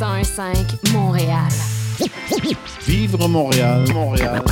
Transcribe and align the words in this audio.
1015 0.00 0.94
Montréal. 0.94 1.48
Vivre 2.86 3.28
Montréal, 3.28 3.84
Montréal. 3.92 4.42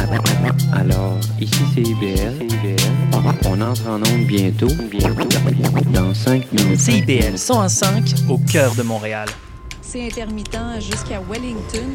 Alors, 0.74 1.18
ici 1.40 1.62
c'est 1.74 1.80
IBL. 1.80 2.46
On 3.46 3.58
entre 3.62 3.88
en 3.88 3.96
onde 3.96 4.26
bientôt, 4.26 4.68
bientôt, 4.90 5.26
dans 5.90 6.12
5 6.12 6.52
minutes. 6.52 6.78
CIBL 6.78 7.38
105 7.38 8.14
au 8.28 8.36
cœur 8.36 8.74
de 8.74 8.82
Montréal. 8.82 9.26
C'est 9.80 10.04
intermittent 10.04 10.80
jusqu'à 10.80 11.22
Wellington. 11.30 11.94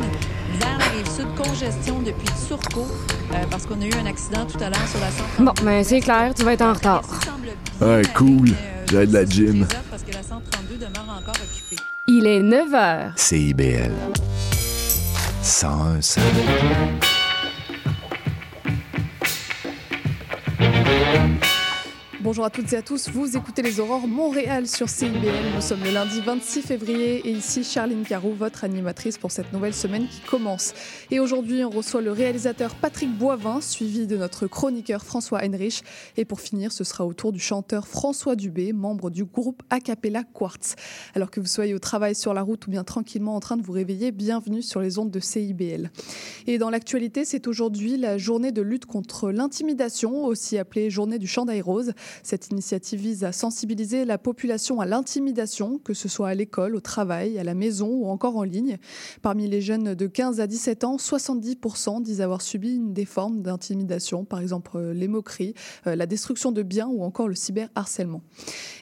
Vers 0.60 0.80
la 0.80 0.86
rive 0.86 1.08
sud, 1.16 1.28
congestion 1.38 2.02
depuis 2.02 2.30
Turcot, 2.48 2.88
euh, 3.34 3.36
parce 3.52 3.68
qu'on 3.68 3.80
a 3.82 3.86
eu 3.86 3.94
un 3.94 4.08
accident 4.08 4.48
tout 4.48 4.58
à 4.64 4.72
l'heure 4.72 4.88
sur 4.88 5.00
la 5.00 5.12
132. 5.12 5.46
Bon, 5.46 5.54
ben 5.64 5.84
c'est 5.84 6.00
clair, 6.00 6.34
tu 6.34 6.44
vas 6.44 6.54
être 6.54 6.64
en 6.64 6.74
retard. 6.74 7.04
Ouais, 7.80 8.02
cool. 8.16 8.50
J'ai 8.90 9.06
de 9.06 9.14
la 9.14 9.26
gym. 9.26 9.68
Parce 9.92 10.02
que 10.02 10.12
la 10.12 10.24
132 10.24 10.78
demeure 10.78 11.06
encore 11.22 11.36
occupée. 11.36 11.84
Il 12.26 12.30
est 12.30 12.42
9 12.42 12.72
h. 12.72 13.12
CIBL. 13.18 13.92
101 15.42 16.00
Bonjour 22.34 22.46
à 22.46 22.50
toutes 22.50 22.74
et 22.74 22.78
à 22.78 22.82
tous, 22.82 23.10
vous 23.10 23.38
écoutez 23.38 23.62
les 23.62 23.80
Aurores 23.80 24.08
Montréal 24.08 24.68
sur 24.68 24.90
CIBL. 24.90 25.54
Nous 25.54 25.62
sommes 25.62 25.84
le 25.84 25.92
lundi 25.92 26.20
26 26.20 26.64
février 26.64 27.20
et 27.30 27.32
ici 27.32 27.64
Charline 27.64 28.02
Carreau, 28.02 28.34
votre 28.34 28.64
animatrice 28.64 29.20
pour 29.20 29.30
cette 29.30 29.54
nouvelle 29.54 29.76
semaine 29.76 30.08
qui 30.08 30.20
commence. 30.22 30.74
Et 31.12 31.20
aujourd'hui, 31.20 31.64
on 31.64 31.70
reçoit 31.70 32.02
le 32.02 32.12
réalisateur 32.12 32.74
Patrick 32.74 33.16
Boivin, 33.16 33.62
suivi 33.62 34.08
de 34.08 34.18
notre 34.18 34.48
chroniqueur 34.48 35.06
François 35.06 35.44
Heinrich. 35.44 35.84
Et 36.18 36.26
pour 36.26 36.42
finir, 36.42 36.72
ce 36.72 36.84
sera 36.84 37.06
au 37.06 37.14
tour 37.14 37.34
du 37.34 37.40
chanteur 37.40 37.88
François 37.88 38.36
Dubé, 38.36 38.74
membre 38.74 39.12
du 39.12 39.26
groupe 39.26 39.62
Acapella 39.70 40.24
Quartz. 40.24 40.76
Alors 41.14 41.30
que 41.30 41.40
vous 41.40 41.46
soyez 41.46 41.76
au 41.76 41.80
travail 41.80 42.16
sur 42.16 42.34
la 42.34 42.42
route 42.42 42.66
ou 42.66 42.72
bien 42.72 42.84
tranquillement 42.84 43.36
en 43.36 43.42
train 43.42 43.58
de 43.58 43.62
vous 43.62 43.74
réveiller, 43.74 44.12
bienvenue 44.12 44.64
sur 44.64 44.82
les 44.82 44.98
ondes 44.98 45.12
de 45.12 45.20
CIBL. 45.20 45.92
Et 46.48 46.58
dans 46.58 46.72
l'actualité, 46.72 47.26
c'est 47.26 47.46
aujourd'hui 47.46 47.96
la 47.98 48.18
journée 48.18 48.52
de 48.52 48.64
lutte 48.64 48.88
contre 48.88 49.30
l'intimidation, 49.30 50.26
aussi 50.26 50.58
appelée 50.58 50.90
journée 50.90 51.20
du 51.20 51.28
chant 51.28 51.46
d'aérose. 51.46 51.94
Cette 52.24 52.50
initiative 52.50 53.02
vise 53.02 53.24
à 53.26 53.34
sensibiliser 53.34 54.06
la 54.06 54.18
population 54.18 54.80
à 54.80 54.86
l'intimidation, 54.86 55.78
que 55.78 55.94
ce 55.94 56.08
soit 56.08 56.30
à 56.30 56.34
l'école, 56.34 56.76
au 56.76 56.80
travail, 56.80 57.38
à 57.38 57.44
la 57.44 57.54
maison 57.54 57.90
ou 57.90 58.08
encore 58.08 58.38
en 58.38 58.44
ligne. 58.44 58.78
Parmi 59.22 59.48
les 59.50 59.62
jeunes 59.62 59.94
de 59.94 60.08
15 60.08 60.40
à 60.40 60.48
17 60.48 60.86
ans, 60.86 60.96
70% 60.96 62.02
disent 62.02 62.22
avoir 62.22 62.42
subi 62.42 62.76
une 62.76 62.94
des 62.94 63.04
formes 63.04 63.42
d'intimidation, 63.42 64.24
par 64.24 64.40
exemple 64.40 64.72
euh, 64.76 64.94
les 64.94 65.10
moqueries, 65.10 65.54
euh, 65.86 65.96
la 65.96 66.06
destruction 66.06 66.54
de 66.54 66.64
biens 66.64 66.88
ou 66.88 67.04
encore 67.04 67.28
le 67.28 67.36
cyberharcèlement. 67.36 68.22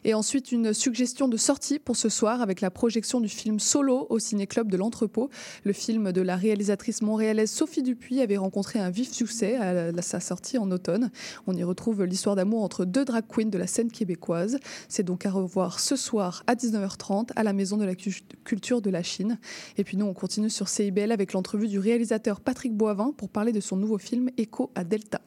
Et 0.03 0.14
ensuite, 0.14 0.52
une 0.52 0.73
suggestion 0.73 1.28
de 1.28 1.38
sortie 1.38 1.80
pour 1.80 1.95
ce 1.95 2.09
soir 2.09 2.42
avec 2.42 2.61
la 2.61 2.70
projection 2.70 3.22
du 3.22 3.30
film 3.30 3.59
Solo 3.59 4.05
au 4.09 4.20
Ciné-Club 4.20 4.70
de 4.70 4.78
l'Entrepôt. 4.78 5.30
Le 5.64 5.73
film 5.73 6.11
de 6.11 6.22
la 6.22 6.36
réalisatrice 6.36 7.02
montréalaise 7.02 7.50
Sophie 7.50 7.83
Dupuis 7.83 8.22
avait 8.22 8.38
rencontré 8.38 8.80
un 8.80 8.92
vif 8.92 9.11
succès 9.11 9.55
à 9.55 10.00
sa 10.02 10.20
sortie 10.20 10.58
en 10.58 10.70
automne. 10.72 11.09
On 11.48 11.55
y 11.55 11.64
retrouve 11.64 12.03
l'histoire 12.03 12.36
d'amour 12.36 12.64
entre 12.64 12.86
deux 12.86 13.05
drag 13.22 13.27
queens 13.27 13.50
de 13.50 13.58
la 13.58 13.67
scène 13.67 13.91
québécoise. 13.91 14.59
C'est 14.89 15.03
donc 15.03 15.25
à 15.25 15.31
revoir 15.31 15.80
ce 15.80 15.95
soir 15.95 16.44
à 16.47 16.55
19h30 16.55 17.30
à 17.36 17.44
la 17.44 17.53
Maison 17.53 17.77
de 17.77 17.86
la 17.86 17.95
Culture 17.95 18.81
de 18.81 18.89
la 18.89 19.03
Chine. 19.03 19.39
Et 19.77 19.83
puis 19.83 19.97
nous, 19.97 20.05
on 20.05 20.14
continue 20.14 20.50
sur 20.50 20.67
CIBL 20.67 21.11
avec 21.11 21.33
l'entrevue 21.33 21.67
du 21.67 21.80
réalisateur 21.80 22.42
Patrick 22.42 22.73
Boivin 22.75 23.14
pour 23.16 23.30
parler 23.30 23.52
de 23.52 23.59
son 23.59 23.77
nouveau 23.77 23.97
film 23.97 24.30
Echo 24.38 24.72
à 24.75 24.83
Delta. 24.83 25.22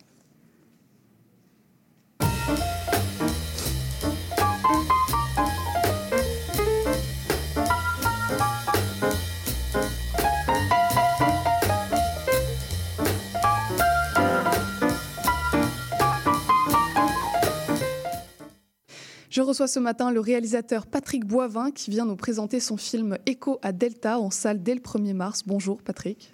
Je 19.35 19.43
reçois 19.43 19.67
ce 19.67 19.81
matin 19.81 20.13
le 20.13 20.21
réalisateur 20.21 20.87
Patrick 20.87 21.25
Boivin 21.25 21.73
qui 21.73 21.91
vient 21.91 22.05
nous 22.05 22.15
présenter 22.15 22.61
son 22.61 22.77
film 22.77 23.19
Echo 23.27 23.59
à 23.63 23.73
Delta 23.73 24.21
en 24.21 24.31
salle 24.31 24.63
dès 24.63 24.77
le 24.77 24.81
1er 24.81 25.13
mars. 25.13 25.43
Bonjour 25.45 25.83
Patrick. 25.83 26.33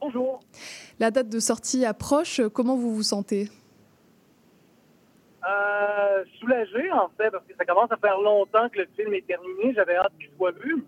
Bonjour. 0.00 0.38
La 1.00 1.10
date 1.10 1.28
de 1.28 1.40
sortie 1.40 1.84
approche. 1.84 2.42
Comment 2.54 2.76
vous 2.76 2.94
vous 2.94 3.02
sentez? 3.02 3.48
Euh, 5.44 6.24
Soulagé 6.38 6.92
en 6.92 7.08
fait 7.18 7.28
parce 7.28 7.44
que 7.44 7.56
ça 7.58 7.64
commence 7.64 7.90
à 7.90 7.96
faire 7.96 8.20
longtemps 8.20 8.68
que 8.68 8.78
le 8.78 8.88
film 8.94 9.12
est 9.12 9.26
terminé. 9.26 9.74
J'avais 9.74 9.96
hâte 9.96 10.12
qu'il 10.16 10.30
soit 10.36 10.52
vu. 10.62 10.84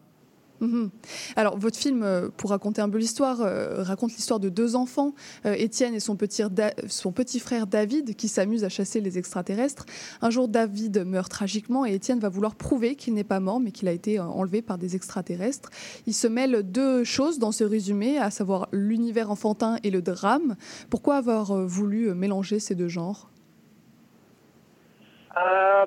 Mhm. 0.62 0.90
Alors, 1.34 1.58
votre 1.58 1.76
film, 1.76 2.04
euh, 2.04 2.28
pour 2.36 2.50
raconter 2.50 2.80
un 2.80 2.88
peu 2.88 2.98
l'histoire, 2.98 3.40
euh, 3.40 3.82
raconte 3.82 4.12
l'histoire 4.12 4.38
de 4.38 4.48
deux 4.48 4.76
enfants, 4.76 5.12
euh, 5.44 5.54
Étienne 5.54 5.92
et 5.92 5.98
son 5.98 6.14
petit, 6.14 7.40
frère 7.40 7.66
David, 7.66 8.14
qui 8.14 8.28
s'amusent 8.28 8.62
à 8.62 8.68
chasser 8.68 9.00
les 9.00 9.18
extraterrestres. 9.18 9.86
Un 10.20 10.30
jour, 10.30 10.46
David 10.46 11.04
meurt 11.04 11.28
tragiquement 11.32 11.84
et 11.84 11.94
Étienne 11.94 12.20
va 12.20 12.28
vouloir 12.28 12.54
prouver 12.54 12.94
qu'il 12.94 13.14
n'est 13.14 13.24
pas 13.24 13.40
mort, 13.40 13.58
mais 13.58 13.72
qu'il 13.72 13.88
a 13.88 13.92
été 13.92 14.20
enlevé 14.20 14.62
par 14.62 14.78
des 14.78 14.94
extraterrestres. 14.94 15.70
Il 16.06 16.14
se 16.14 16.28
mêle 16.28 16.62
deux 16.62 17.02
choses 17.02 17.40
dans 17.40 17.50
ce 17.50 17.64
résumé, 17.64 18.18
à 18.18 18.30
savoir 18.30 18.68
l'univers 18.70 19.32
enfantin 19.32 19.78
et 19.82 19.90
le 19.90 20.00
drame. 20.00 20.54
Pourquoi 20.90 21.16
avoir 21.16 21.66
voulu 21.66 22.14
mélanger 22.14 22.60
ces 22.60 22.76
deux 22.76 22.88
genres? 22.88 23.28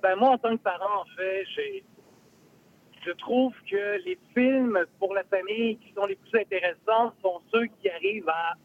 Ben 0.04 0.16
Moi, 0.18 0.32
en 0.32 0.38
tant 0.38 0.56
que 0.58 0.62
parent, 0.62 1.02
en 1.02 1.06
fait, 1.16 1.46
j'ai 1.56 1.84
je 3.06 3.12
trouve 3.12 3.54
que 3.70 4.04
les 4.06 4.18
films 4.34 4.80
pour 5.00 5.14
la 5.14 5.24
famille 5.26 5.78
qui 5.78 5.94
sont 5.94 6.06
les 6.06 6.16
plus 6.16 6.40
intéressants 6.40 7.14
sont 7.22 7.42
ceux 7.52 7.66
qui 7.80 7.90
arrivent 7.90 8.30
à, 8.30 8.56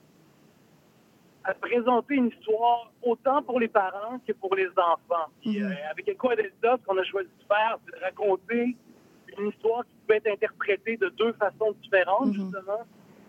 présenter 1.60 2.14
une 2.14 2.28
histoire 2.28 2.92
autant 3.02 3.42
pour 3.42 3.58
les 3.58 3.66
parents 3.66 4.20
que 4.26 4.32
pour 4.32 4.54
les 4.54 4.68
enfants. 4.68 5.30
Mhm. 5.44 5.64
euh, 5.64 5.74
avec 5.90 6.08
Echo 6.08 6.28
Delta, 6.34 6.76
ce 6.78 6.86
qu'on 6.86 6.96
a 6.96 7.02
choisi 7.04 7.28
de 7.28 7.44
faire, 7.46 7.78
c'est 7.84 7.98
de 7.98 8.04
raconter 8.04 8.76
une 9.38 9.48
histoire 9.48 9.84
qui 9.84 9.94
peut 10.06 10.14
être 10.14 10.28
interprétée 10.28 10.96
de 10.96 11.08
deux 11.08 11.32
façons 11.32 11.72
différentes, 11.82 12.26
mhm. 12.26 12.34
justement. 12.34 12.82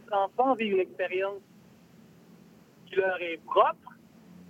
Les 0.05 0.13
enfants 0.13 0.53
vivent 0.53 0.73
une 0.73 0.81
expérience 0.81 1.41
qui 2.85 2.95
leur 2.95 3.19
est 3.21 3.39
propre. 3.45 3.95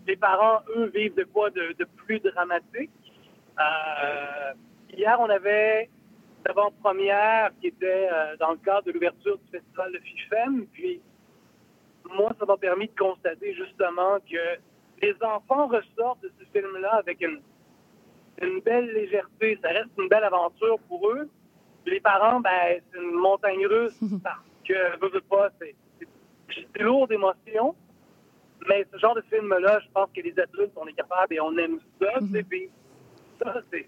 Les 0.06 0.18
parents, 0.18 0.62
eux, 0.76 0.92
vivent 0.94 1.16
de 1.16 1.24
quoi 1.24 1.50
de, 1.52 1.88
plus 2.06 2.20
dramatique? 2.20 2.92
Euh, 3.60 4.54
hier, 4.92 5.18
on 5.20 5.30
avait 5.30 5.90
d'avant-première 6.46 7.52
qui 7.60 7.68
était 7.68 8.10
euh, 8.12 8.36
dans 8.38 8.52
le 8.52 8.58
cadre 8.58 8.84
de 8.84 8.92
l'ouverture 8.92 9.38
du 9.38 9.52
festival 9.52 9.92
de 9.94 10.00
FIFEM. 10.00 10.66
Puis, 10.74 11.02
moi, 12.16 12.32
ça 12.40 12.46
m'a 12.46 12.58
permis 12.58 12.88
de 12.88 12.96
constater 12.98 13.54
justement 13.54 14.18
que 14.20 14.60
les 15.02 15.16
enfants 15.22 15.68
ressortent 15.68 16.22
de 16.22 16.32
ce 16.40 16.46
film-là 16.52 16.96
avec 16.96 17.22
une, 17.22 17.42
belle 18.62 18.92
légèreté. 18.94 19.60
Ça 19.62 19.70
reste 19.70 19.90
une 20.00 20.08
belle 20.08 20.24
aventure 20.24 20.80
pour 20.88 21.10
eux. 21.10 21.30
les 21.86 22.00
parents, 22.00 22.40
ben, 22.40 22.82
c'est 22.92 23.00
une 23.00 23.14
montagne 23.14 23.66
russe 23.68 24.00
parce 24.24 24.40
que, 24.68 25.00
veux, 25.00 25.10
veux 25.10 25.22
pas, 25.22 25.50
c'est 25.60 25.76
lourd 26.80 27.08
d'émotions. 27.08 27.76
Mais 28.68 28.86
ce 28.92 28.98
genre 28.98 29.16
de 29.16 29.22
film-là, 29.22 29.80
je 29.80 29.88
pense 29.92 30.10
que 30.16 30.22
les 30.22 30.38
adultes, 30.40 30.74
on 30.76 30.88
est 30.88 30.94
capables 30.94 31.34
et 31.34 31.40
on 31.40 31.56
aime 31.58 31.80
ça. 32.00 32.20
Mm 32.20 32.44
Puis, 32.50 32.70
ça, 33.42 33.62
c'est 33.72 33.88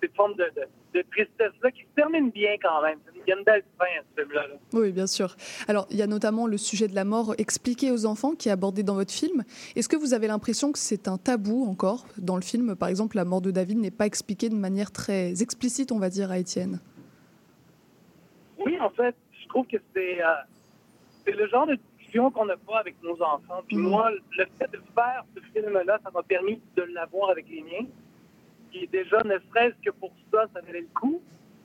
cette 0.00 0.14
forme 0.14 0.34
de 0.34 0.44
de 0.44 0.68
tristesse-là 1.02 1.70
qui 1.70 1.82
se 1.82 1.94
termine 1.94 2.30
bien 2.30 2.56
quand 2.62 2.82
même. 2.82 2.98
Il 3.14 3.30
y 3.30 3.32
a 3.32 3.38
une 3.38 3.44
belle 3.44 3.64
fin 3.78 3.84
à 3.84 4.02
ce 4.02 4.22
film-là. 4.22 4.46
Oui, 4.72 4.92
bien 4.92 5.06
sûr. 5.06 5.36
Alors, 5.68 5.86
il 5.90 5.96
y 5.96 6.02
a 6.02 6.06
notamment 6.06 6.46
le 6.46 6.58
sujet 6.58 6.88
de 6.88 6.94
la 6.94 7.04
mort 7.04 7.34
expliqué 7.38 7.90
aux 7.90 8.06
enfants 8.06 8.34
qui 8.34 8.48
est 8.48 8.52
abordé 8.52 8.82
dans 8.82 8.94
votre 8.94 9.12
film. 9.12 9.44
Est-ce 9.74 9.88
que 9.88 9.96
vous 9.96 10.14
avez 10.14 10.26
l'impression 10.26 10.72
que 10.72 10.78
c'est 10.78 11.08
un 11.08 11.18
tabou 11.18 11.66
encore 11.68 12.06
dans 12.18 12.36
le 12.36 12.42
film? 12.42 12.76
Par 12.76 12.88
exemple, 12.88 13.16
la 13.16 13.24
mort 13.24 13.40
de 13.40 13.50
David 13.50 13.78
n'est 13.78 13.90
pas 13.90 14.06
expliquée 14.06 14.48
de 14.48 14.54
manière 14.54 14.92
très 14.92 15.42
explicite, 15.42 15.92
on 15.92 15.98
va 15.98 16.08
dire, 16.08 16.30
à 16.30 16.38
Étienne. 16.38 16.80
Oui, 18.64 18.78
en 18.80 18.90
fait, 18.90 19.14
je 19.40 19.48
trouve 19.48 19.66
que 19.66 19.76
c'est 19.94 20.22
euh, 20.22 21.32
le 21.32 21.46
genre 21.48 21.66
de 21.66 21.76
discussion 21.98 22.30
qu'on 22.30 22.46
n'a 22.46 22.56
pas 22.56 22.78
avec 22.78 22.96
nos 23.02 23.20
enfants. 23.22 23.62
Puis 23.66 23.76
mhm. 23.76 23.88
moi, 23.88 24.10
le 24.10 24.46
fait 24.58 24.70
de 24.72 24.80
faire 24.94 25.24
ce 25.34 25.40
film-là, 25.52 25.98
ça 26.02 26.10
m'a 26.10 26.22
permis 26.22 26.60
de 26.76 26.82
l'avoir 26.82 27.30
avec 27.30 27.48
les 27.48 27.62
miens 27.62 27.86
déjà, 28.92 29.22
ne 29.24 29.38
serait-ce 29.38 29.76
que 29.84 29.90
pour 29.90 30.12
ça, 30.32 30.46
ça 30.52 30.60
valait 30.60 30.82
le 30.82 30.88
coup. 30.94 31.22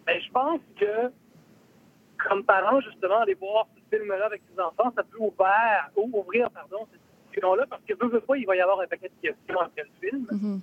Mais 0.08 0.20
je 0.22 0.32
pense 0.32 0.62
que, 0.80 1.12
comme 2.18 2.44
parent, 2.44 2.80
justement, 2.82 3.20
aller 3.20 3.36
voir 3.36 3.68
ce 3.76 3.96
film-là 3.96 4.26
avec 4.26 4.42
ses 4.52 4.62
enfants, 4.62 4.92
ça 4.96 5.04
peut 5.04 5.18
ouvrir, 5.20 5.90
ouvrir 5.96 6.50
pardon, 6.52 6.88
cette 6.92 7.02
discussion-là, 7.26 7.66
parce 7.70 7.84
que, 7.84 7.94
veux, 7.94 8.10
veux 8.10 8.22
pas, 8.22 8.38
il 8.38 8.46
va 8.46 8.56
y 8.56 8.62
avoir 8.62 8.80
un 8.80 8.88
paquet 8.88 9.10
de 9.10 9.28
questions 9.28 9.60
après 9.60 9.84
le 9.84 10.10
film. 10.10 10.28
Mm-hmm. 10.32 10.60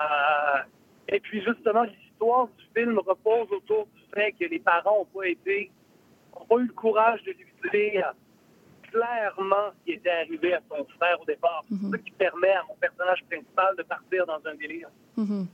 Euh, 0.00 0.62
et 1.08 1.20
puis, 1.20 1.42
justement, 1.42 1.82
l'histoire 1.82 2.48
du 2.48 2.64
film 2.74 2.98
repose 2.98 3.50
autour 3.52 3.86
du 3.86 4.02
fait 4.14 4.32
que 4.32 4.44
les 4.44 4.58
parents 4.58 4.98
n'ont 4.98 5.20
pas 5.20 5.28
été, 5.28 5.70
n'ont 6.34 6.46
pas 6.46 6.56
eu 6.56 6.66
le 6.66 6.72
courage 6.72 7.22
de 7.24 7.32
lui 7.32 7.46
dire 7.72 8.14
clairement 8.92 9.70
ce 9.72 9.84
qui 9.84 9.92
était 9.98 10.10
arrivé 10.10 10.54
à 10.54 10.60
son 10.68 10.84
frère 10.96 11.20
au 11.20 11.24
départ. 11.24 11.64
C'est 11.68 11.74
mm-hmm. 11.74 11.90
ça 11.90 11.98
qui 11.98 12.10
permet 12.12 12.52
à 12.52 12.62
mon 12.68 12.74
personnage 12.74 13.24
principal 13.28 13.74
de 13.76 13.82
partir 13.82 14.26
dans 14.26 14.40
un 14.44 14.54
délire. 14.54 14.88
Mm-hmm. 15.18 15.46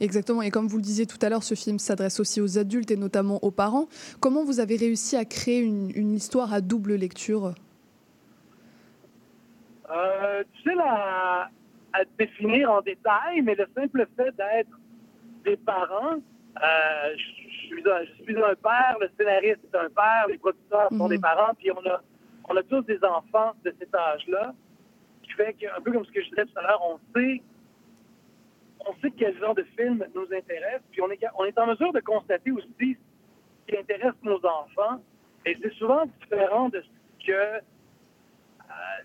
Exactement, 0.00 0.42
et 0.42 0.50
comme 0.50 0.66
vous 0.68 0.76
le 0.76 0.82
disiez 0.82 1.06
tout 1.06 1.18
à 1.22 1.28
l'heure, 1.28 1.42
ce 1.42 1.54
film 1.54 1.78
s'adresse 1.78 2.20
aussi 2.20 2.40
aux 2.40 2.58
adultes 2.58 2.90
et 2.90 2.96
notamment 2.96 3.38
aux 3.42 3.50
parents. 3.50 3.88
Comment 4.20 4.44
vous 4.44 4.60
avez 4.60 4.76
réussi 4.76 5.16
à 5.16 5.24
créer 5.24 5.60
une, 5.60 5.90
une 5.94 6.14
histoire 6.14 6.52
à 6.52 6.60
double 6.60 6.94
lecture? 6.94 7.54
Euh, 9.90 10.44
Tu 10.54 10.70
sais, 10.70 10.74
la, 10.74 11.50
à 11.92 12.04
définir 12.18 12.70
en 12.70 12.80
détail, 12.80 13.42
mais 13.42 13.54
le 13.54 13.66
simple 13.74 14.06
fait 14.16 14.34
d'être 14.36 14.78
des 15.44 15.56
parents, 15.56 16.16
euh, 16.16 17.16
je, 17.16 17.66
suis 17.66 17.82
un, 17.90 18.04
je, 18.04 18.22
suis 18.24 18.36
un, 18.36 18.54
père, 18.54 18.96
le 19.00 19.08
scénariste 19.16 19.60
est 19.64 19.76
un 19.76 19.88
père, 19.88 20.26
les 20.28 20.38
producteurs 20.38 20.88
sont 20.90 20.96
mm 20.96 21.00
-hmm. 21.00 21.08
des 21.08 21.18
parents, 21.18 21.54
puis 21.58 21.70
on 21.70 21.84
a, 21.94 22.00
on 22.48 22.56
a 22.56 22.62
tous 22.62 22.82
des 22.82 23.02
enfants 23.04 23.52
de 23.64 23.74
cet 23.78 23.94
âge-là, 23.94 24.54
qui 25.22 25.32
fait 25.32 25.54
qu'un 25.54 25.80
peu 25.82 25.92
comme 25.92 26.04
ce 26.04 26.10
que 26.10 26.22
je 26.22 26.28
disais 26.30 26.46
tout 26.46 26.58
à 26.58 26.62
l'heure, 26.62 26.82
on 26.82 26.98
sait 27.14 27.42
on 28.86 28.94
sait 29.00 29.10
quel 29.10 29.36
genre 29.38 29.54
de 29.54 29.64
film 29.76 30.04
nous 30.14 30.26
intéresse, 30.32 30.80
puis 30.92 31.02
on 31.02 31.10
est, 31.10 31.20
on 31.36 31.44
est 31.44 31.58
en 31.58 31.66
mesure 31.66 31.92
de 31.92 32.00
constater 32.00 32.50
aussi 32.52 32.96
ce 32.96 33.72
qui 33.72 33.76
intéresse 33.76 34.14
nos 34.22 34.38
enfants, 34.44 35.02
et 35.44 35.56
c'est 35.60 35.72
souvent 35.74 36.06
différent 36.22 36.68
de 36.68 36.80
ce 36.80 37.26
que 37.26 37.32
euh, 37.32 37.60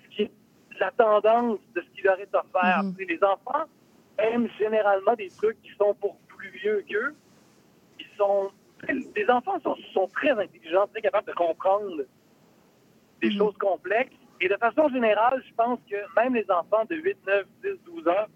ce 0.03 0.15
qui 0.15 0.21
est 0.23 0.31
la 0.79 0.91
tendance 0.91 1.59
de 1.75 1.81
ce 1.81 1.87
qu'il 1.95 2.07
aurait 2.07 2.29
à 2.33 2.43
faire. 2.51 2.83
Mm 2.83 2.91
-hmm. 2.91 3.07
Les 3.07 3.23
enfants 3.23 3.65
aiment 4.17 4.49
généralement 4.59 5.15
des 5.15 5.29
trucs 5.29 5.61
qui 5.61 5.71
sont 5.75 5.93
pour 5.95 6.17
plus 6.27 6.49
vieux 6.49 6.83
qu'eux. 6.89 7.13
Ils 7.99 8.11
sont. 8.17 8.51
Les 9.15 9.29
enfants 9.29 9.59
sont, 9.61 9.77
sont, 9.93 10.07
très 10.07 10.31
intelligents, 10.31 10.87
très 10.87 11.01
capables 11.01 11.27
de 11.27 11.33
comprendre 11.45 12.03
des 13.23 13.29
-hmm. 13.29 13.37
choses 13.39 13.57
complexes. 13.69 14.13
Et 14.41 14.47
de 14.49 14.57
façon 14.65 14.89
générale, 14.89 15.37
je 15.49 15.53
pense 15.61 15.79
que 15.89 15.99
même 16.19 16.33
les 16.35 16.47
enfants 16.59 16.85
de 16.89 16.95
8, 16.95 17.17
9, 17.25 17.45
10, 17.63 17.69
12 17.85 18.07
ans 18.07 18.27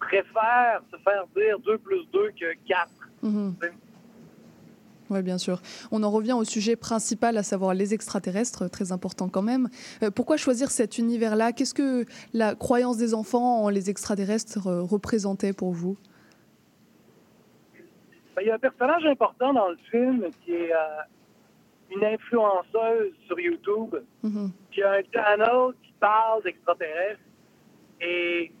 préfèrent 0.00 0.82
se 0.92 0.96
faire 1.06 1.24
dire 1.36 1.58
2 1.60 1.78
plus 1.78 2.04
2 2.12 2.30
que 2.40 2.48
4. 2.66 2.90
Mm 3.22 3.28
-hmm. 3.28 3.72
Oui, 5.12 5.22
bien 5.22 5.36
sûr. 5.36 5.60
On 5.90 6.02
en 6.02 6.10
revient 6.10 6.32
au 6.32 6.44
sujet 6.44 6.74
principal, 6.74 7.36
à 7.36 7.42
savoir 7.42 7.74
les 7.74 7.92
extraterrestres, 7.92 8.70
très 8.70 8.92
important 8.92 9.28
quand 9.28 9.42
même. 9.42 9.68
Euh, 10.02 10.10
pourquoi 10.10 10.36
choisir 10.38 10.70
cet 10.70 10.96
univers-là? 10.96 11.52
Qu'est-ce 11.52 11.74
que 11.74 12.06
la 12.32 12.54
croyance 12.54 12.96
des 12.96 13.12
enfants 13.12 13.62
en 13.64 13.68
les 13.68 13.90
extraterrestres 13.90 14.66
euh, 14.66 14.80
représentait 14.94 15.52
pour 15.52 15.72
vous? 15.72 15.96
Ben, 18.34 18.42
Il 18.42 18.48
y 18.48 18.50
a 18.50 18.54
un 18.54 18.58
personnage 18.58 19.04
important 19.04 19.52
dans 19.52 19.68
le 19.68 19.76
film 19.90 20.18
qui 20.40 20.52
est 20.52 20.72
euh, 20.72 20.78
une 21.94 22.04
influenceuse 22.04 23.14
sur 23.26 23.38
YouTube, 23.38 23.94
mm 24.22 24.30
-hmm. 24.30 24.48
qui 24.70 24.82
a 24.82 24.90
un 25.00 25.02
channel 25.14 25.62
qui 25.82 25.92
parle 26.00 26.42
d'extraterrestres 26.42 27.28
et 28.00 28.52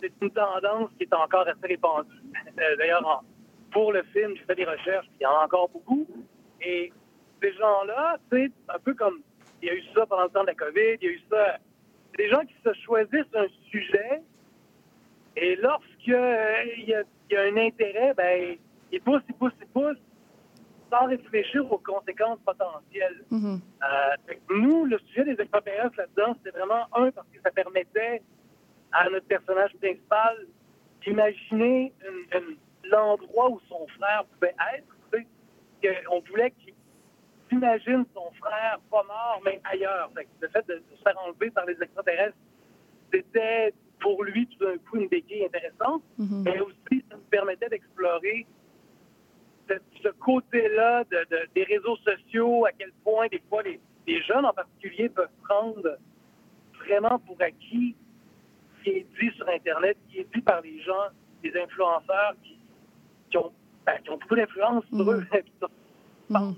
c'est 0.00 0.12
une 0.22 0.30
tendance 0.30 0.90
qui 0.96 1.04
est 1.04 1.14
encore 1.14 1.46
assez 1.48 1.66
répandue. 1.74 2.22
D'ailleurs, 2.78 3.06
en 3.06 3.20
pour 3.76 3.92
le 3.92 4.02
film, 4.04 4.34
j'ai 4.36 4.44
fait 4.44 4.54
des 4.54 4.64
recherches, 4.64 5.06
il 5.20 5.24
y 5.24 5.26
en 5.26 5.32
a 5.40 5.44
encore 5.44 5.68
beaucoup. 5.68 6.06
Et 6.62 6.90
ces 7.42 7.52
gens-là, 7.60 8.16
c'est 8.30 8.50
un 8.68 8.78
peu 8.78 8.94
comme 8.94 9.20
il 9.60 9.68
y 9.68 9.70
a 9.70 9.74
eu 9.74 9.84
ça 9.94 10.06
pendant 10.06 10.24
le 10.24 10.30
temps 10.30 10.42
de 10.42 10.46
la 10.46 10.54
COVID, 10.54 10.96
il 11.00 11.04
y 11.06 11.08
a 11.08 11.12
eu 11.12 11.22
ça. 11.30 11.58
C'est 12.10 12.22
des 12.24 12.30
gens 12.30 12.40
qui 12.40 12.56
se 12.64 12.72
choisissent 12.84 13.34
un 13.34 13.48
sujet 13.70 14.22
et 15.36 15.56
lorsqu'il 15.56 16.14
y, 16.88 16.94
a, 16.94 17.02
y 17.30 17.36
a 17.36 17.42
un 17.42 17.56
intérêt, 17.58 18.14
ben, 18.14 18.56
ils 18.90 19.00
poussent, 19.02 19.22
ils 19.28 19.34
poussent, 19.34 19.60
ils 19.60 19.68
poussent 19.68 20.05
sans 20.90 21.06
réfléchir 21.06 21.70
aux 21.72 21.78
conséquences 21.78 22.38
potentielles. 22.44 23.24
Mm 23.30 23.38
-hmm. 23.38 23.58
euh, 23.58 24.34
nous, 24.62 24.84
le 24.92 24.98
sujet 25.06 25.24
des 25.24 25.38
extraterrestres 25.42 25.96
là-dedans, 25.98 26.34
c'était 26.36 26.56
vraiment 26.58 26.84
un 27.00 27.10
parce 27.10 27.28
que 27.32 27.40
ça 27.46 27.50
permettait 27.50 28.22
à 28.92 29.08
notre 29.10 29.26
personnage 29.26 29.72
principal 29.82 30.34
d'imaginer 31.02 31.92
l'endroit 32.92 33.48
où 33.50 33.60
son 33.68 33.86
frère 33.96 34.24
pouvait 34.32 34.56
être. 34.76 34.92
On 36.10 36.20
voulait 36.28 36.50
qu'il 36.58 36.74
s'imagine 37.48 38.04
son 38.12 38.28
frère 38.42 38.80
pas 38.90 39.04
mort, 39.04 39.40
mais 39.44 39.60
ailleurs. 39.72 40.10
Le 40.42 40.48
fait 40.48 40.66
de, 40.66 40.74
de, 40.74 40.96
se 40.96 41.02
faire 41.04 41.18
enlever 41.24 41.50
par 41.50 41.64
les 41.70 41.78
extraterrestres, 41.80 42.36
c'était 43.12 43.72
pour 44.00 44.24
lui 44.24 44.46
tout 44.48 44.60
d'un 44.64 44.78
coup 44.78 44.96
une 44.96 45.08
béquille 45.08 45.44
intéressante, 45.44 46.02
mm 46.18 46.24
-hmm. 46.26 46.42
mais 46.46 46.58
aussi 46.66 46.96
ça 47.08 47.14
nous 47.20 47.30
permettait 47.36 47.68
d'explorer 47.68 48.38
ce, 49.68 49.74
ce 50.02 50.08
côté-là 50.08 51.04
de, 51.04 51.16
de, 51.30 51.38
des 51.54 51.64
réseaux 51.64 51.96
sociaux, 51.96 52.66
à 52.66 52.72
quel 52.72 52.92
point 53.04 53.26
des 53.28 53.42
fois 53.48 53.62
les, 53.62 53.80
les 54.06 54.22
jeunes 54.22 54.44
en 54.44 54.52
particulier 54.52 55.08
peuvent 55.08 55.28
prendre 55.48 55.98
vraiment 56.84 57.18
pour 57.20 57.36
acquis 57.40 57.94
ce 58.78 58.84
qui 58.84 58.90
est 58.90 59.06
dit 59.20 59.36
sur 59.36 59.48
Internet, 59.48 59.96
ce 60.06 60.12
qui 60.12 60.20
est 60.20 60.28
dit 60.34 60.40
par 60.40 60.60
les 60.60 60.80
gens, 60.82 61.08
les 61.42 61.52
influenceurs 61.60 62.34
qui 62.42 62.56
qui 63.30 63.36
ont, 63.38 63.52
ben, 63.84 63.94
qui 64.02 64.10
ont 64.10 64.18
beaucoup 64.18 64.36
d'influence 64.36 64.84
sur 64.86 65.04
mmh. 65.04 65.10
eux. 65.10 65.26
mmh. 66.30 66.52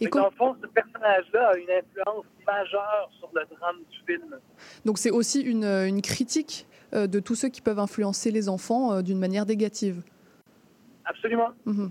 Et 0.00 0.06
dans 0.08 0.24
le 0.26 0.30
fond, 0.36 0.56
ce 0.62 0.66
personnage-là 0.68 1.48
a 1.48 1.56
une 1.56 1.70
influence 1.70 2.24
majeure 2.46 3.10
sur 3.18 3.28
le 3.34 3.42
drame 3.56 3.76
du 3.90 3.98
film. 4.06 4.36
Donc 4.84 4.98
c'est 4.98 5.10
aussi 5.10 5.40
une, 5.40 5.64
une 5.64 6.02
critique 6.02 6.66
euh, 6.94 7.06
de 7.06 7.18
tous 7.18 7.34
ceux 7.34 7.48
qui 7.48 7.60
peuvent 7.60 7.78
influencer 7.78 8.30
les 8.30 8.48
enfants 8.48 8.92
euh, 8.92 9.02
d'une 9.02 9.18
manière 9.18 9.46
négative. 9.46 10.02
Absolument. 11.08 11.50
Mmh. 11.66 11.86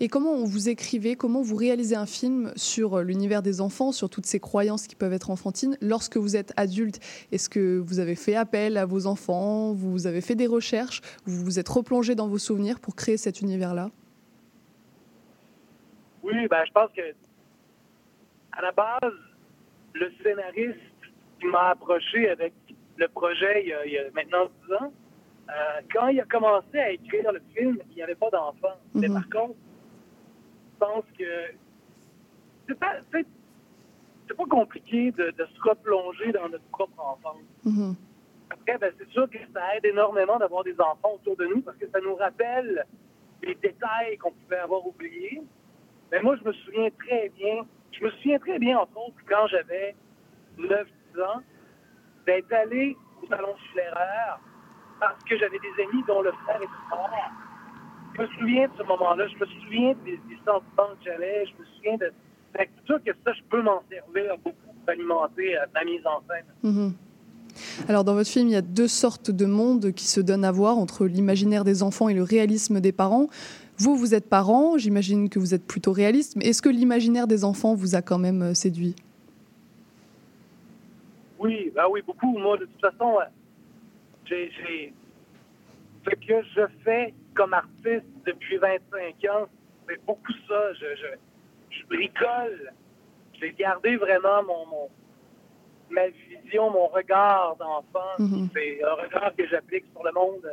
Et 0.00 0.08
comment 0.08 0.36
vous 0.44 0.70
écrivez, 0.70 1.16
comment 1.16 1.42
vous 1.42 1.54
réalisez 1.54 1.96
un 1.96 2.06
film 2.06 2.50
sur 2.56 2.94
euh, 2.94 3.02
l'univers 3.02 3.42
des 3.42 3.60
enfants, 3.60 3.92
sur 3.92 4.08
toutes 4.08 4.24
ces 4.24 4.40
croyances 4.40 4.86
qui 4.86 4.96
peuvent 4.96 5.12
être 5.12 5.30
enfantines 5.30 5.76
lorsque 5.82 6.16
vous 6.16 6.34
êtes 6.34 6.54
adulte? 6.56 6.98
Est-ce 7.30 7.50
que 7.50 7.78
vous 7.78 7.98
avez 7.98 8.14
fait 8.14 8.34
appel 8.34 8.78
à 8.78 8.86
vos 8.86 9.06
enfants 9.06 9.74
Vous 9.74 10.06
avez 10.06 10.22
fait 10.22 10.34
des 10.34 10.46
recherches 10.46 11.02
Vous 11.26 11.44
vous 11.44 11.58
êtes 11.58 11.68
replongé 11.68 12.14
dans 12.14 12.26
vos 12.26 12.38
souvenirs 12.38 12.80
pour 12.80 12.96
créer 12.96 13.18
cet 13.18 13.42
univers-là? 13.42 13.90
Oui, 16.22 16.48
ben, 16.48 16.64
je 16.66 16.72
pense 16.72 16.90
que 16.96 17.02
à 18.52 18.62
la 18.62 18.72
base, 18.72 19.12
le 19.92 20.10
scénariste 20.22 20.80
qui 21.38 21.46
m'a 21.46 21.70
approché 21.70 22.30
avec 22.30 22.54
le 22.96 23.08
projet 23.08 23.62
il 23.62 23.68
y 23.68 23.72
a, 23.74 23.84
il 23.84 23.92
y 23.92 23.98
a 23.98 24.04
maintenant 24.14 24.48
10 24.68 24.74
ans, 24.74 24.92
euh, 25.48 25.80
quand 25.92 26.08
il 26.08 26.20
a 26.20 26.24
commencé 26.24 26.78
à 26.78 26.90
écrire 26.90 27.30
le 27.32 27.40
film, 27.54 27.78
il 27.90 27.96
n'y 27.96 28.02
avait 28.02 28.14
pas 28.14 28.30
d'enfant. 28.30 28.76
Mm 28.94 29.00
-hmm. 29.00 29.00
Mais 29.00 29.08
par 29.08 29.28
contre, 29.28 29.58
je 30.72 30.78
pense 30.78 31.04
que 31.18 31.30
c'est 32.66 32.78
pas, 32.78 32.94
c'est 33.12 34.36
pas 34.36 34.46
compliqué 34.46 35.10
de, 35.12 35.30
de, 35.30 35.44
se 35.54 35.60
replonger 35.70 36.32
dans 36.32 36.48
notre 36.48 36.68
propre 36.76 37.00
enfance. 37.12 37.46
Mm 37.64 37.70
-hmm. 37.76 37.94
Après, 38.54 38.78
ben, 38.78 38.92
c'est 38.98 39.10
sûr 39.16 39.26
que 39.28 39.38
ça 39.54 39.62
aide 39.74 39.86
énormément 39.94 40.38
d'avoir 40.38 40.62
des 40.64 40.78
enfants 40.80 41.12
autour 41.18 41.36
de 41.36 41.46
nous 41.46 41.62
parce 41.66 41.78
que 41.82 41.88
ça 41.94 42.00
nous 42.06 42.16
rappelle 42.24 42.84
les 43.42 43.54
détails 43.66 44.16
qu'on 44.20 44.32
pouvait 44.40 44.62
avoir 44.68 44.82
oubliés. 44.86 45.42
Mais 46.10 46.20
moi, 46.26 46.36
je 46.38 46.44
me 46.48 46.52
souviens 46.62 46.90
très 47.04 47.24
bien, 47.40 47.56
je 47.94 48.00
me 48.04 48.10
souviens 48.16 48.38
très 48.46 48.58
bien, 48.64 48.74
entre 48.82 48.96
autres, 49.04 49.22
quand 49.32 49.46
j'avais 49.52 49.88
9-10 50.58 51.22
ans, 51.30 51.40
d'être 52.26 52.52
allé 52.52 52.96
au 53.20 53.26
Salon 53.26 53.54
Schlerer 53.66 54.28
parce 55.12 55.24
que 55.24 55.36
j'avais 55.38 55.58
des 55.58 55.74
amis 55.84 56.02
dont 56.06 56.22
le 56.22 56.32
frère 56.44 56.56
était 56.56 56.86
mort. 56.90 57.10
Je 58.16 58.22
me 58.22 58.26
souviens 58.38 58.66
de 58.68 58.72
ce 58.78 58.82
moment-là, 58.84 59.26
je 59.28 59.38
me 59.42 59.46
souviens 59.46 59.94
des, 60.04 60.18
des 60.28 60.38
sentiments 60.44 60.92
que 60.98 61.04
j'avais, 61.04 61.46
je 61.46 61.52
me 61.60 61.64
souviens 61.74 61.96
de... 61.96 62.12
C'est 62.56 62.86
sûr 62.86 63.02
que 63.02 63.10
ça, 63.24 63.32
je 63.32 63.42
peux 63.50 63.62
m'en 63.62 63.82
servir 63.90 64.36
beaucoup 64.44 64.56
pour 64.64 64.88
alimenter 64.88 65.58
euh, 65.58 65.66
ma 65.74 65.84
mise 65.84 66.06
en 66.06 66.22
scène. 66.28 66.48
Mm 66.62 66.70
-hmm. 66.70 66.92
Alors 67.88 68.04
dans 68.04 68.14
votre 68.14 68.30
film, 68.30 68.46
il 68.48 68.52
y 68.52 68.56
a 68.56 68.62
deux 68.80 68.88
sortes 68.88 69.30
de 69.30 69.46
mondes 69.46 69.92
qui 69.92 70.06
se 70.06 70.20
donnent 70.20 70.44
à 70.44 70.52
voir 70.52 70.78
entre 70.78 71.06
l'imaginaire 71.06 71.64
des 71.64 71.82
enfants 71.82 72.08
et 72.08 72.14
le 72.14 72.22
réalisme 72.22 72.80
des 72.80 72.92
parents. 72.92 73.26
Vous, 73.76 73.96
vous 73.96 74.14
êtes 74.14 74.28
parent, 74.28 74.78
j'imagine 74.78 75.28
que 75.28 75.38
vous 75.40 75.52
êtes 75.56 75.66
plutôt 75.66 75.92
réaliste, 75.92 76.36
mais 76.36 76.46
est-ce 76.48 76.62
que 76.62 76.68
l'imaginaire 76.68 77.26
des 77.26 77.44
enfants 77.44 77.74
vous 77.74 77.96
a 77.96 78.02
quand 78.02 78.18
même 78.26 78.42
euh, 78.42 78.54
séduit? 78.54 78.94
Oui, 81.40 81.72
bah 81.74 81.86
oui, 81.90 82.00
beaucoup. 82.06 82.38
Moi, 82.38 82.56
de 82.56 82.66
toute 82.70 82.80
façon, 82.80 83.18
j'ai 84.26 84.92
ce 86.04 86.10
que 86.10 86.42
je 86.54 86.66
fais 86.84 87.14
comme 87.34 87.54
artiste 87.54 88.06
depuis 88.26 88.58
25 88.58 89.24
ans, 89.30 89.48
c'est 89.88 90.04
beaucoup 90.04 90.32
ça. 90.48 90.72
Je, 90.74 90.86
je, 90.96 91.06
je 91.78 91.86
bricole. 91.86 92.72
J'ai 93.34 93.52
gardé 93.52 93.96
vraiment 93.96 94.42
mon, 94.44 94.66
mon, 94.66 94.90
ma 95.90 96.08
vision, 96.08 96.70
mon 96.70 96.86
regard 96.88 97.56
d'enfant. 97.56 98.12
Mm 98.18 98.26
-hmm. 98.26 98.48
C'est 98.54 98.84
un 98.84 98.94
regard 98.94 99.34
que 99.36 99.46
j'applique 99.46 99.86
sur 99.92 100.02
le 100.04 100.12
monde 100.12 100.46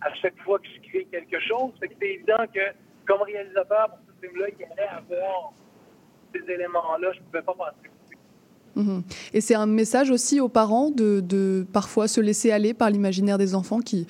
à 0.00 0.14
chaque 0.14 0.38
fois 0.44 0.58
que 0.58 0.68
je 0.74 0.78
crée 0.88 1.06
quelque 1.14 1.40
chose. 1.40 1.72
C'est 1.80 2.02
évident 2.02 2.44
que 2.54 2.66
comme 3.06 3.22
réalisateur 3.22 3.88
pour 3.90 4.00
ce 4.08 4.14
film-là, 4.20 4.46
il 4.52 4.58
y 4.60 4.64
allait 4.64 4.92
avoir 5.02 5.52
ces 6.32 6.44
éléments-là. 6.56 7.08
Je 7.14 7.20
ne 7.20 7.24
pouvais 7.26 7.42
pas 7.50 7.54
passer 7.54 7.88
Mmh. 8.76 9.00
Et 9.32 9.40
c'est 9.40 9.54
un 9.54 9.66
message 9.66 10.10
aussi 10.10 10.38
aux 10.38 10.48
parents 10.48 10.90
de, 10.90 11.20
de 11.20 11.66
parfois 11.72 12.08
se 12.08 12.20
laisser 12.20 12.52
aller 12.52 12.74
par 12.74 12.90
l'imaginaire 12.90 13.38
des 13.38 13.54
enfants 13.54 13.80
qui 13.80 14.06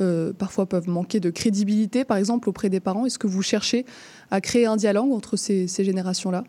euh, 0.00 0.32
parfois 0.32 0.66
peuvent 0.66 0.88
manquer 0.88 1.20
de 1.20 1.30
crédibilité, 1.30 2.04
par 2.04 2.16
exemple, 2.16 2.48
auprès 2.48 2.68
des 2.68 2.80
parents. 2.80 3.06
Est-ce 3.06 3.18
que 3.18 3.26
vous 3.26 3.42
cherchez 3.42 3.84
à 4.30 4.40
créer 4.40 4.66
un 4.66 4.76
dialogue 4.76 5.12
entre 5.12 5.36
ces, 5.36 5.68
ces 5.68 5.84
générations-là? 5.84 6.44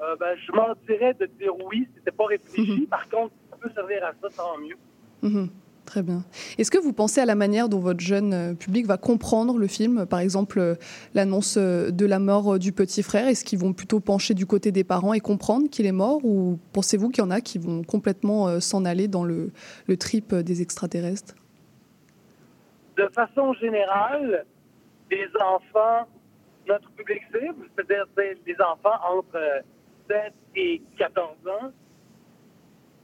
Euh, 0.00 0.16
ben, 0.18 0.36
Je 0.46 0.52
m'en 0.52 0.74
dirais 0.88 1.14
de 1.20 1.26
dire 1.38 1.52
oui, 1.70 1.86
c'était 1.94 2.10
pas 2.10 2.26
réfléchi. 2.26 2.82
Mmh. 2.82 2.86
Par 2.86 3.08
contre, 3.08 3.32
ça 3.50 3.56
peut 3.60 3.70
servir 3.74 4.04
à 4.04 4.12
ça, 4.20 4.28
tant 4.36 4.58
mieux. 4.58 4.76
Mmh. 5.22 5.48
Très 5.90 6.02
bien. 6.02 6.22
Est-ce 6.56 6.70
que 6.70 6.78
vous 6.78 6.92
pensez 6.92 7.20
à 7.20 7.26
la 7.26 7.34
manière 7.34 7.68
dont 7.68 7.80
votre 7.80 7.98
jeune 7.98 8.32
euh, 8.32 8.54
public 8.54 8.86
va 8.86 8.96
comprendre 8.96 9.58
le 9.58 9.66
film 9.66 10.06
Par 10.06 10.20
exemple, 10.20 10.60
euh, 10.60 10.76
l'annonce 11.14 11.56
euh, 11.58 11.90
de 11.90 12.06
la 12.06 12.20
mort 12.20 12.60
du 12.60 12.70
petit 12.70 13.02
frère, 13.02 13.26
est-ce 13.26 13.44
qu'ils 13.44 13.58
vont 13.58 13.72
plutôt 13.72 13.98
pencher 13.98 14.34
du 14.34 14.46
côté 14.46 14.70
des 14.70 14.84
parents 14.84 15.14
et 15.14 15.18
comprendre 15.18 15.68
qu'il 15.68 15.86
est 15.86 15.92
mort? 15.92 16.24
Ou 16.24 16.60
pensez-vous 16.72 17.08
qu'il 17.08 17.24
y 17.24 17.26
en 17.26 17.32
a 17.32 17.40
qui 17.40 17.58
vont 17.58 17.82
complètement 17.82 18.60
s'en 18.60 18.84
aller 18.84 19.08
dans 19.08 19.24
le, 19.24 19.50
trip 19.98 20.32
des 20.32 20.62
extraterrestres? 20.62 21.34
De 22.96 23.08
façon 23.12 23.52
générale, 23.54 24.46
les 25.10 25.26
enfants, 25.44 26.06
notre 26.68 26.88
public 26.92 27.20
cible, 27.32 27.66
c'est-à-dire 27.74 28.06
des 28.16 28.56
enfants 28.60 28.96
entre 29.12 29.40
7 30.08 30.32
et 30.54 30.80
14 30.98 31.30
ans, 31.48 31.72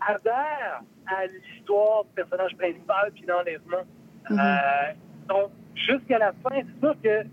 adhèrent 0.00 0.82
à 1.06 1.26
l'histoire 1.26 2.04
du 2.04 2.10
personnage 2.14 2.56
principal 2.56 3.12
puis 3.12 3.24
l'enlèvement. 3.26 3.84
Mhm. 4.30 4.38
Euh, 4.38 4.92
donc, 5.28 5.50
jusqu'à 5.74 6.18
la 6.18 6.32
fin, 6.32 6.54
c'est 6.54 6.80
sûr 6.80 6.96
que 7.02 7.26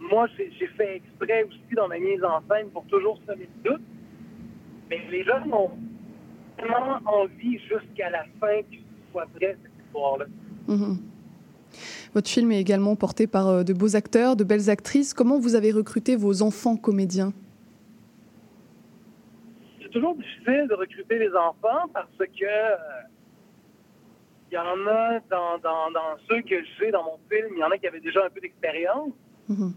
moi, 0.00 0.26
j'ai 0.36 0.66
fait 0.68 0.96
exprès 0.96 1.44
aussi 1.44 1.74
dans 1.76 1.88
ma 1.88 1.98
mise 1.98 2.22
en 2.24 2.40
scène 2.48 2.70
pour 2.70 2.84
toujours 2.86 3.18
semer 3.26 3.48
le 3.64 3.70
doute. 3.70 3.82
Mais 4.88 5.00
les 5.10 5.24
jeunes 5.24 5.52
ont 5.52 5.70
vraiment 6.58 6.98
envie 7.04 7.58
jusqu'à 7.58 8.10
la 8.10 8.24
fin 8.40 8.62
qu'il 8.68 8.82
soit 9.12 9.26
vrai, 9.34 9.56
cette 9.62 9.86
histoire-là. 9.86 10.26
Mhm. 10.68 10.98
Votre 12.14 12.28
film 12.28 12.50
est 12.50 12.60
également 12.60 12.96
porté 12.96 13.26
par 13.26 13.46
euh, 13.48 13.62
de 13.62 13.72
beaux 13.72 13.94
acteurs, 13.94 14.34
de 14.36 14.44
belles 14.44 14.70
actrices. 14.70 15.14
Comment 15.14 15.38
vous 15.38 15.54
avez 15.54 15.70
recruté 15.70 16.16
vos 16.16 16.42
enfants 16.42 16.76
comédiens? 16.76 17.32
C'est 19.90 19.98
toujours 19.98 20.14
difficile 20.14 20.68
de 20.68 20.74
recruter 20.74 21.18
les 21.18 21.34
enfants 21.34 21.88
parce 21.92 22.16
que 22.16 22.24
il 22.30 22.46
euh, 22.46 22.76
y 24.52 24.58
en 24.58 24.86
a 24.86 25.20
dans, 25.28 25.58
dans, 25.58 26.16
ceux 26.28 26.42
que 26.42 26.62
j'ai 26.78 26.90
dans 26.92 27.02
mon 27.02 27.18
film, 27.30 27.48
il 27.52 27.58
y 27.58 27.64
en 27.64 27.70
a 27.70 27.78
qui 27.78 27.88
avaient 27.88 28.00
déjà 28.00 28.24
un 28.24 28.30
peu 28.30 28.40
d'expérience. 28.40 29.12
Mm-hmm. 29.48 29.72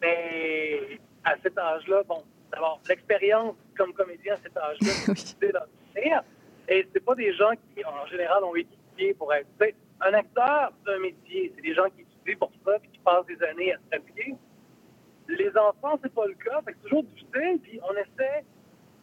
Mais 0.00 0.98
à 1.24 1.34
cet 1.42 1.58
âge-là, 1.58 2.02
bon, 2.08 2.22
d'abord, 2.52 2.80
l'expérience 2.88 3.56
comme 3.76 3.92
comédien 3.92 4.34
à 4.34 4.38
cet 4.38 4.56
âge-là, 4.56 4.88
c'est 5.04 5.12
difficile 5.12 5.52
d'en 5.52 5.66
Et 6.68 6.88
c'est 6.92 7.04
pas 7.04 7.14
des 7.14 7.34
gens 7.34 7.50
qui, 7.52 7.84
en 7.84 8.06
général, 8.06 8.44
ont 8.44 8.54
étudié 8.54 9.12
pour 9.14 9.32
être. 9.34 9.48
Un 10.00 10.14
acteur, 10.14 10.72
c'est 10.84 10.94
un 10.94 10.98
métier. 10.98 11.52
C'est 11.54 11.62
des 11.62 11.74
gens 11.74 11.84
qui 11.84 12.02
étudient 12.02 12.38
pour 12.38 12.52
ça 12.64 12.76
et 12.76 12.88
qui 12.88 12.98
passent 12.98 13.26
des 13.26 13.42
années 13.42 13.74
à 13.74 13.76
se. 13.76 14.34
Les 15.28 15.50
enfants, 15.56 15.98
c'est 16.02 16.12
pas 16.12 16.26
le 16.26 16.34
cas. 16.34 16.60
C'est 16.66 16.82
toujours 16.82 17.04
difficile. 17.04 17.58
Puis 17.62 17.80
on 17.82 17.92
essaie 17.92 18.44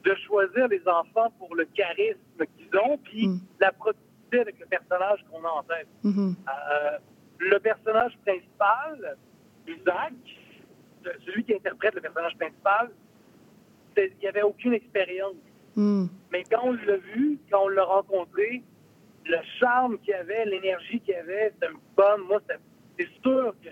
de 0.04 0.16
choisir 0.28 0.68
les 0.68 0.82
enfants 0.88 1.32
pour 1.38 1.56
le 1.56 1.66
charisme 1.66 2.46
qu'ils 2.58 2.78
ont, 2.78 2.98
puis 2.98 3.28
mm. 3.28 3.40
la 3.60 3.72
productivité 3.72 4.40
avec 4.40 4.60
le 4.60 4.66
personnage 4.66 5.24
qu'on 5.30 5.44
a 5.44 5.50
en 5.50 5.64
tête. 5.64 5.88
Mm-hmm. 6.04 6.36
Euh, 6.48 6.98
le 7.40 7.60
personnage 7.60 8.18
principal, 8.26 9.18
Isaac, 9.68 10.14
celui 11.26 11.44
qui 11.44 11.54
interprète 11.56 11.96
le 11.96 12.02
personnage 12.02 12.36
principal, 12.38 12.92
il 13.98 14.12
n'y 14.22 14.28
avait 14.28 14.44
aucune 14.44 14.74
expérience. 14.74 15.36
Mm. 15.76 16.06
Mais 16.32 16.44
quand 16.50 16.62
on 16.64 16.74
l'a 16.74 16.98
vu, 16.98 17.40
quand 17.50 17.64
on 17.64 17.70
l'a 17.70 17.84
rencontré, 17.84 18.64
le 19.26 19.38
charme 19.60 20.00
qu'il 20.00 20.14
avait, 20.14 20.46
l'énergie 20.46 21.00
qu'il 21.02 21.16
avait, 21.16 21.54
c'était 21.54 21.72
une 21.72 21.80
bonne. 21.96 22.22
Moi, 22.28 22.42
c'est 22.98 23.10
sûr 23.24 23.54
que 23.64 23.70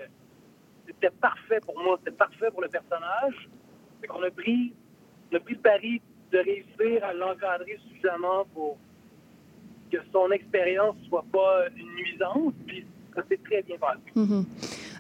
c'était 0.86 1.10
parfait 1.10 1.60
pour 1.62 1.78
moi. 1.80 1.98
C'était 2.00 2.18
parfait 2.18 2.52
pour 2.52 2.62
le 2.62 2.70
personnage. 2.70 3.50
On 4.10 4.24
a 4.24 4.32
pris, 4.32 4.74
on 5.32 5.36
a 5.36 5.40
pris 5.40 5.54
le 5.56 5.60
pari 5.60 6.02
de 6.32 6.38
réussir 6.38 7.04
à 7.04 7.14
l'encadrer 7.14 7.80
suffisamment 7.88 8.46
pour 8.54 8.78
que 9.92 9.98
son 10.12 10.32
expérience 10.32 10.96
soit 11.08 11.26
pas 11.32 11.66
une 11.76 11.96
nuisance, 11.96 12.54
puis 12.68 12.86
ça 13.16 13.24
s'est 13.28 13.40
très 13.44 13.62
bien 13.64 13.78
passé. 13.78 14.00
Mhm. 14.16 14.46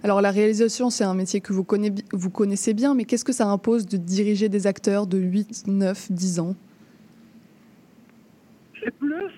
Alors 0.03 0.21
la 0.21 0.31
réalisation, 0.31 0.89
c'est 0.89 1.03
un 1.03 1.13
métier 1.13 1.41
que 1.41 1.53
vous, 1.53 1.63
connaissez, 1.63 2.03
vous 2.12 2.29
connaissez 2.29 2.74
bien, 2.74 2.95
mais 2.95 3.05
qu'est-ce 3.05 3.25
que 3.25 3.33
ça 3.33 3.48
impose 3.48 3.86
de 3.86 3.98
diriger 3.98 4.50
des 4.50 4.65
acteurs 4.65 5.07
de 5.07 5.17
8, 5.17 5.67
9, 5.67 6.12
10 6.12 6.39
ans? 6.39 6.55
C'est 8.81 8.91
plus... 8.91 9.31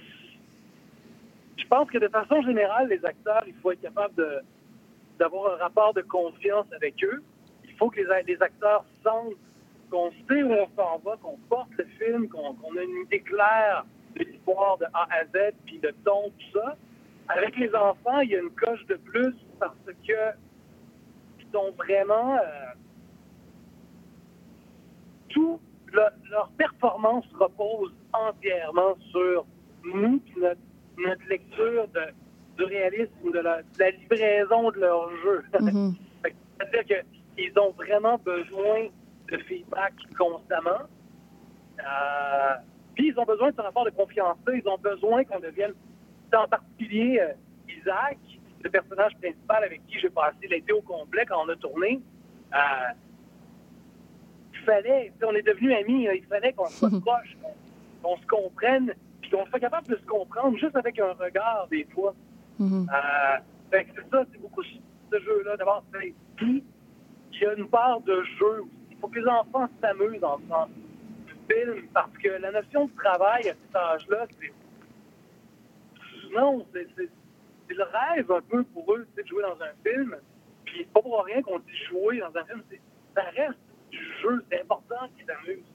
Je 1.58 1.68
pense 1.68 1.90
que 1.90 1.98
de 1.98 2.08
façon 2.10 2.42
générale, 2.44 2.90
les 2.90 3.04
acteurs, 3.06 3.44
il 3.48 3.54
faut 3.62 3.72
être 3.72 3.82
capable 3.82 4.14
d'avoir 5.18 5.56
un 5.56 5.58
rapport 5.58 5.94
de 5.94 6.02
confiance 6.02 6.66
avec 6.76 7.04
eux. 7.04 7.24
Il 7.66 7.74
faut 7.76 7.90
que 7.90 8.00
les, 8.00 8.08
les 8.28 8.42
acteurs 8.42 8.86
sentent 9.04 9.36
qu'on 9.92 10.10
sait 10.28 10.42
où 10.42 10.54
on 10.54 10.68
s'en 10.76 10.98
va, 11.00 11.18
qu'on 11.18 11.38
porte 11.50 11.70
le 11.78 11.86
film, 12.00 12.28
qu'on 12.30 12.56
a 12.78 12.82
une 12.82 13.06
idée 13.06 13.20
claire 13.20 13.86
de 14.16 14.24
l'histoire 14.24 14.78
de 14.78 14.86
A 14.94 15.08
à 15.12 15.26
Z, 15.26 15.54
puis 15.66 15.80
le 15.84 15.92
ton, 16.06 16.30
tout 16.30 16.60
ça. 16.60 16.78
Avec 17.28 17.58
les 17.58 17.74
enfants, 17.76 18.20
il 18.22 18.30
y 18.32 18.36
a 18.36 18.40
une 18.40 18.52
coche 18.52 18.86
de 18.88 18.96
plus 18.96 19.36
parce 19.60 19.76
que 19.86 20.38
ils 21.40 21.52
sont 21.54 21.72
vraiment... 21.78 22.38
Euh, 22.38 22.72
tout, 25.30 25.60
leur 25.94 26.50
performance 26.58 27.26
repose 27.38 27.94
entièrement 28.14 28.98
sur 29.12 29.46
nous, 29.84 30.20
puis 30.20 30.36
notre, 30.42 31.28
lecture 31.30 31.88
de, 31.90 32.02
du 32.58 32.64
réalisme, 32.64 33.32
de 33.34 33.40
la, 33.40 33.62
livraison 33.92 34.72
de 34.72 34.80
leur 34.80 35.10
jeu. 35.24 35.44
Mm-hmm. 35.54 35.96
C'est-à-dire 36.60 37.04
qu'ils 37.36 37.60
ont 37.60 37.72
vraiment 37.72 38.18
besoin 38.18 38.90
de 39.32 39.38
feedback 39.44 39.94
constamment. 40.18 40.86
Euh, 41.80 42.56
puis 42.94 43.08
ils 43.08 43.20
ont 43.20 43.26
besoin 43.26 43.50
de 43.50 43.56
ce 43.56 43.62
rapport 43.62 43.86
de 43.86 43.90
confiance 43.92 44.38
Ils 44.54 44.68
ont 44.68 44.78
besoin 44.78 45.24
qu'on 45.24 45.40
devienne, 45.40 45.74
en 46.36 46.48
particulier 46.48 47.20
euh, 47.20 47.34
Isaac, 47.80 48.18
le 48.64 48.70
personnage 48.70 49.14
principal 49.18 49.64
avec 49.64 49.86
qui 49.88 50.00
j'ai 50.00 50.10
passé 50.10 50.48
l'été 50.50 50.74
au 50.74 50.82
complet 50.82 51.26
quand 51.26 51.44
on 51.46 51.50
a 51.50 51.56
tourné. 51.56 52.00
Euh, 52.54 52.58
il 54.54 54.60
fallait, 54.60 55.12
on 55.24 55.34
est 55.34 55.42
devenus 55.42 55.76
amis, 55.76 56.08
il 56.14 56.26
fallait 56.26 56.54
qu'on 56.54 56.68
soit 56.68 56.90
proche, 57.02 57.38
qu'on 58.04 58.18
se 58.18 58.28
comprenne, 58.28 58.94
puis 59.22 59.32
qu'on 59.32 59.46
soit 59.48 59.60
capable 59.60 59.88
de 59.88 59.96
se 59.96 60.06
comprendre 60.06 60.58
juste 60.58 60.76
avec 60.76 61.00
un 61.00 61.14
regard 61.14 61.68
des 61.72 61.86
fois. 61.86 62.14
Mm-hmm. 62.60 62.86
c'est 63.72 64.10
ça, 64.12 64.24
c'est 64.32 64.40
beaucoup 64.40 64.62
ce 64.62 65.20
jeu-là. 65.20 65.58
D'abord, 65.58 65.84
puis 66.36 66.64
il 67.34 67.42
y 67.42 67.46
a 67.46 67.54
une 67.54 67.68
part 67.70 68.02
de 68.02 68.22
jeu 68.38 68.62
aussi 68.62 68.81
faut 69.02 69.08
que 69.08 69.20
les 69.20 69.28
enfants 69.28 69.68
s'amusent 69.82 70.24
en 70.24 70.38
faisant 70.38 70.68
du 71.26 71.34
film 71.54 71.88
parce 71.94 72.18
que 72.18 72.30
la 72.30 72.52
notion 72.52 72.86
de 72.86 72.92
travail 72.96 73.50
à 73.50 73.54
cet 73.54 73.76
âge-là, 73.76 74.28
c'est. 74.40 74.54
Non, 76.34 76.66
c'est 76.74 76.88
le 77.74 77.84
rêve 77.84 78.32
un 78.32 78.42
peu 78.42 78.64
pour 78.64 78.94
eux 78.94 79.08
de 79.18 79.28
jouer 79.28 79.44
dans 79.44 79.58
un 79.64 79.74
film. 79.84 80.16
Puis 80.66 80.86
pas 80.94 81.02
pour 81.02 81.24
rien 81.26 81.42
qu'on 81.42 81.60
dit 81.60 81.78
jouer 81.90 82.20
dans 82.20 82.40
un 82.40 82.46
film. 82.46 82.62
Ça 83.16 83.24
reste 83.36 83.60
du 83.90 84.00
jeu. 84.22 84.44
C'est 84.50 84.62
important 84.62 85.08
qu'ils 85.18 85.26
s'amusent. 85.26 85.66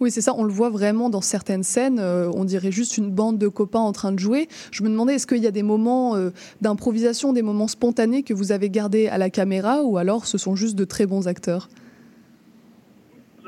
Oui, 0.00 0.10
c'est 0.10 0.20
ça, 0.20 0.34
on 0.36 0.44
le 0.44 0.52
voit 0.52 0.70
vraiment 0.70 1.08
dans 1.08 1.20
certaines 1.20 1.62
scènes, 1.62 1.98
euh, 1.98 2.30
on 2.34 2.44
dirait 2.44 2.72
juste 2.72 2.98
une 2.98 3.10
bande 3.10 3.38
de 3.38 3.48
copains 3.48 3.80
en 3.80 3.92
train 3.92 4.12
de 4.12 4.18
jouer. 4.18 4.48
Je 4.72 4.82
me 4.82 4.88
demandais, 4.88 5.14
est-ce 5.14 5.26
qu'il 5.26 5.42
y 5.42 5.46
a 5.46 5.52
des 5.52 5.62
moments 5.62 6.16
euh, 6.16 6.30
d'improvisation, 6.60 7.32
des 7.32 7.42
moments 7.42 7.68
spontanés 7.68 8.22
que 8.22 8.34
vous 8.34 8.50
avez 8.50 8.70
gardés 8.70 9.08
à 9.08 9.18
la 9.18 9.30
caméra, 9.30 9.82
ou 9.82 9.96
alors 9.96 10.26
ce 10.26 10.36
sont 10.36 10.56
juste 10.56 10.74
de 10.74 10.84
très 10.84 11.06
bons 11.06 11.28
acteurs? 11.28 11.68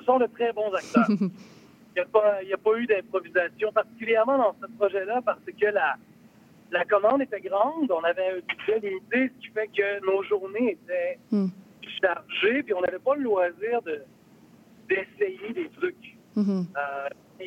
Sont 0.07 0.19
de 0.19 0.27
très 0.27 0.53
bons 0.53 0.73
acteurs. 0.73 1.09
Il 1.97 2.47
n'y 2.47 2.53
a, 2.53 2.59
pas 2.59 2.79
eu 2.79 2.87
d'improvisation, 2.87 3.73
particulièrement 3.73 4.37
dans 4.37 4.55
ce 4.61 4.67
projet-là, 4.77 5.23
parce 5.25 5.41
que 5.41 5.67
la, 5.67 5.97
la 6.71 6.85
commande 6.85 7.23
était 7.23 7.41
grande, 7.41 7.91
on 7.91 8.05
avait 8.05 8.33
un 8.33 8.41
budget 8.41 8.81
limité, 8.87 9.33
ce 9.35 9.41
qui 9.41 9.49
fait 9.55 9.69
que 9.69 10.05
nos 10.05 10.23
journées 10.25 10.73
étaient 10.73 11.19
hmm. 11.31 11.47
chargées, 12.03 12.63
puis 12.63 12.75
on 12.75 12.83
n'avait 12.83 12.99
pas 12.99 13.15
le 13.15 13.23
loisir 13.23 13.81
de, 13.81 14.03
d'essayer 14.91 15.55
des 15.55 15.71
trucs. 15.71 16.17
Hmm. 16.35 16.65
Euh, 16.77 17.45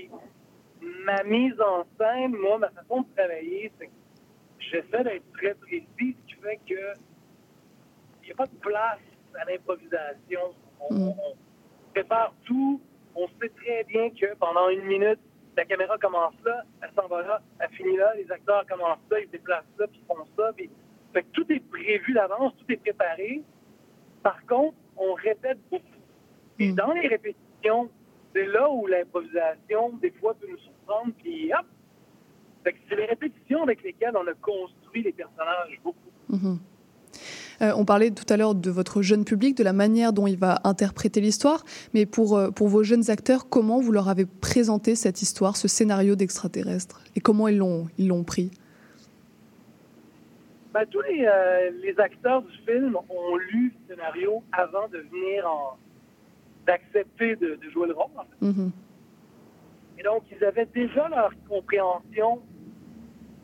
ma 1.06 1.24
mise 1.26 1.60
en 1.62 1.86
scène, 2.00 2.36
moi, 2.36 2.58
ma 2.58 2.70
façon 2.70 3.02
de 3.02 3.08
travailler, 3.16 3.72
c'est 3.78 3.86
que 3.86 3.92
j'essaie 4.58 5.04
d'être 5.04 5.32
très 5.34 5.54
précis, 5.54 5.86
ce 6.00 6.36
qui 6.36 6.42
fait 6.42 6.60
que 6.68 7.00
il 8.24 8.26
n'y 8.26 8.32
a 8.32 8.36
pas 8.36 8.48
de 8.48 8.58
place 8.62 9.00
à 9.40 9.46
l'improvisation. 9.46 10.56
on, 10.90 10.96
hmm 10.96 11.14
prépare 12.00 12.34
tout. 12.46 12.82
On 13.16 13.28
sait 13.42 13.50
très 13.50 13.84
bien 13.86 14.10
que 14.12 14.34
pendant 14.36 14.70
une 14.70 14.84
minute, 14.84 15.20
la 15.58 15.66
caméra 15.66 15.98
commence 15.98 16.36
là, 16.46 16.64
elle 16.82 16.92
s'en 16.96 17.08
va 17.08 17.22
là, 17.22 17.42
elle 17.60 17.70
finit 17.72 17.98
là, 17.98 18.14
les 18.16 18.32
acteurs 18.32 18.66
commencent 18.68 19.10
là, 19.12 19.20
ils 19.20 19.26
se 19.26 19.32
déplacent 19.32 19.66
là, 19.78 19.88
puis 19.88 20.02
ils 20.02 20.08
font 20.08 20.26
ça. 20.38 20.54
Puis... 20.56 20.70
Fait 21.14 21.24
que 21.24 21.28
tout 21.32 21.52
est 21.52 21.60
prévu 21.60 22.14
d'avance, 22.14 22.54
tout 22.58 22.72
est 22.72 22.78
préparé. 22.78 23.42
Par 24.24 24.46
contre, 24.46 24.78
on 24.96 25.14
répète 25.14 25.58
beaucoup. 25.70 25.86
Et 26.60 26.72
mm. 26.72 26.76
dans 26.76 26.92
les 26.94 27.08
répétitions, 27.08 27.90
c'est 28.34 28.46
là 28.46 28.70
où 28.70 28.86
l'improvisation, 28.86 29.90
des 30.02 30.12
fois, 30.12 30.36
peut 30.36 30.48
nous 30.50 30.58
surprendre, 30.60 31.12
puis 31.18 31.52
hop! 31.54 31.66
Fait 32.64 32.74
que 32.74 32.80
c'est 32.88 32.96
les 32.96 33.06
répétitions 33.06 33.64
avec 33.64 33.82
lesquelles 33.84 34.16
on 34.16 34.28
a 34.28 34.34
construit 34.36 35.04
les 35.04 35.14
personnages 35.14 35.80
beaucoup. 35.84 36.12
Mm-hmm. 36.30 36.58
Euh, 37.62 37.74
on 37.76 37.86
parlait 37.86 38.12
tout 38.12 38.32
à 38.32 38.38
l'heure 38.38 38.56
de 38.56 38.70
votre 38.70 39.02
jeune 39.02 39.26
public, 39.26 39.58
de 39.58 39.64
la 39.64 39.74
manière 39.74 40.14
dont 40.14 40.28
il 40.28 40.38
va 40.38 40.62
interpréter 40.64 41.22
l'histoire, 41.22 41.64
mais 41.94 42.06
pour, 42.06 42.38
euh, 42.38 42.52
pour 42.52 42.68
vos 42.68 42.84
jeunes 42.84 43.10
acteurs, 43.10 43.50
comment 43.50 43.80
vous 43.80 43.92
leur 43.92 44.10
avez 44.10 44.26
présenté 44.26 44.96
cette 44.96 45.22
histoire, 45.22 45.58
ce 45.58 45.68
scénario 45.68 46.16
d'extraterrestre 46.16 47.02
Et 47.16 47.20
comment 47.20 47.48
ils 47.48 47.58
l'ont, 47.58 47.88
ils 47.98 48.08
l'ont 48.08 48.24
pris? 48.24 48.52
Ben, 50.74 50.86
tous 50.90 51.02
les, 51.02 51.26
euh, 51.26 51.72
les 51.82 52.00
acteurs 52.00 52.44
du 52.44 52.56
film 52.66 52.96
ont 52.96 53.36
lu 53.38 53.74
le 53.74 53.96
scénario 53.96 54.44
avant 54.52 54.88
de 54.88 55.00
venir 55.00 55.48
en 55.48 55.78
d'accepter 56.68 57.36
de, 57.36 57.56
de 57.56 57.70
jouer 57.72 57.88
le 57.88 57.94
rôle. 57.94 58.12
en 58.16 58.24
fait. 58.24 58.46
Mhm. 58.46 58.72
Et 59.98 60.04
donc, 60.04 60.24
ils 60.32 60.44
avaient 60.46 60.68
déjà 60.74 61.10
leur 61.10 61.32
compréhension 61.48 62.40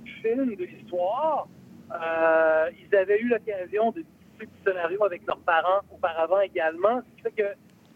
du 0.04 0.12
film, 0.22 0.56
de 0.56 0.64
l'histoire. 0.64 1.48
Euh, 1.94 2.70
ils 2.80 2.96
avaient 2.96 3.20
eu 3.20 3.28
l'occasion 3.28 3.92
de 3.92 4.02
discuter 4.02 4.46
du 4.46 4.64
scénario 4.66 5.04
avec 5.04 5.26
leurs 5.28 5.40
parents 5.40 5.82
auparavant 5.92 6.40
également. 6.42 7.02
Ce 7.02 7.16
qui 7.16 7.22
fait 7.22 7.44
que 7.44 7.56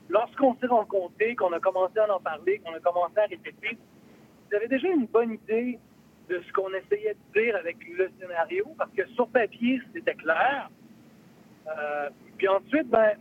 lorsqu'on 0.10 0.56
s'est 0.56 0.68
rencontrés, 0.68 1.36
qu'on 1.36 1.54
a 1.54 1.60
commencé 1.60 2.00
à 2.00 2.14
en 2.14 2.20
parler, 2.20 2.60
qu'on 2.60 2.74
a 2.74 2.80
commencé 2.80 3.18
à 3.18 3.26
répéter, 3.26 3.78
ils 4.50 4.56
avaient 4.56 4.68
déjà 4.68 4.88
une 4.88 5.06
bonne 5.06 5.34
idée 5.34 5.80
de 6.30 6.42
ce 6.48 6.54
qu'on 6.54 6.70
essayait 6.74 7.16
de 7.16 7.42
dire 7.42 7.56
avec 7.56 7.78
le 7.98 8.12
scénario, 8.20 8.66
parce 8.78 8.92
que 8.92 9.06
sur 9.10 9.28
papier, 9.30 9.82
c'était 9.94 10.14
clair. 10.14 10.70
Euh, 11.68 12.10
puis 12.38 12.48
ensuite, 12.48 12.88
ben, 12.90 13.18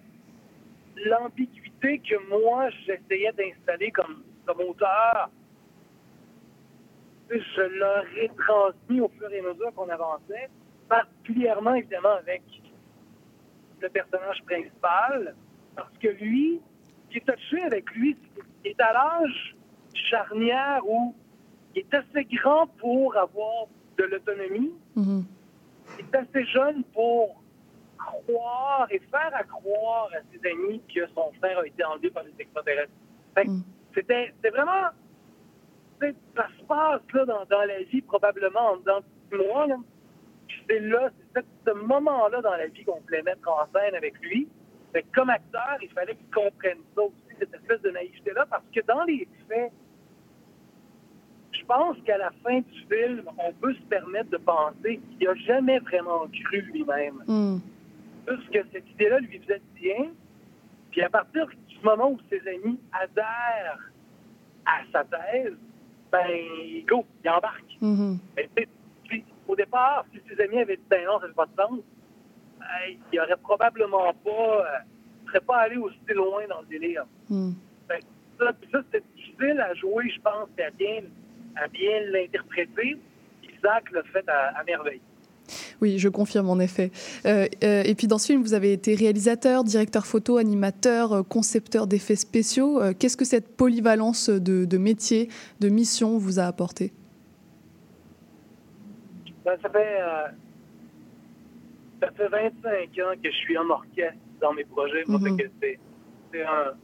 l'ambiguïté 0.97 2.01
que 2.01 2.17
moi, 2.29 2.69
j'essayais 2.85 3.33
d'installer 3.33 3.91
comme, 3.91 4.23
comme 4.47 4.61
auteur, 4.61 5.31
je 7.31 7.61
leur 7.79 8.05
ai 8.17 8.31
transmis 8.47 9.01
au 9.01 9.09
fur 9.09 9.31
et 9.31 9.39
à 9.41 9.43
mesure 9.43 9.73
qu'on 9.75 9.89
avançait, 9.89 10.49
particulièrement, 10.89 11.75
évidemment, 11.75 12.15
avec 12.19 12.43
le 13.81 13.89
personnage 13.89 14.43
principal, 14.45 15.35
parce 15.77 15.97
que 15.99 16.09
lui, 16.09 16.61
ce 16.85 17.13
qui 17.13 17.19
est 17.19 17.33
touché 17.33 17.63
avec 17.63 17.91
lui, 17.93 18.17
c'est 18.35 18.43
qu'il 18.63 18.71
est 18.73 18.81
à 18.81 18.93
l'âge 18.93 19.57
charnière 19.95 20.81
où 20.87 21.15
il 21.75 21.81
est 21.81 21.95
assez 21.95 22.25
grand 22.25 22.67
pour 22.79 23.17
avoir 23.17 23.67
de 23.97 24.05
l'autonomie, 24.05 24.73
Mhm. 24.97 25.25
il 25.99 26.05
est 26.05 26.17
assez 26.17 26.45
jeune 26.47 26.83
pour 26.95 27.41
croire 27.99 28.87
et 28.91 29.01
faire 29.11 29.31
à 29.35 29.43
croire 29.45 30.09
à 30.15 30.21
ses 30.33 30.51
amis 30.51 30.81
que 30.95 31.07
son 31.15 31.31
frère 31.39 31.59
a 31.59 31.67
été 31.67 31.85
enlevé 31.85 32.11
par 32.11 32.25
des 32.25 32.33
extraterrestres. 32.39 32.93
Mm. 33.37 33.61
C'était 33.95 34.33
vraiment... 34.51 34.89
Ça 36.01 36.07
se 36.57 36.65
passe 36.65 37.01
là, 37.13 37.25
dans, 37.25 37.45
dans 37.47 37.65
la 37.65 37.83
vie 37.83 38.01
probablement 38.03 38.73
en 38.73 38.77
dedans 38.77 39.01
de. 39.33 39.37
Là. 39.37 39.77
C'est 40.69 40.81
là, 40.81 41.11
c'est 41.35 41.45
ce- 41.67 41.73
moment-là 41.75 42.41
dans 42.43 42.57
la 42.57 42.67
vie 42.67 42.85
qu'on 42.85 43.01
voulait 43.01 43.23
mettre 43.23 43.49
en 43.49 43.67
scène 43.73 43.95
avec 43.95 44.19
lui. 44.21 44.49
Que 44.95 45.01
comme 45.15 45.31
acteur, 45.31 45.77
il 45.83 45.89
fallait 45.91 46.15
qu'il 46.17 46.31
comprenne 46.31 46.79
ça 46.95 47.03
aussi, 47.03 47.37
cette 47.39 47.55
espèce 47.55 47.81
de 47.83 47.91
naïveté-là, 47.91 48.47
parce 48.51 48.65
que 48.75 48.81
dans 48.87 49.05
les 49.05 49.29
faits, 49.49 49.71
je 51.53 51.65
pense 51.65 51.97
qu'à 52.05 52.19
la 52.19 52.31
fin 52.43 52.61
du 52.61 52.81
film, 52.91 53.23
on 53.39 53.53
peut 53.53 53.75
se 53.75 53.83
permettre 53.83 54.31
de 54.31 54.37
penser 54.39 55.01
qu'il 55.19 55.27
n'a 55.29 55.35
jamais 55.35 55.79
vraiment 55.81 56.27
cru 56.45 56.61
lui-même. 56.73 57.23
Mhm. 57.27 57.61
Parce 58.27 58.45
que 58.49 58.59
cette 58.73 58.89
idée-là 58.91 59.19
lui 59.21 59.39
faisait 59.41 59.63
bien. 59.75 60.07
Puis 60.91 61.03
à 61.03 61.11
partir 61.11 61.47
du 61.47 61.79
moment 61.85 62.11
où 62.13 62.19
ses 62.31 62.41
amis 62.49 62.79
adhèrent 62.93 63.91
à 64.67 64.81
sa 64.93 65.05
thèse, 65.05 65.55
ben, 66.11 66.85
go, 66.87 67.05
il 67.25 67.31
embarque. 67.31 67.77
Mais 68.37 68.49
puis, 68.55 68.67
au 69.49 69.57
départ, 69.57 70.05
si 70.13 70.21
ses 70.29 70.41
amis 70.43 70.59
avaient 70.59 70.77
dit 70.77 70.83
ben 70.89 71.05
non, 71.07 71.19
ça 71.21 71.27
fait 71.27 71.35
pas 71.35 71.47
de 71.47 71.57
sens, 71.57 71.81
ben, 72.59 72.97
il 73.13 73.21
aurait 73.21 73.37
probablement 73.43 74.13
pas, 74.25 74.31
euh, 74.31 75.27
serait 75.27 75.41
pas 75.41 75.57
allé 75.57 75.77
aussi 75.77 75.99
loin 76.15 76.43
dans 76.49 76.61
le 76.61 76.67
délire. 76.67 77.05
Fait 77.89 77.99
que 78.01 78.05
ça, 78.39 78.53
ça 78.73 78.79
c'est 78.93 79.03
difficile 79.17 79.61
à 79.61 79.75
jouer, 79.75 80.11
je 80.15 80.21
pense, 80.21 80.49
et 80.59 80.63
à 80.63 80.71
bien, 80.71 81.03
à 81.57 81.67
bien 81.69 82.01
l'interpréter. 82.13 82.99
Isaac 83.43 83.91
l'a 83.93 84.03
fait 84.05 84.29
à, 84.29 84.59
à 84.59 84.65
merveille. 84.65 85.01
Oui, 85.81 85.99
je 85.99 86.09
confirme 86.09 86.51
en 86.51 86.59
effet. 86.59 86.91
Euh, 87.25 87.47
euh, 87.65 87.83
et 87.85 87.95
puis 87.95 88.07
dans 88.07 88.19
ce 88.19 88.27
film, 88.27 88.43
vous 88.43 88.53
avez 88.55 88.73
été 88.73 88.95
réalisateur, 88.95 89.65
directeur 89.65 90.07
photo, 90.07 90.37
animateur, 90.37 91.13
euh, 91.13 91.23
concepteur 91.23 91.87
d'effets 91.87 92.17
spéciaux. 92.17 92.83
Euh, 92.83 92.93
Qu'est-ce 92.99 93.17
que 93.17 93.25
cette 93.25 93.57
polyvalence 93.57 94.29
de, 94.29 94.65
de 94.65 94.79
métier, 94.79 95.29
de 95.61 95.69
mission 95.69 96.19
vous 96.19 96.39
a 96.39 96.45
apporté? 96.45 96.89
Ben, 96.89 96.98
ça 99.63 99.69
fait 99.71 100.01
euh, 100.01 100.29
ça 102.01 102.11
fait 102.13 102.29
25 102.29 102.99
ans 103.01 103.15
que 103.23 103.31
je 103.31 103.37
suis 103.37 103.59
en 103.59 103.69
orchestre 103.71 104.19
dans 104.41 104.53
mes 104.53 104.65
projets. 104.65 105.05
Fait 105.37 105.37
que 105.37 105.51
c'est 106.33 106.43
un- 106.45 106.75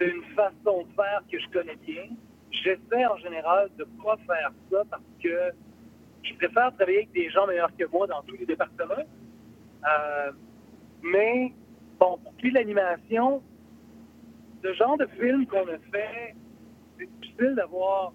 une 0.00 0.22
façon 0.34 0.82
de 0.84 0.92
faire 0.94 1.22
que 1.30 1.38
je 1.38 1.48
connais 1.50 1.76
bien. 1.76 2.04
J'essaie 2.50 3.06
en 3.06 3.16
général 3.18 3.68
de 3.78 3.84
ne 3.84 4.02
pas 4.02 4.16
faire 4.26 4.52
ça 4.70 4.82
parce 4.90 5.02
que 5.22 5.52
je 6.22 6.34
préfère 6.34 6.74
travailler 6.74 6.98
avec 6.98 7.12
des 7.12 7.28
gens 7.30 7.46
meilleurs 7.46 7.74
que 7.76 7.84
moi 7.86 8.06
dans 8.06 8.22
tous 8.22 8.36
les 8.36 8.46
départements. 8.46 8.94
Euh, 9.88 10.32
mais 11.02 11.52
bon, 11.98 12.18
pour 12.22 12.36
qui 12.36 12.50
l'animation, 12.50 13.42
ce 14.62 14.72
genre 14.74 14.96
de 14.98 15.06
film 15.20 15.46
qu'on 15.46 15.66
a 15.68 15.78
fait, 15.92 16.34
c'est 16.98 17.06
difficile 17.20 17.54
d'avoir 17.56 18.12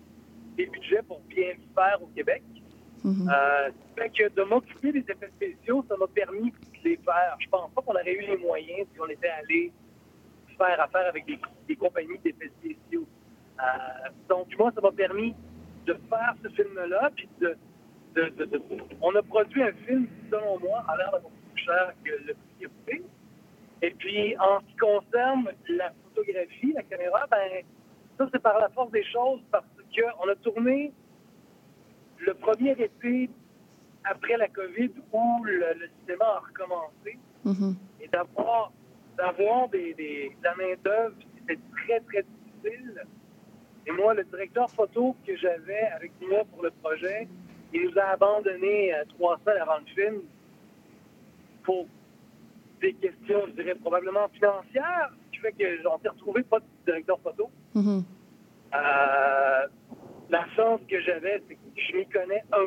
des 0.58 0.65
budgets 0.65 1.01
pour 1.08 1.21
bien 1.21 1.49
le 1.49 1.73
faire 1.75 2.01
au 2.01 2.08
Québec. 2.08 2.43
Mhm. 3.03 3.29
Euh, 3.29 3.69
fait 3.97 4.09
que 4.09 4.29
de 4.29 4.43
m'occuper 4.43 4.91
des 4.91 4.99
effets 4.99 5.31
spéciaux, 5.35 5.83
ça 5.89 5.95
m'a 5.97 6.07
permis 6.07 6.51
de 6.51 6.83
les 6.83 6.97
faire. 6.97 7.35
Je 7.39 7.49
pense 7.49 7.71
pas 7.71 7.81
qu'on 7.81 7.93
aurait 7.93 8.13
eu 8.13 8.21
les 8.21 8.37
moyens 8.37 8.87
si 8.93 8.99
on 8.99 9.07
était 9.07 9.29
allé 9.29 9.71
faire 10.57 10.79
affaire 10.79 11.07
avec 11.07 11.25
des, 11.25 11.75
compagnies 11.75 12.19
d'effets 12.19 12.51
spéciaux. 12.59 13.07
Euh, 13.59 14.09
donc, 14.29 14.47
moi, 14.57 14.71
ça 14.75 14.81
m'a 14.81 14.91
permis 14.91 15.33
de 15.85 15.93
faire 16.09 16.35
ce 16.43 16.49
film-là, 16.49 17.09
puis 17.15 17.27
de, 17.39 17.57
On 19.01 19.15
a 19.15 19.21
produit 19.23 19.63
un 19.63 19.73
film 19.85 20.07
selon 20.29 20.59
moi, 20.59 20.83
a 20.87 20.97
l'air 20.97 21.11
d'avoir 21.11 21.31
plus 21.31 21.63
cher 21.63 21.93
que 22.03 22.11
le 22.11 22.33
prix 22.33 22.67
coûté. 22.67 23.03
Et 23.81 23.91
puis, 23.91 24.37
en 24.37 24.59
ce 24.59 24.65
qui 24.65 24.75
concerne 24.75 25.47
la 25.69 25.91
photographie, 26.03 26.73
la 26.73 26.83
caméra, 26.83 27.25
ben, 27.31 27.63
ça, 28.17 28.27
c'est 28.31 28.41
par 28.41 28.59
la 28.59 28.69
force 28.69 28.91
des 28.91 29.03
choses, 29.05 29.39
parce 29.49 29.65
qu'on 29.95 30.29
a 30.29 30.35
tourné 30.35 30.91
le 32.25 32.34
premier 32.36 32.71
été 32.71 33.29
après 34.03 34.38
la 34.38 34.47
COVID 34.47 34.91
où 35.13 35.43
le, 35.43 35.57
le 35.79 35.88
cinéma 35.99 36.25
a 36.25 36.39
recommencé 36.39 37.17
Mhm. 37.43 37.75
et 37.99 38.07
d'avoir 38.07 38.71
d'avoir 39.17 39.67
des, 39.69 39.93
des, 39.95 40.29
de 40.39 40.43
la 40.43 40.55
main-d'œuvre, 40.55 41.15
c'était 41.38 41.60
très, 41.75 41.99
très 42.01 42.23
difficile. 42.23 43.03
Et 43.86 43.91
moi, 43.91 44.13
le 44.13 44.23
directeur 44.23 44.69
photo 44.69 45.15
que 45.25 45.36
j'avais 45.36 45.81
avec 45.95 46.12
moi 46.21 46.43
pour 46.51 46.63
le 46.63 46.71
projet, 46.84 47.27
il 47.73 47.84
nous 47.89 47.97
a 47.99 48.05
abandonnés 48.13 48.93
euh, 48.93 49.03
trois 49.10 49.38
semaines 49.39 49.62
avant 49.62 49.79
le 49.79 49.86
film 49.86 50.21
pour 51.63 51.88
des 52.79 52.93
questions, 52.93 53.41
je 53.47 53.51
dirais, 53.51 53.75
probablement 53.75 54.27
financières, 54.29 55.12
ce 55.25 55.31
qui 55.31 55.38
fait 55.39 55.51
qu'on 55.51 55.99
s'est 55.99 56.10
retrouvé 56.10 56.43
pas 56.43 56.60
de 56.60 56.65
directeur 56.86 57.19
photo. 57.19 57.49
Mhm. 57.75 58.03
Euh, 58.73 59.67
la 60.32 60.48
chance 60.56 60.82
que 60.89 61.00
j'avais, 61.02 61.41
c'est 61.48 61.56
que 61.56 61.62
je 61.76 61.98
m'y 61.98 62.08
connais 62.10 62.44
un 62.52 62.65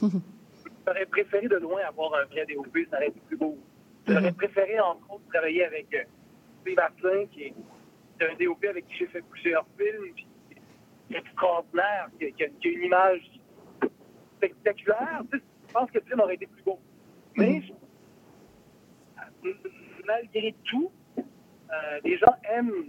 peu. 0.00 0.08
J'aurais 0.86 1.06
préféré 1.06 1.48
de 1.48 1.56
loin 1.56 1.80
avoir 1.88 2.14
un 2.14 2.24
vrai 2.26 2.46
DOP, 2.46 2.76
ça 2.90 2.96
aurait 2.98 3.08
été 3.08 3.20
plus 3.26 3.36
beau. 3.36 3.58
J'aurais 4.06 4.32
préféré, 4.32 4.78
entre 4.78 5.10
autres, 5.12 5.26
travailler 5.32 5.64
avec 5.64 5.92
euh, 5.94 6.04
Steve 6.60 6.78
Asselin, 6.78 7.26
qui 7.26 7.42
est 7.44 7.54
un 8.20 8.34
DOP 8.38 8.64
avec 8.64 8.86
qui 8.86 8.98
j'ai 8.98 9.06
fait 9.08 9.22
plusieurs 9.30 9.66
films, 9.76 10.12
puis 10.14 10.26
qui 11.08 11.14
est 11.14 11.18
extraordinaire, 11.18 12.08
qui, 12.20 12.32
qui 12.32 12.44
a, 12.44 12.48
qui 12.48 12.68
a 12.68 12.70
une 12.70 12.82
image 12.84 13.30
spectaculaire. 14.36 15.22
Tu 15.32 15.38
sais, 15.38 15.44
je 15.68 15.72
pense 15.72 15.90
que 15.90 15.98
le 15.98 16.04
film 16.04 16.20
aurait 16.20 16.34
été 16.36 16.46
plus 16.46 16.62
beau. 16.62 16.78
Mais, 17.36 17.62
je- 17.62 17.72
malgré 20.06 20.54
tout, 20.64 20.90
euh, 21.18 22.00
les 22.04 22.16
gens 22.18 22.34
aiment 22.54 22.86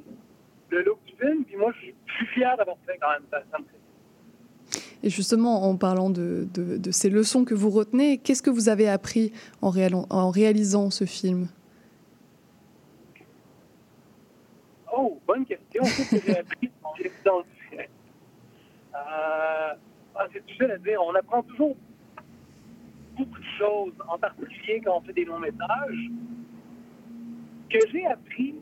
le 0.70 0.84
look 0.84 1.04
du 1.06 1.16
film, 1.16 1.46
puis 1.46 1.56
moi, 1.56 1.72
je 1.76 1.80
suis- 1.86 1.96
je 2.06 2.14
suis 2.14 2.26
fier 2.28 2.56
d'avoir 2.58 2.78
fait 2.86 2.98
quand 3.00 3.10
même 3.12 3.24
ça. 3.32 3.42
ça 3.52 3.58
me 3.60 3.66
fait 3.66 3.77
Et 5.04 5.10
justement, 5.10 5.64
en 5.64 5.78
parlant 5.78 6.10
de, 6.10 6.48
ces 6.92 7.10
leçons 7.10 7.46
que 7.46 7.54
vous 7.54 7.70
retenez, 7.70 8.18
qu'est-ce 8.18 8.42
que 8.42 8.50
vous 8.50 8.70
avez 8.70 8.90
appris 8.90 9.32
en, 9.62 9.70
réal- 9.70 10.06
en 10.10 10.30
réalisant 10.30 10.90
ce 10.90 11.06
film? 11.06 11.48
Oh, 14.96 15.20
bonne 15.28 15.46
question. 15.46 15.84
Qu'est-ce 15.84 16.16
que 16.16 16.22
j'ai 16.26 16.40
appris 16.40 16.72
en 16.84 16.92
résidence? 16.92 17.46
Euh, 17.74 19.74
ah, 20.16 20.26
c'est 20.34 20.72
à 20.72 20.78
dire. 20.80 21.00
On 21.04 21.14
apprend 21.14 21.44
toujours 21.44 21.76
beaucoup 23.16 23.40
de 23.40 23.46
choses, 23.60 23.94
en 24.08 24.18
particulier 24.18 24.82
quand 24.84 24.98
on 24.98 25.02
fait 25.02 25.14
des 25.14 25.26
longs 25.26 25.40
métrages. 25.40 26.10
Que 27.70 27.80
j'ai 27.92 28.06
appris, 28.06 28.56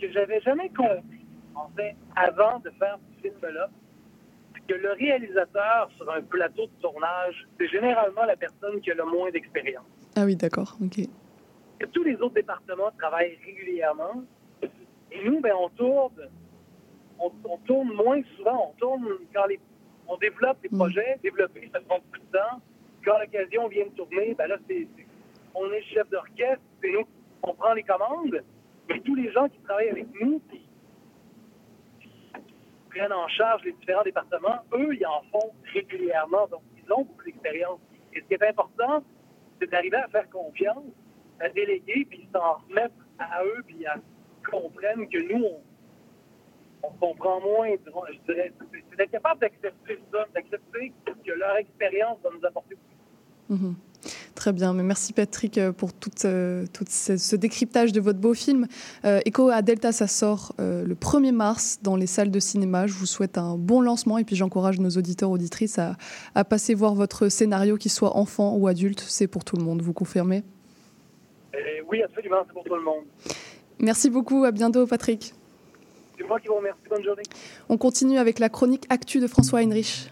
que 0.00 0.10
j'avais 0.12 0.40
jamais 0.40 0.70
compris, 0.70 1.26
en 1.54 1.68
fait, 1.76 1.96
avant 2.16 2.60
de 2.60 2.70
faire 2.78 2.98
ce 3.16 3.22
film-là, 3.22 3.68
que 4.68 4.74
le 4.74 4.92
réalisateur 4.92 5.90
sur 5.96 6.10
un 6.10 6.20
plateau 6.22 6.66
de 6.66 6.80
tournage, 6.82 7.46
c'est 7.58 7.68
généralement 7.68 8.24
la 8.24 8.36
personne 8.36 8.80
qui 8.80 8.90
a 8.90 8.94
le 8.94 9.04
moins 9.04 9.30
d'expérience. 9.30 9.84
Ah 10.16 10.24
oui, 10.24 10.36
d'accord, 10.36 10.76
ok. 10.82 11.00
tous 11.92 12.02
les 12.04 12.16
autres 12.16 12.34
départements 12.34 12.90
travaillent 12.98 13.38
régulièrement. 13.44 14.22
Et 15.10 15.24
nous, 15.24 15.40
ben, 15.40 15.52
on 15.58 15.68
tourne, 15.70 16.28
on, 17.18 17.30
on 17.44 17.56
tourne 17.58 17.92
moins 17.94 18.20
souvent. 18.36 18.70
On 18.70 18.78
tourne 18.78 19.06
quand 19.34 19.46
les, 19.46 19.58
on 20.06 20.16
développe 20.18 20.58
les 20.62 20.68
Mm. 20.70 20.76
projets. 20.78 21.18
Développer, 21.22 21.70
ça 21.72 21.80
prend 21.80 21.98
beaucoup 22.00 22.26
de 22.26 22.36
temps. 22.38 22.60
Quand 23.04 23.18
l'occasion 23.18 23.68
vient 23.68 23.84
de 23.86 23.90
tourner, 23.90 24.34
ben 24.34 24.48
là, 24.48 24.56
c'est 24.68 24.86
c'est- 24.96 25.06
on 25.54 25.70
est 25.72 25.82
chef 25.82 26.08
d'orchestre, 26.10 26.60
c'est 26.82 26.90
nous, 26.92 27.06
on 27.42 27.54
prend 27.54 27.72
les 27.72 27.82
commandes, 27.84 28.42
mais 28.88 29.00
tous 29.00 29.14
les 29.14 29.32
gens 29.32 29.48
qui 29.48 29.58
travaillent 29.60 29.88
avec 29.90 30.06
nous, 30.20 30.42
qui 30.50 30.60
prennent 32.90 33.12
en 33.12 33.28
charge 33.28 33.62
les 33.64 33.72
différents 33.72 34.02
départements, 34.02 34.60
eux, 34.72 34.94
ils 34.94 35.06
en 35.06 35.22
font 35.32 35.52
régulièrement, 35.72 36.46
donc 36.48 36.62
ils 36.76 36.92
ont 36.92 37.04
beaucoup 37.04 37.24
d'expérience. 37.24 37.80
Et 38.12 38.20
ce 38.20 38.26
qui 38.26 38.34
est 38.34 38.42
important, 38.42 39.04
c'est 39.60 39.70
d'arriver 39.70 39.96
à 39.96 40.08
faire 40.08 40.28
confiance, 40.30 40.84
à 41.40 41.48
déléguer, 41.48 42.06
puis 42.08 42.28
s'en 42.32 42.54
remettre 42.68 42.94
à 43.18 43.44
eux, 43.44 43.62
puis 43.66 43.86
à 43.86 43.96
comprendre 44.50 45.04
que 45.10 45.32
nous, 45.32 45.44
on, 46.82 46.90
comprend 46.90 47.40
moins, 47.40 47.68
je 47.70 48.32
dirais, 48.32 48.52
c'est 48.90 48.96
d'être 48.96 49.10
capable 49.10 49.40
d'accepter 49.40 50.00
ça, 50.12 50.24
d'accepter 50.34 50.92
que 51.06 51.32
leur 51.32 51.56
expérience 51.56 52.18
va 52.22 52.30
nous 52.30 52.44
apporter. 52.46 52.76
Mhm. 53.48 53.74
Très 54.48 54.54
bien, 54.54 54.72
mais 54.72 54.82
merci 54.82 55.12
Patrick 55.12 55.58
euh, 55.58 55.72
pour 55.72 55.92
tout, 55.92 56.08
euh, 56.24 56.64
tout 56.72 56.86
ce, 56.88 57.18
ce, 57.18 57.36
décryptage 57.36 57.92
de 57.92 58.00
votre 58.00 58.18
beau 58.18 58.32
film. 58.32 58.66
Euh, 59.04 59.20
Echo 59.26 59.50
à 59.50 59.60
Delta, 59.60 59.92
ça 59.92 60.06
sort 60.06 60.54
euh, 60.58 60.86
le 60.86 60.94
1er 60.94 61.32
mars 61.32 61.80
dans 61.82 61.96
les 61.96 62.06
salles 62.06 62.30
de 62.30 62.40
cinéma. 62.40 62.86
Je 62.86 62.94
vous 62.94 63.04
souhaite 63.04 63.36
un 63.36 63.58
bon 63.58 63.82
lancement 63.82 64.16
et 64.16 64.24
puis 64.24 64.36
j'encourage 64.36 64.80
nos 64.80 64.88
auditeurs, 64.88 65.30
auditrices 65.30 65.78
à, 65.78 65.98
à, 66.34 66.44
passer 66.44 66.72
voir 66.72 66.94
votre 66.94 67.28
scénario, 67.28 67.76
qu'il 67.76 67.90
soit 67.90 68.16
enfant 68.16 68.56
ou 68.56 68.68
adulte. 68.68 69.04
C'est 69.06 69.26
pour 69.26 69.44
tout 69.44 69.56
le 69.56 69.64
monde, 69.64 69.82
vous 69.82 69.92
confirmez? 69.92 70.42
Euh, 71.54 71.58
Oui, 71.90 72.02
absolument, 72.02 72.38
c'est 72.46 72.54
pour 72.54 72.64
tout 72.64 72.74
le 72.74 72.82
monde. 72.82 73.04
Merci 73.80 74.08
beaucoup, 74.08 74.44
à 74.44 74.50
bientôt 74.50 74.86
Patrick. 74.86 75.34
C'est 76.16 76.26
moi 76.26 76.40
qui 76.40 76.48
vous 76.48 76.54
remercie, 76.54 76.80
bonne 76.88 77.04
journée. 77.04 77.24
On 77.68 77.76
continue 77.76 78.16
avec 78.16 78.38
la 78.38 78.48
chronique 78.48 78.86
Actu 78.88 79.20
de 79.20 79.26
François 79.26 79.60
Heinrich. 79.60 80.10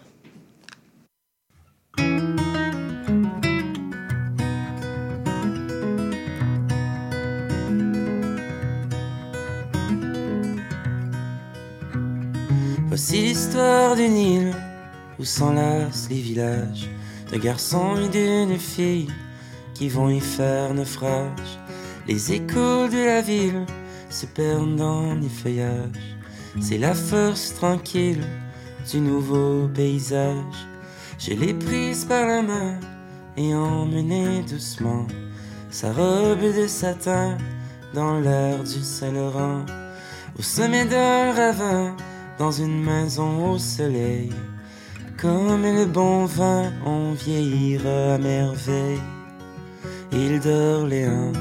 Voici 12.97 13.21
l'histoire 13.21 13.95
d'une 13.95 14.17
île 14.17 14.55
où 15.19 15.23
s'enlacent 15.23 16.09
les 16.09 16.19
villages 16.19 16.89
d'un 17.31 17.37
garçon 17.37 17.95
et 17.95 18.09
d'une 18.09 18.57
fille 18.57 19.07
qui 19.75 19.87
vont 19.87 20.09
y 20.09 20.19
faire 20.19 20.73
naufrage. 20.73 21.59
Les 22.07 22.33
échos 22.33 22.87
de 22.87 23.05
la 23.05 23.21
ville 23.21 23.67
se 24.09 24.25
perdent 24.25 24.77
dans 24.77 25.13
les 25.13 25.29
feuillages. 25.29 26.17
C'est 26.59 26.79
la 26.79 26.95
force 26.95 27.53
tranquille 27.53 28.25
du 28.91 28.99
nouveau 28.99 29.67
paysage. 29.67 30.57
Je 31.19 31.33
l'ai 31.33 31.53
prise 31.53 32.03
par 32.03 32.25
la 32.25 32.41
main 32.41 32.79
et 33.37 33.53
emmenée 33.53 34.41
doucement. 34.49 35.05
Sa 35.69 35.93
robe 35.93 36.41
de 36.41 36.65
satin 36.65 37.37
dans 37.93 38.19
l'air 38.19 38.63
du 38.63 38.81
Saint-Laurent. 38.81 39.67
Au 40.39 40.41
sommet 40.41 40.85
d'un 40.85 41.31
ravin, 41.31 41.95
dans 42.37 42.51
une 42.51 42.83
maison 42.83 43.51
au 43.51 43.57
soleil. 43.57 44.31
Comme 45.17 45.63
le 45.63 45.85
bon 45.85 46.25
vin, 46.25 46.71
on 46.85 47.13
vieillira 47.13 48.15
à 48.15 48.17
merveille. 48.17 49.01
Île 50.11 50.39
d'Orléans, 50.39 51.33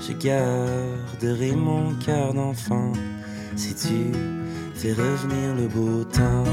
je 0.00 0.12
garderai 0.12 1.52
mon 1.56 1.94
cœur 1.94 2.34
d'enfant 2.34 2.92
si 3.56 3.74
tu 3.74 4.12
fais 4.74 4.92
revenir 4.92 5.54
le 5.56 5.68
beau 5.68 6.04
temps. 6.04 6.44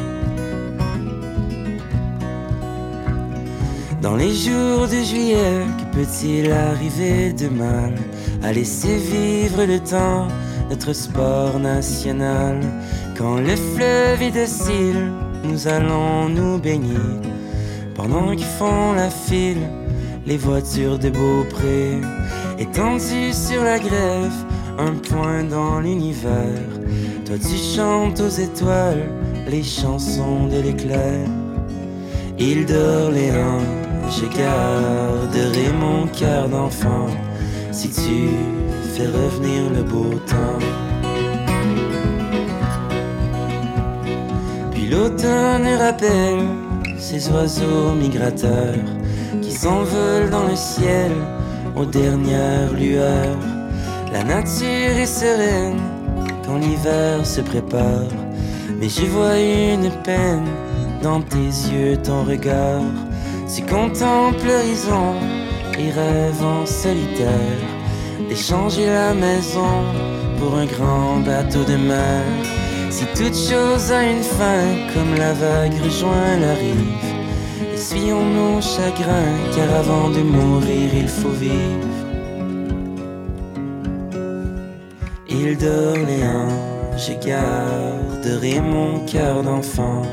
Dans 4.01 4.15
les 4.15 4.33
jours 4.33 4.87
de 4.87 5.03
juillet, 5.03 5.65
que 5.77 5.97
peut-il 5.97 6.51
arriver 6.51 7.33
de 7.33 7.49
mal 7.49 7.95
à 8.41 8.53
laisser 8.53 8.95
vivre 8.95 9.65
le 9.65 9.79
temps, 9.79 10.29
notre 10.69 10.93
sport 10.93 11.59
national? 11.59 12.59
Quand 13.17 13.37
le 13.37 13.55
fleuve 13.55 14.21
est 14.21 14.31
docile, 14.31 15.11
nous 15.43 15.67
allons 15.67 16.29
nous 16.29 16.57
baigner. 16.57 16.95
Pendant 17.95 18.35
qu'ils 18.35 18.45
font 18.45 18.93
la 18.93 19.09
file, 19.09 19.67
les 20.25 20.37
voitures 20.37 20.99
de 20.99 21.09
Beaupré, 21.09 21.99
étendues 22.57 23.33
sur 23.33 23.63
la 23.63 23.79
grève, 23.79 24.31
un 24.77 24.93
point 24.93 25.43
dans 25.43 25.79
l'univers. 25.79 26.69
Toi 27.25 27.35
tu 27.37 27.57
chantes 27.57 28.19
aux 28.21 28.29
étoiles 28.29 29.09
les 29.47 29.63
chansons 29.63 30.47
de 30.47 30.61
l'éclair. 30.61 31.27
Île 32.37 32.65
d'Orléans, 32.65 33.65
je 34.09 34.25
garderai 34.37 35.73
mon 35.73 36.07
cœur 36.07 36.47
d'enfant 36.47 37.07
si 37.71 37.89
tu 37.89 38.58
fais 38.99 39.07
revenir 39.07 39.69
le 39.69 39.83
beau 39.83 40.13
temps. 40.27 40.59
Puis 44.71 44.87
l'automne 44.87 45.67
rappelle 45.79 46.43
ces 46.97 47.29
oiseaux 47.29 47.93
migrateurs 47.97 48.83
qui 49.41 49.51
s'envolent 49.51 50.29
dans 50.29 50.47
le 50.47 50.55
ciel 50.55 51.11
aux 51.75 51.85
dernières 51.85 52.73
lueurs. 52.73 53.37
La 54.11 54.23
nature 54.23 54.95
est 55.03 55.13
sereine 55.21 55.79
quand 56.45 56.57
l'hiver 56.57 57.25
se 57.25 57.41
prépare, 57.41 58.11
mais 58.79 58.89
je 58.89 59.05
vois 59.05 59.39
une 59.39 59.91
peine 60.03 60.47
dans 61.01 61.21
tes 61.21 61.51
yeux, 61.71 61.95
ton 62.03 62.23
regard. 62.23 62.91
Tu 63.53 63.61
contemples 63.63 64.45
l'horizon 64.45 65.13
et 65.77 65.89
rêves 65.89 66.43
en 66.43 66.65
solitaire 66.65 67.78
d'échanger 68.29 68.85
la 68.85 69.13
maison 69.13 69.73
pour 70.37 70.55
un 70.55 70.65
grand 70.65 71.19
bateau 71.25 71.63
de 71.63 71.75
mer. 71.75 72.23
Si 72.91 73.05
toute 73.17 73.35
chose 73.35 73.91
a 73.91 74.03
une 74.03 74.23
fin, 74.23 74.65
comme 74.93 75.15
la 75.17 75.33
vague 75.33 75.73
rejoint 75.83 76.37
la 76.39 76.53
rive, 76.53 77.09
essuyons 77.73 78.25
nos 78.25 78.61
chagrins, 78.61 79.37
car 79.55 79.69
avant 79.75 80.09
de 80.09 80.21
mourir, 80.21 80.89
il 80.93 81.07
faut 81.07 81.37
vivre. 81.47 81.87
Île 85.27 85.57
d'Orléans, 85.57 86.49
je 86.97 87.13
garderai 87.27 88.59
mon 88.61 89.05
cœur 89.05 89.43
d'enfant 89.43 90.03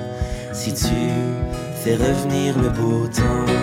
si 0.52 0.72
tu 0.72 1.00
fais 1.82 1.96
revenir 1.96 2.58
le 2.58 2.70
beau 2.70 3.06
temps. 3.08 3.55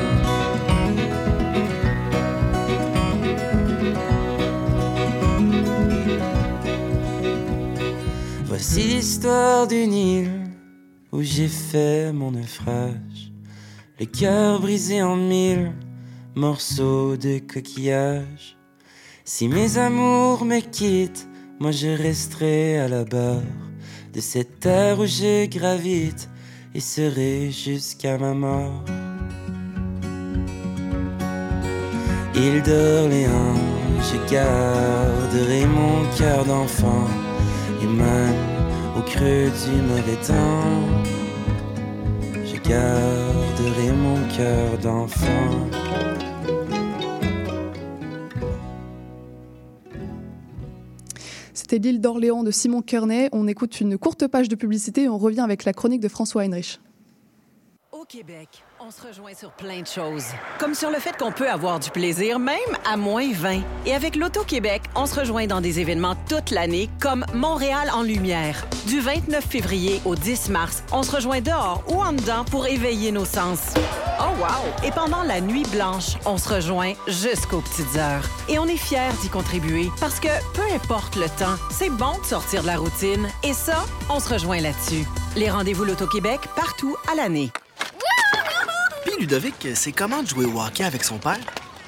Voici 8.75 8.87
l'histoire 8.87 9.67
d'une 9.67 9.93
île 9.93 10.49
où 11.11 11.21
j'ai 11.21 11.47
fait 11.47 12.11
mon 12.11 12.31
naufrage, 12.31 13.31
le 13.99 14.07
cœur 14.07 14.59
brisé 14.61 15.03
en 15.03 15.15
mille 15.15 15.73
morceaux 16.33 17.15
de 17.15 17.37
coquillage. 17.37 18.57
Si 19.25 19.47
mes 19.47 19.77
amours 19.77 20.43
me 20.43 20.59
quittent, 20.59 21.27
moi 21.59 21.69
je 21.69 21.89
resterai 21.89 22.79
à 22.79 22.87
la 22.87 23.05
barre 23.05 23.43
de 24.11 24.19
cette 24.19 24.59
terre 24.59 24.99
où 24.99 25.05
je 25.05 25.45
gravite 25.45 26.27
et 26.73 26.79
serai 26.79 27.51
jusqu'à 27.51 28.17
ma 28.17 28.33
mort. 28.33 28.83
Île 32.33 32.63
d'Orléans, 32.63 33.53
je 33.99 34.33
garderai 34.33 35.67
mon 35.67 36.09
cœur 36.17 36.43
d'enfant 36.43 37.07
et 37.79 37.85
même 37.85 38.52
au 38.95 39.01
creux 39.01 39.49
du 39.49 39.81
mauvais 39.81 40.15
temps, 40.25 40.63
je 42.45 42.55
garderai 42.69 43.91
mon 43.91 44.27
cœur 44.35 44.77
d'enfant. 44.79 45.69
C'était 51.53 51.79
l'île 51.79 52.01
d'Orléans 52.01 52.43
de 52.43 52.51
Simon 52.51 52.81
Kearney. 52.81 53.29
On 53.31 53.47
écoute 53.47 53.81
une 53.81 53.97
courte 53.97 54.27
page 54.27 54.49
de 54.49 54.55
publicité 54.55 55.03
et 55.03 55.09
on 55.09 55.17
revient 55.17 55.41
avec 55.41 55.63
la 55.63 55.73
chronique 55.73 56.01
de 56.01 56.07
François 56.07 56.43
Heinrich. 56.43 56.79
Au 57.91 58.05
Québec, 58.05 58.63
on 58.85 58.91
se 58.91 59.07
rejoint 59.07 59.33
sur 59.33 59.51
plein 59.51 59.81
de 59.81 59.87
choses. 59.87 60.25
Comme 60.59 60.73
sur 60.73 60.89
le 60.89 60.99
fait 60.99 61.15
qu'on 61.17 61.31
peut 61.31 61.49
avoir 61.49 61.79
du 61.79 61.89
plaisir 61.89 62.37
même 62.37 62.57
à 62.85 62.97
moins 62.97 63.31
20. 63.31 63.61
Et 63.85 63.93
avec 63.93 64.17
l'Auto-Québec, 64.17 64.81
on 64.95 65.05
se 65.05 65.17
rejoint 65.17 65.47
dans 65.47 65.61
des 65.61 65.79
événements 65.79 66.15
toute 66.27 66.51
l'année 66.51 66.89
comme 66.99 67.25
Montréal 67.33 67.89
en 67.93 68.01
lumière. 68.01 68.65
Du 68.87 68.99
29 68.99 69.45
février 69.45 70.01
au 70.03 70.15
10 70.15 70.49
mars, 70.49 70.83
on 70.91 71.01
se 71.03 71.15
rejoint 71.15 71.39
dehors 71.39 71.83
ou 71.87 72.01
en 72.01 72.11
dedans 72.11 72.43
pour 72.43 72.67
éveiller 72.67 73.13
nos 73.13 73.25
sens. 73.25 73.59
Oh 74.19 74.35
wow! 74.41 74.85
Et 74.85 74.91
pendant 74.91 75.23
la 75.23 75.39
nuit 75.39 75.65
blanche, 75.71 76.17
on 76.25 76.37
se 76.37 76.53
rejoint 76.53 76.93
jusqu'aux 77.07 77.61
petites 77.61 77.95
heures. 77.95 78.27
Et 78.49 78.59
on 78.59 78.65
est 78.65 78.75
fiers 78.75 79.13
d'y 79.21 79.29
contribuer 79.29 79.89
parce 80.01 80.19
que 80.19 80.27
peu 80.53 80.73
importe 80.75 81.15
le 81.15 81.29
temps, 81.39 81.55
c'est 81.71 81.89
bon 81.89 82.19
de 82.19 82.25
sortir 82.25 82.63
de 82.63 82.67
la 82.67 82.77
routine. 82.77 83.29
Et 83.43 83.53
ça, 83.53 83.85
on 84.09 84.19
se 84.19 84.33
rejoint 84.33 84.59
là-dessus. 84.59 85.05
Les 85.37 85.49
rendez-vous 85.49 85.85
l'Auto-Québec 85.85 86.41
partout 86.55 86.97
à 87.09 87.15
l'année. 87.15 87.49
Puis 89.05 89.15
Ludovic, 89.19 89.67
c'est 89.75 89.91
comment 89.91 90.23
de 90.23 90.27
jouer 90.27 90.45
au 90.45 90.59
hockey 90.61 90.83
avec 90.83 91.03
son 91.03 91.17
père? 91.17 91.39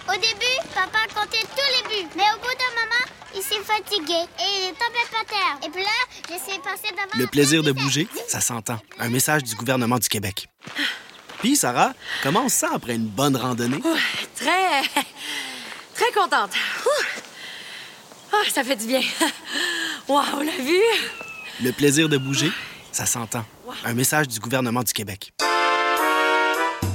Au 0.08 0.14
début, 0.14 0.70
papa 0.74 1.00
comptait 1.14 1.46
plus. 1.48 2.08
Mais 2.16 2.24
au 2.36 2.40
bout 2.40 2.54
d'un 2.58 2.74
moment, 2.82 3.06
il 3.36 3.42
s'est 3.42 3.64
fatigué 3.64 4.14
et 4.40 4.60
il 4.60 4.64
est 4.66 4.74
tombé 4.74 5.00
par 5.12 5.26
terre. 5.26 5.58
Et 5.66 5.70
puis 5.70 5.82
là, 5.82 5.90
j'essaie 6.30 6.58
de 6.58 6.64
passer 6.64 6.92
devant. 6.92 7.18
Le 7.18 7.28
plaisir 7.28 7.64
de 7.64 7.72
bouger, 7.72 8.08
ça 8.28 8.42
s'entend. 8.42 8.80
Un 9.00 9.10
message 9.10 9.44
du 9.44 9.56
gouvernement 9.56 9.98
du 9.98 10.08
Québec. 10.08 10.50
Puis, 11.40 11.56
Sarah, 11.56 11.94
comment 12.24 12.44
on 12.46 12.50
se 12.50 12.56
sent 12.56 12.68
après 12.74 12.96
une 12.96 13.08
bonne 13.08 13.36
randonnée? 13.36 13.82
Très. 14.36 14.82
très 15.96 16.12
contente. 16.14 16.52
Oh, 18.34 18.38
ça 18.52 18.64
fait 18.64 18.76
du 18.76 18.88
bien. 18.88 19.02
Waouh, 20.08 20.42
la 20.42 20.64
vue! 20.64 21.64
Le 21.64 21.72
plaisir 21.72 22.10
de 22.10 22.18
bouger, 22.18 22.52
ça 22.92 23.06
s'entend. 23.06 23.46
Un 23.86 23.94
message 23.94 24.28
du 24.28 24.40
gouvernement 24.40 24.84
du 24.84 24.92
Québec. 24.94 25.32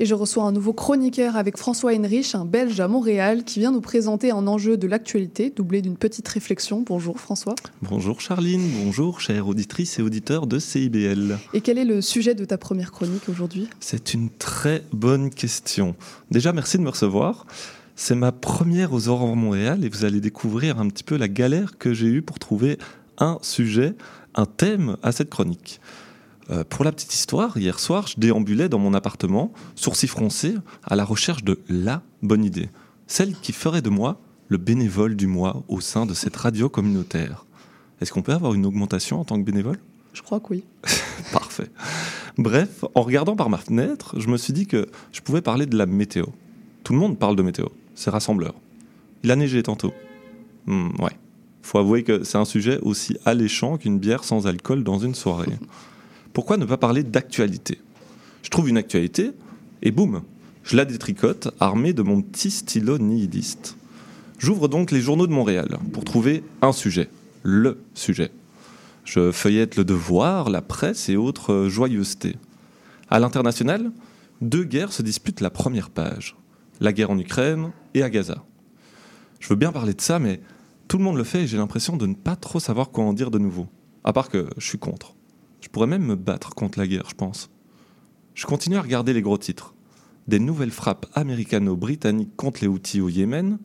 Et 0.00 0.06
je 0.06 0.14
reçois 0.14 0.44
un 0.44 0.52
nouveau 0.52 0.72
chroniqueur 0.72 1.36
avec 1.36 1.56
François 1.56 1.92
Henrich, 1.92 2.36
un 2.36 2.44
Belge 2.44 2.78
à 2.78 2.86
Montréal, 2.86 3.42
qui 3.42 3.58
vient 3.58 3.72
nous 3.72 3.80
présenter 3.80 4.30
un 4.30 4.46
enjeu 4.46 4.76
de 4.76 4.86
l'actualité, 4.86 5.50
doublé 5.50 5.82
d'une 5.82 5.96
petite 5.96 6.28
réflexion. 6.28 6.84
Bonjour 6.86 7.18
François. 7.18 7.56
Bonjour 7.82 8.20
Charline, 8.20 8.62
bonjour 8.84 9.20
chères 9.20 9.48
auditrices 9.48 9.98
et 9.98 10.02
auditeurs 10.02 10.46
de 10.46 10.60
CIBL. 10.60 11.38
Et 11.52 11.60
quel 11.62 11.78
est 11.78 11.84
le 11.84 12.00
sujet 12.00 12.36
de 12.36 12.44
ta 12.44 12.58
première 12.58 12.92
chronique 12.92 13.28
aujourd'hui? 13.28 13.66
C'est 13.80 14.14
une 14.14 14.30
très 14.30 14.84
bonne 14.92 15.30
question. 15.30 15.96
Déjà, 16.30 16.52
merci 16.52 16.78
de 16.78 16.82
me 16.84 16.90
recevoir. 16.90 17.44
C'est 17.96 18.14
ma 18.14 18.30
première 18.30 18.92
aux 18.92 19.08
Aurores 19.08 19.34
Montréal 19.34 19.84
et 19.84 19.88
vous 19.88 20.04
allez 20.04 20.20
découvrir 20.20 20.78
un 20.78 20.86
petit 20.86 21.02
peu 21.02 21.16
la 21.16 21.26
galère 21.26 21.76
que 21.76 21.92
j'ai 21.92 22.06
eue 22.06 22.22
pour 22.22 22.38
trouver 22.38 22.78
un 23.18 23.38
sujet, 23.42 23.96
un 24.36 24.46
thème 24.46 24.96
à 25.02 25.10
cette 25.10 25.30
chronique. 25.30 25.80
Euh, 26.50 26.64
pour 26.68 26.84
la 26.84 26.92
petite 26.92 27.12
histoire, 27.14 27.56
hier 27.58 27.78
soir, 27.78 28.06
je 28.06 28.14
déambulais 28.18 28.68
dans 28.68 28.78
mon 28.78 28.94
appartement, 28.94 29.52
sourcils 29.74 30.08
froncés, 30.08 30.54
à 30.82 30.96
la 30.96 31.04
recherche 31.04 31.44
de 31.44 31.60
la 31.68 32.02
bonne 32.22 32.44
idée, 32.44 32.70
celle 33.06 33.34
qui 33.34 33.52
ferait 33.52 33.82
de 33.82 33.90
moi 33.90 34.20
le 34.48 34.56
bénévole 34.56 35.14
du 35.14 35.26
mois 35.26 35.62
au 35.68 35.80
sein 35.80 36.06
de 36.06 36.14
cette 36.14 36.36
radio 36.36 36.70
communautaire. 36.70 37.44
Est-ce 38.00 38.12
qu'on 38.12 38.22
peut 38.22 38.32
avoir 38.32 38.54
une 38.54 38.64
augmentation 38.64 39.20
en 39.20 39.24
tant 39.24 39.36
que 39.36 39.44
bénévole? 39.44 39.78
Je 40.14 40.22
crois 40.22 40.40
que 40.40 40.46
oui. 40.50 40.64
Parfait. 41.32 41.68
Bref, 42.38 42.84
en 42.94 43.02
regardant 43.02 43.36
par 43.36 43.50
ma 43.50 43.58
fenêtre, 43.58 44.18
je 44.18 44.28
me 44.28 44.38
suis 44.38 44.54
dit 44.54 44.66
que 44.66 44.88
je 45.12 45.20
pouvais 45.20 45.42
parler 45.42 45.66
de 45.66 45.76
la 45.76 45.84
météo. 45.84 46.24
Tout 46.82 46.94
le 46.94 46.98
monde 46.98 47.18
parle 47.18 47.36
de 47.36 47.42
météo, 47.42 47.66
c'est 47.94 48.10
rassembleur. 48.10 48.54
Il 49.22 49.30
a 49.30 49.36
neigé 49.36 49.62
tantôt. 49.62 49.92
Hmm, 50.66 50.90
ouais. 51.00 51.16
Faut 51.60 51.78
avouer 51.78 52.04
que 52.04 52.24
c'est 52.24 52.38
un 52.38 52.46
sujet 52.46 52.78
aussi 52.80 53.18
alléchant 53.26 53.76
qu'une 53.76 53.98
bière 53.98 54.24
sans 54.24 54.46
alcool 54.46 54.82
dans 54.82 54.98
une 54.98 55.14
soirée 55.14 55.52
pourquoi 56.38 56.56
ne 56.56 56.66
pas 56.66 56.76
parler 56.76 57.02
d'actualité? 57.02 57.80
Je 58.44 58.48
trouve 58.48 58.68
une 58.68 58.76
actualité 58.76 59.32
et 59.82 59.90
boum, 59.90 60.22
je 60.62 60.76
la 60.76 60.84
détricote 60.84 61.52
armé 61.58 61.92
de 61.92 62.02
mon 62.02 62.22
petit 62.22 62.52
stylo 62.52 62.96
nihiliste. 62.96 63.76
J'ouvre 64.38 64.68
donc 64.68 64.92
les 64.92 65.00
journaux 65.00 65.26
de 65.26 65.32
Montréal 65.32 65.80
pour 65.92 66.04
trouver 66.04 66.44
un 66.62 66.70
sujet, 66.70 67.08
le 67.42 67.80
sujet. 67.92 68.30
Je 69.04 69.32
feuillette 69.32 69.74
le 69.74 69.84
devoir, 69.84 70.48
la 70.48 70.62
presse 70.62 71.08
et 71.08 71.16
autres 71.16 71.66
joyeusetés. 71.66 72.36
À 73.10 73.18
l'international, 73.18 73.90
deux 74.40 74.62
guerres 74.62 74.92
se 74.92 75.02
disputent 75.02 75.40
la 75.40 75.50
première 75.50 75.90
page. 75.90 76.36
La 76.78 76.92
guerre 76.92 77.10
en 77.10 77.18
Ukraine 77.18 77.72
et 77.94 78.04
à 78.04 78.10
Gaza. 78.10 78.44
Je 79.40 79.48
veux 79.48 79.56
bien 79.56 79.72
parler 79.72 79.92
de 79.92 80.00
ça, 80.00 80.20
mais 80.20 80.40
tout 80.86 80.98
le 80.98 81.04
monde 81.04 81.16
le 81.16 81.24
fait 81.24 81.42
et 81.42 81.46
j'ai 81.48 81.56
l'impression 81.56 81.96
de 81.96 82.06
ne 82.06 82.14
pas 82.14 82.36
trop 82.36 82.60
savoir 82.60 82.90
quoi 82.90 83.02
en 83.02 83.12
dire 83.12 83.32
de 83.32 83.40
nouveau. 83.40 83.66
À 84.04 84.12
part 84.12 84.28
que 84.28 84.48
je 84.56 84.64
suis 84.64 84.78
contre. 84.78 85.17
Je 85.60 85.68
pourrais 85.68 85.86
même 85.86 86.04
me 86.04 86.16
battre 86.16 86.54
contre 86.54 86.78
la 86.78 86.86
guerre, 86.86 87.08
je 87.08 87.14
pense. 87.14 87.50
Je 88.34 88.46
continue 88.46 88.76
à 88.76 88.82
regarder 88.82 89.12
les 89.12 89.22
gros 89.22 89.38
titres. 89.38 89.74
Des 90.28 90.38
nouvelles 90.38 90.70
frappes 90.70 91.06
américano-britanniques 91.14 92.36
contre 92.36 92.60
les 92.60 92.68
Houthis 92.68 93.00
au 93.00 93.08
Yémen, 93.08 93.58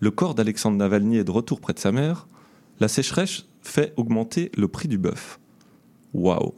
le 0.00 0.10
corps 0.10 0.34
d'Alexandre 0.34 0.76
Navalny 0.76 1.18
est 1.18 1.24
de 1.24 1.30
retour 1.30 1.60
près 1.60 1.72
de 1.72 1.78
sa 1.78 1.92
mère, 1.92 2.26
la 2.80 2.88
sécheresse 2.88 3.46
fait 3.62 3.94
augmenter 3.96 4.50
le 4.56 4.68
prix 4.68 4.88
du 4.88 4.98
bœuf. 4.98 5.38
Waouh 6.12 6.54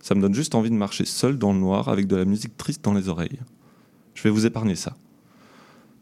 Ça 0.00 0.14
me 0.14 0.20
donne 0.20 0.34
juste 0.34 0.54
envie 0.54 0.70
de 0.70 0.74
marcher 0.74 1.04
seul 1.04 1.38
dans 1.38 1.52
le 1.52 1.58
noir 1.58 1.88
avec 1.88 2.06
de 2.06 2.16
la 2.16 2.24
musique 2.24 2.56
triste 2.56 2.84
dans 2.84 2.94
les 2.94 3.08
oreilles. 3.08 3.40
Je 4.14 4.22
vais 4.22 4.30
vous 4.30 4.46
épargner 4.46 4.74
ça. 4.74 4.96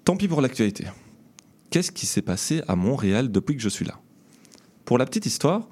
Tant 0.04 0.16
pis 0.16 0.28
pour 0.28 0.40
l'actualité. 0.40 0.86
Qu'est-ce 1.70 1.92
qui 1.92 2.06
s'est 2.06 2.22
passé 2.22 2.62
à 2.68 2.76
Montréal 2.76 3.30
depuis 3.30 3.56
que 3.56 3.62
je 3.62 3.68
suis 3.68 3.84
là? 3.84 3.98
Pour 4.84 4.98
la 4.98 5.04
petite 5.04 5.26
histoire, 5.26 5.68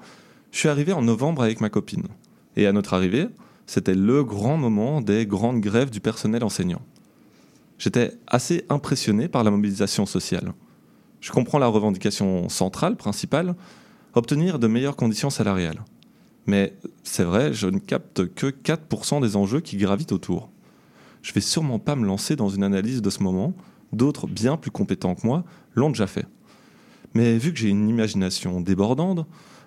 je 0.51 0.59
suis 0.59 0.69
arrivé 0.69 0.93
en 0.93 1.03
novembre 1.03 1.43
avec 1.43 1.61
ma 1.61 1.71
copine. 1.71 2.05
Et 2.57 2.67
à 2.67 2.73
notre 2.73 2.95
arrivée, 2.95 3.27
c'était 3.67 3.95
le 3.95 4.25
grand 4.25 4.57
moment 4.57 5.01
des 5.01 5.27
grandes 5.27 5.61
grèves 5.61 5.91
du 5.91 6.01
personnel 6.01 6.45
enseignant. 6.45 6.83
J'étais 7.79 8.13
assez 8.27 8.65
impressionné 8.69 9.29
par 9.29 9.45
la 9.45 9.51
mobilisation 9.51 10.07
sociale. 10.07 10.53
Je 11.21 11.33
comprends 11.33 11.59
la 11.59 11.67
revendication 11.67 12.49
centrale, 12.49 12.97
principale, 12.97 13.57
obtenir 14.15 14.59
de 14.59 14.67
meilleures 14.67 14.97
conditions 14.97 15.31
salariales. 15.31 15.83
Mais 16.47 16.75
c'est 17.03 17.25
vrai, 17.25 17.53
je 17.53 17.67
ne 17.67 17.79
capte 17.79 18.33
que 18.35 18.49
4% 18.49 19.23
des 19.23 19.37
enjeux 19.37 19.61
qui 19.61 19.77
gravitent 19.77 20.13
autour. 20.13 20.51
Je 21.23 21.33
vais 21.33 21.41
sûrement 21.41 21.79
pas 21.79 21.97
me 21.97 22.07
lancer 22.07 22.37
dans 22.37 22.51
une 22.51 22.63
analyse 22.63 23.01
de 23.01 23.11
ce 23.11 23.23
moment, 23.23 23.55
d'autres 23.93 24.27
bien 24.27 24.57
plus 24.57 24.71
compétents 24.71 25.15
que 25.15 25.27
moi 25.27 25.45
l'ont 25.75 25.89
déjà 25.89 26.07
fait. 26.07 26.27
Mais 27.15 27.39
vu 27.39 27.53
que 27.53 27.59
j'ai 27.59 27.71
une 27.71 27.89
imagination 27.89 28.61
débordante, 28.61 29.27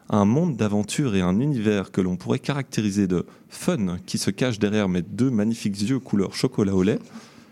un 0.10 0.26
monde 0.26 0.56
d'aventure 0.56 1.16
et 1.16 1.22
un 1.22 1.40
univers 1.40 1.92
que 1.92 2.02
l'on 2.02 2.16
pourrait 2.16 2.40
caractériser 2.40 3.08
de 3.08 3.26
fun 3.50 3.98
qui 4.06 4.18
se 4.18 4.32
cache 4.32 4.60
derrière 4.60 4.90
mes 4.90 5.02
deux 5.02 5.30
magnifiques 5.30 5.82
yeux 5.82 6.00
couleur 6.00 6.34
chocolat 6.34 6.76
au 6.76 6.84
lait, 6.84 7.00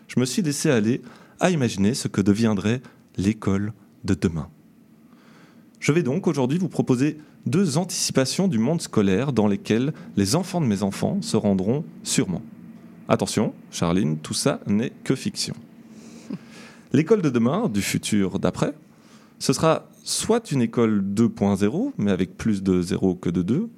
je 0.07 0.19
me 0.19 0.25
suis 0.25 0.41
laissé 0.41 0.69
aller 0.69 1.01
à 1.39 1.49
imaginer 1.49 1.93
ce 1.93 2.07
que 2.07 2.21
deviendrait 2.21 2.81
l'école 3.17 3.73
de 4.03 4.13
demain. 4.13 4.47
Je 5.79 5.91
vais 5.91 6.03
donc 6.03 6.27
aujourd'hui 6.27 6.57
vous 6.57 6.69
proposer 6.69 7.17
deux 7.45 7.77
anticipations 7.77 8.47
du 8.47 8.57
monde 8.57 8.81
scolaire 8.81 9.33
dans 9.33 9.47
lesquelles 9.47 9.93
les 10.15 10.35
enfants 10.35 10.61
de 10.61 10.65
mes 10.65 10.83
enfants 10.83 11.21
se 11.21 11.37
rendront 11.37 11.83
sûrement. 12.03 12.41
Attention, 13.07 13.53
Charline, 13.69 14.17
tout 14.17 14.33
ça 14.33 14.61
n'est 14.65 14.91
que 15.03 15.13
fiction. 15.13 15.53
L'école 16.91 17.21
de 17.21 17.29
demain, 17.29 17.69
du 17.69 17.81
futur 17.81 18.39
d'après, 18.39 18.73
ce 19.37 19.53
sera 19.53 19.87
soit 20.05 20.51
une 20.51 20.61
école 20.61 21.01
2.0, 21.01 21.93
mais 21.97 22.11
avec 22.11 22.37
plus 22.37 22.61
de 22.61 22.79
0 22.79 23.15
que 23.15 23.31
de 23.31 23.41
2, 23.41 23.69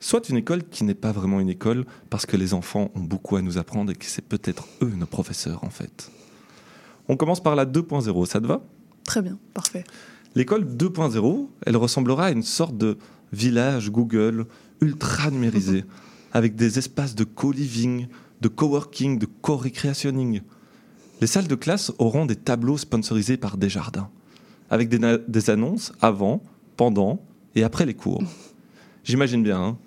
soit 0.00 0.30
une 0.30 0.38
école 0.38 0.64
qui 0.64 0.84
n'est 0.84 0.94
pas 0.94 1.12
vraiment 1.12 1.38
une 1.38 1.50
école 1.50 1.84
parce 2.08 2.24
que 2.24 2.38
les 2.38 2.54
enfants 2.54 2.90
ont 2.94 3.02
beaucoup 3.02 3.36
à 3.36 3.42
nous 3.42 3.58
apprendre 3.58 3.92
et 3.92 3.94
que 3.94 4.06
c'est 4.06 4.24
peut-être 4.24 4.66
eux 4.82 4.92
nos 4.96 5.04
professeurs 5.04 5.62
en 5.64 5.70
fait. 5.70 6.10
On 7.08 7.16
commence 7.18 7.42
par 7.42 7.54
la 7.54 7.66
2.0, 7.66 8.26
ça 8.26 8.40
te 8.40 8.46
va? 8.46 8.62
Très 9.04 9.20
bien, 9.20 9.38
parfait. 9.52 9.84
L'école 10.34 10.64
2.0, 10.64 11.46
elle 11.66 11.76
ressemblera 11.76 12.26
à 12.26 12.30
une 12.30 12.42
sorte 12.42 12.78
de 12.78 12.96
village 13.34 13.90
Google 13.90 14.46
ultra 14.80 15.30
numérisé, 15.30 15.84
avec 16.32 16.56
des 16.56 16.78
espaces 16.78 17.14
de 17.14 17.24
co-living, 17.24 18.06
de 18.40 18.48
coworking, 18.48 19.18
de 19.18 19.26
co-recreationing. 19.42 20.40
Les 21.20 21.26
salles 21.26 21.48
de 21.48 21.54
classe 21.54 21.92
auront 21.98 22.24
des 22.24 22.36
tableaux 22.36 22.78
sponsorisés 22.78 23.36
par 23.36 23.58
Desjardins 23.58 24.08
avec 24.70 24.88
des, 24.88 25.50
annonces 25.50 25.92
avant, 26.00 26.42
pendant 26.76 27.22
et 27.54 27.62
après 27.62 27.86
les 27.86 27.94
cours. 27.94 28.22
J'imagine 29.04 29.42
bien. 29.42 29.60
Hein. 29.60 29.78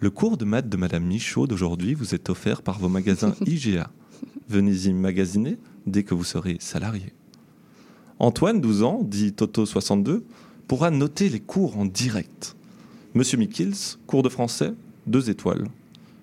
le 0.00 0.10
cours 0.10 0.36
de 0.36 0.44
maths 0.44 0.68
de 0.68 0.76
Madame 0.76 1.04
Michaud 1.04 1.46
d'aujourd'hui 1.46 1.94
vous 1.94 2.14
est 2.14 2.30
offert 2.30 2.62
par 2.62 2.78
vos 2.78 2.88
magasins 2.88 3.34
IGA. 3.46 3.90
Venez 4.48 4.86
y 4.86 4.92
magasiner 4.92 5.58
dès 5.86 6.02
que 6.02 6.14
vous 6.14 6.24
serez 6.24 6.56
salarié. 6.60 7.12
Antoine, 8.18 8.60
12 8.60 8.82
ans, 8.82 9.00
dit 9.02 9.32
Toto 9.32 9.66
62, 9.66 10.24
pourra 10.66 10.90
noter 10.90 11.28
les 11.28 11.40
cours 11.40 11.78
en 11.78 11.84
direct. 11.84 12.56
Monsieur 13.14 13.38
Mikils, 13.38 13.98
cours 14.06 14.22
de 14.22 14.28
français, 14.28 14.72
deux 15.06 15.30
étoiles. 15.30 15.66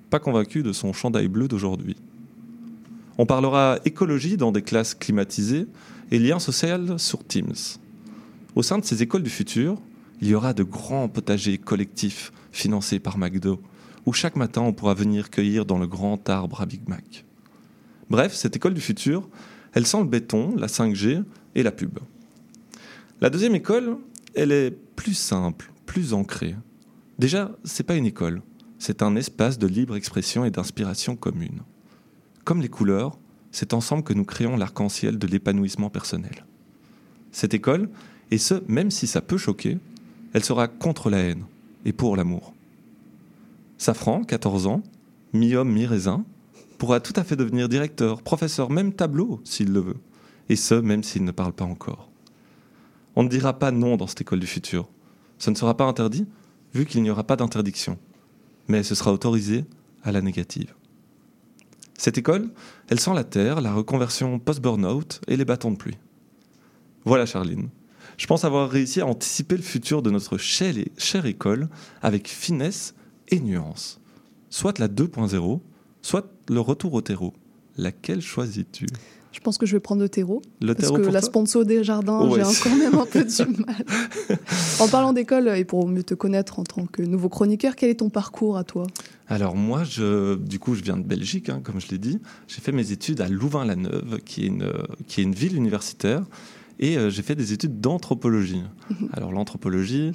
Pas 0.09 0.19
convaincu 0.19 0.63
de 0.63 0.73
son 0.73 0.93
chandail 0.93 1.27
bleu 1.27 1.47
d'aujourd'hui. 1.47 1.95
On 3.17 3.25
parlera 3.25 3.79
écologie 3.85 4.37
dans 4.37 4.51
des 4.51 4.61
classes 4.61 4.93
climatisées 4.93 5.67
et 6.11 6.19
lien 6.19 6.39
social 6.39 6.99
sur 6.99 7.23
Teams. 7.23 7.53
Au 8.55 8.63
sein 8.63 8.77
de 8.77 8.85
ces 8.85 9.01
écoles 9.01 9.23
du 9.23 9.29
futur, 9.29 9.81
il 10.19 10.27
y 10.27 10.35
aura 10.35 10.53
de 10.53 10.63
grands 10.63 11.07
potagers 11.07 11.57
collectifs 11.57 12.33
financés 12.51 12.99
par 12.99 13.17
McDo, 13.17 13.61
où 14.05 14.11
chaque 14.11 14.35
matin 14.35 14.61
on 14.61 14.73
pourra 14.73 14.93
venir 14.93 15.29
cueillir 15.29 15.65
dans 15.65 15.79
le 15.79 15.87
grand 15.87 16.29
arbre 16.29 16.61
à 16.61 16.65
Big 16.65 16.87
Mac. 16.87 17.25
Bref, 18.09 18.33
cette 18.33 18.57
école 18.57 18.73
du 18.73 18.81
futur, 18.81 19.29
elle 19.73 19.87
sent 19.87 19.99
le 19.99 20.05
béton, 20.05 20.53
la 20.57 20.67
5G 20.67 21.23
et 21.55 21.63
la 21.63 21.71
pub. 21.71 21.99
La 23.21 23.29
deuxième 23.29 23.55
école, 23.55 23.97
elle 24.35 24.51
est 24.51 24.71
plus 24.71 25.13
simple, 25.13 25.71
plus 25.85 26.13
ancrée. 26.13 26.55
Déjà, 27.19 27.51
c'est 27.63 27.83
pas 27.83 27.95
une 27.95 28.05
école, 28.05 28.41
c'est 28.79 29.01
un 29.01 29.15
espace 29.15 29.59
de 29.59 29.67
libre 29.67 29.95
expression 29.95 30.43
et 30.43 30.51
d'inspiration 30.51 31.15
commune. 31.15 31.61
Comme 32.43 32.61
les 32.61 32.69
couleurs, 32.69 33.17
c'est 33.51 33.73
ensemble 33.73 34.03
que 34.03 34.13
nous 34.13 34.25
créons 34.25 34.57
l'arc-en-ciel 34.57 35.17
de 35.17 35.27
l'épanouissement 35.27 35.89
personnel. 35.89 36.45
Cette 37.31 37.53
école, 37.53 37.89
et 38.31 38.37
ce, 38.37 38.55
même 38.67 38.91
si 38.91 39.07
ça 39.07 39.21
peut 39.21 39.37
choquer, 39.37 39.77
elle 40.33 40.43
sera 40.43 40.67
contre 40.67 41.09
la 41.09 41.19
haine 41.19 41.43
et 41.85 41.91
pour 41.91 42.15
l'amour. 42.15 42.53
Safran, 43.77 44.23
14 44.23 44.67
ans, 44.67 44.81
mi-homme, 45.33 45.71
mi-raisin, 45.71 46.23
pourra 46.77 46.99
tout 46.99 47.13
à 47.15 47.23
fait 47.23 47.35
devenir 47.35 47.69
directeur, 47.69 48.21
professeur, 48.21 48.69
même 48.69 48.93
tableau, 48.93 49.41
s'il 49.43 49.71
le 49.71 49.81
veut. 49.81 49.97
Et 50.49 50.55
ce, 50.55 50.75
même 50.75 51.03
s'il 51.03 51.23
ne 51.23 51.31
parle 51.31 51.53
pas 51.53 51.65
encore. 51.65 52.09
On 53.15 53.23
ne 53.23 53.29
dira 53.29 53.53
pas 53.53 53.71
non 53.71 53.97
dans 53.97 54.07
cette 54.07 54.21
école 54.21 54.39
du 54.39 54.47
futur. 54.47 54.87
Ce 55.37 55.49
ne 55.49 55.55
sera 55.55 55.75
pas 55.75 55.85
interdit, 55.85 56.25
vu 56.73 56.85
qu'il 56.85 57.03
n'y 57.03 57.09
aura 57.09 57.23
pas 57.23 57.35
d'interdiction. 57.35 57.97
Mais 58.67 58.83
ce 58.83 58.95
sera 58.95 59.11
autorisé 59.11 59.65
à 60.03 60.11
la 60.11 60.21
négative. 60.21 60.73
Cette 61.97 62.17
école, 62.17 62.49
elle 62.87 62.99
sent 62.99 63.13
la 63.13 63.23
terre, 63.23 63.61
la 63.61 63.73
reconversion 63.73 64.39
post-burnout 64.39 65.21
et 65.27 65.37
les 65.37 65.45
bâtons 65.45 65.71
de 65.71 65.77
pluie. 65.77 65.97
Voilà 67.05 67.25
Charline. 67.25 67.69
Je 68.21 68.27
pense 68.27 68.45
avoir 68.45 68.69
réussi 68.69 69.01
à 69.01 69.07
anticiper 69.07 69.55
le 69.57 69.63
futur 69.63 70.03
de 70.03 70.11
notre 70.11 70.37
chère, 70.37 70.75
chère 70.95 71.25
école 71.25 71.69
avec 72.03 72.27
finesse 72.27 72.93
et 73.29 73.39
nuance. 73.39 73.99
Soit 74.51 74.77
la 74.77 74.87
2.0, 74.87 75.59
soit 76.03 76.31
le 76.47 76.59
retour 76.59 76.93
au 76.93 77.01
terreau. 77.01 77.33
Laquelle 77.77 78.21
choisis-tu? 78.21 78.85
Je 79.31 79.39
pense 79.39 79.57
que 79.57 79.65
je 79.65 79.75
vais 79.75 79.79
prendre 79.79 80.03
le 80.03 80.09
terreau. 80.09 80.43
Le 80.61 80.75
parce 80.75 80.89
terreau 80.89 80.97
que 80.99 81.01
pour 81.01 81.11
la 81.11 81.21
sponsor 81.23 81.65
des 81.65 81.83
jardins, 81.83 82.29
Ouais. 82.29 82.43
j'ai 82.45 82.59
quand 82.69 82.75
même 82.75 82.93
un 82.93 83.07
peu 83.07 83.23
du 83.23 83.41
mal. 83.65 83.85
en 84.79 84.87
parlant 84.87 85.13
d'école 85.13 85.47
et 85.57 85.65
pour 85.65 85.87
mieux 85.87 86.03
te 86.03 86.13
connaître 86.13 86.59
en 86.59 86.63
tant 86.63 86.85
que 86.85 87.01
nouveau 87.01 87.27
chroniqueur, 87.27 87.75
quel 87.75 87.89
est 87.89 87.95
ton 88.01 88.11
parcours 88.11 88.55
à 88.55 88.63
toi? 88.63 88.85
Alors 89.29 89.55
moi, 89.55 89.83
je, 89.83 90.35
du 90.35 90.59
coup, 90.59 90.75
je 90.75 90.83
viens 90.83 90.97
de 90.97 91.03
Belgique, 91.03 91.49
hein, 91.49 91.59
comme 91.63 91.81
je 91.81 91.87
l'ai 91.87 91.97
dit. 91.97 92.19
J'ai 92.47 92.61
fait 92.61 92.71
mes 92.71 92.91
études 92.91 93.19
à 93.19 93.27
Louvain-la-Neuve, 93.27 94.19
qui, 94.23 94.43
est 94.43 94.47
une, 94.47 94.71
qui 95.07 95.21
est 95.21 95.23
une 95.23 95.33
ville 95.33 95.55
universitaire. 95.55 96.21
Et 96.81 96.97
euh, 96.97 97.09
j'ai 97.09 97.21
fait 97.21 97.35
des 97.35 97.53
études 97.53 97.79
d'anthropologie. 97.79 98.63
Alors 99.13 99.31
l'anthropologie, 99.31 100.11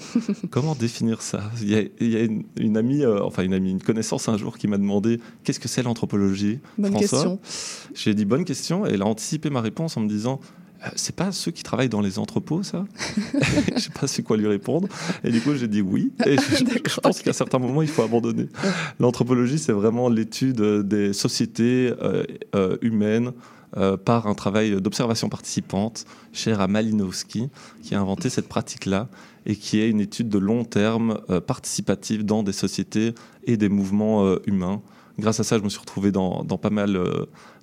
comment 0.51 0.75
définir 0.75 1.23
ça? 1.23 1.51
Il 1.63 1.71
y 1.71 1.77
a, 1.77 1.83
il 2.01 2.11
y 2.11 2.17
a 2.17 2.23
une, 2.23 2.45
une 2.57 2.77
amie, 2.77 3.05
euh, 3.05 3.23
enfin 3.23 3.45
une 3.45 3.55
amie, 3.55 3.71
une 3.71 3.83
connaissance 3.83 4.29
un 4.29 4.37
jour 4.37 4.59
qui 4.59 4.67
m'a 4.67 4.77
demandé 4.77 5.21
qu'est-ce 5.45 5.61
que 5.61 5.69
c'est 5.69 5.83
l'anthropologie? 5.83 6.59
Bonne 6.77 6.91
François 6.91 7.19
question. 7.19 7.41
J'ai 7.95 8.15
dit 8.15 8.25
bonne 8.25 8.45
question 8.45 8.85
et 8.85 8.91
elle 8.91 9.03
a 9.03 9.07
anticipé 9.07 9.49
ma 9.49 9.61
réponse 9.61 9.97
en 9.97 10.01
me 10.01 10.09
disant 10.09 10.41
Euh, 10.85 10.89
c'est 10.97 11.15
pas 11.15 11.33
ceux 11.33 11.51
qui 11.51 11.63
travaillent 11.63 11.89
dans 11.89 12.01
les 12.01 12.19
entrepôts, 12.19 12.63
ça? 12.63 12.85
Je 13.75 13.81
sais 13.81 13.91
pas 13.91 14.07
c'est 14.07 14.23
quoi 14.23 14.37
lui 14.37 14.47
répondre. 14.47 14.89
Et 15.25 15.31
du 15.31 15.41
coup, 15.41 15.55
j'ai 15.55 15.69
dit 15.69 15.81
oui. 15.81 16.13
Et 16.27 16.37
je, 16.37 16.65
je 16.89 17.01
pense 17.01 17.23
qu'à 17.23 17.33
certains 17.33 17.59
moments, 17.59 17.83
il 17.83 17.89
faut 17.89 18.03
abandonner. 18.03 18.49
L'anthropologie, 19.01 19.59
c'est 19.59 19.73
vraiment 19.73 20.09
l'étude 20.09 20.61
des 20.87 21.13
sociétés 21.13 21.93
euh, 22.03 22.25
euh, 22.55 22.77
humaines 22.83 23.33
euh, 23.77 23.99
par 23.99 24.27
un 24.27 24.33
travail 24.33 24.81
d'observation 24.81 25.29
participante, 25.29 26.07
cher 26.33 26.63
à 26.63 26.67
Malinowski, 26.67 27.51
qui 27.83 27.95
a 27.95 28.01
inventé 28.01 28.31
cette 28.31 28.49
pratique-là 28.49 29.09
et 29.45 29.55
qui 29.55 29.81
est 29.81 29.91
une 29.91 30.01
étude 30.01 30.31
de 30.31 30.39
long 30.39 30.65
terme 30.65 31.21
euh, 31.29 31.41
participative 31.43 32.25
dans 32.25 32.43
des 32.43 32.53
sociétés 32.53 33.15
et 33.45 33.59
des 33.59 33.69
mouvements 33.69 34.25
euh, 34.25 34.41
humains. 34.47 34.81
Grâce 35.19 35.41
à 35.41 35.45
ça, 35.45 35.59
je 35.59 35.63
me 35.63 35.69
suis 35.69 35.79
retrouvé 35.79 36.11
dans, 36.11 36.43
dans 36.43 36.57
pas 36.57 36.71
mal 36.71 36.99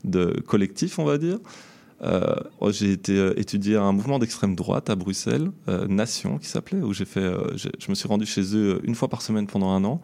de 0.04 0.40
collectifs, 0.46 1.00
on 1.00 1.06
va 1.06 1.18
dire. 1.18 1.40
J'ai 2.70 2.92
été 2.92 3.32
étudier 3.40 3.78
un 3.78 3.92
mouvement 3.92 4.18
d'extrême 4.18 4.56
droite 4.56 4.90
à 4.90 4.96
Bruxelles, 4.96 5.52
Nation 5.88 6.40
qui 6.40 6.48
s'appelait, 6.48 6.82
où 6.82 6.94
j'ai 6.94 7.06
fait, 7.06 7.32
je 7.56 7.90
me 7.90 7.94
suis 7.94 8.08
rendu 8.08 8.26
chez 8.26 8.56
eux 8.56 8.82
une 8.84 8.96
fois 8.96 9.08
par 9.08 9.22
semaine 9.22 9.46
pendant 9.46 9.70
un 9.70 9.84
an. 9.84 10.02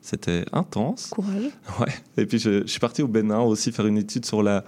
C'était 0.00 0.44
intense. 0.52 1.08
Courage. 1.08 1.50
Ouais. 1.80 1.92
Et 2.16 2.26
puis 2.26 2.38
je, 2.38 2.62
je 2.62 2.66
suis 2.66 2.80
parti 2.80 3.02
au 3.02 3.08
Bénin 3.08 3.40
aussi 3.40 3.72
faire 3.72 3.86
une 3.86 3.98
étude 3.98 4.24
sur 4.24 4.44
la, 4.44 4.64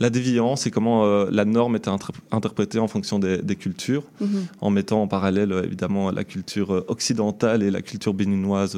la 0.00 0.10
déviance 0.10 0.66
et 0.66 0.70
comment 0.70 1.04
euh, 1.04 1.28
la 1.30 1.44
norme 1.44 1.76
était 1.76 1.90
interprétée 2.30 2.78
en 2.78 2.88
fonction 2.88 3.18
des, 3.18 3.38
des 3.38 3.56
cultures, 3.56 4.04
Mhm. 4.20 4.46
en 4.60 4.70
mettant 4.70 5.02
en 5.02 5.06
parallèle 5.08 5.52
euh, 5.52 5.62
évidemment 5.64 6.10
la 6.10 6.24
culture 6.24 6.72
euh, 6.74 6.84
occidentale 6.88 7.62
et 7.62 7.70
la 7.70 7.82
culture 7.82 8.14
béninoise 8.14 8.76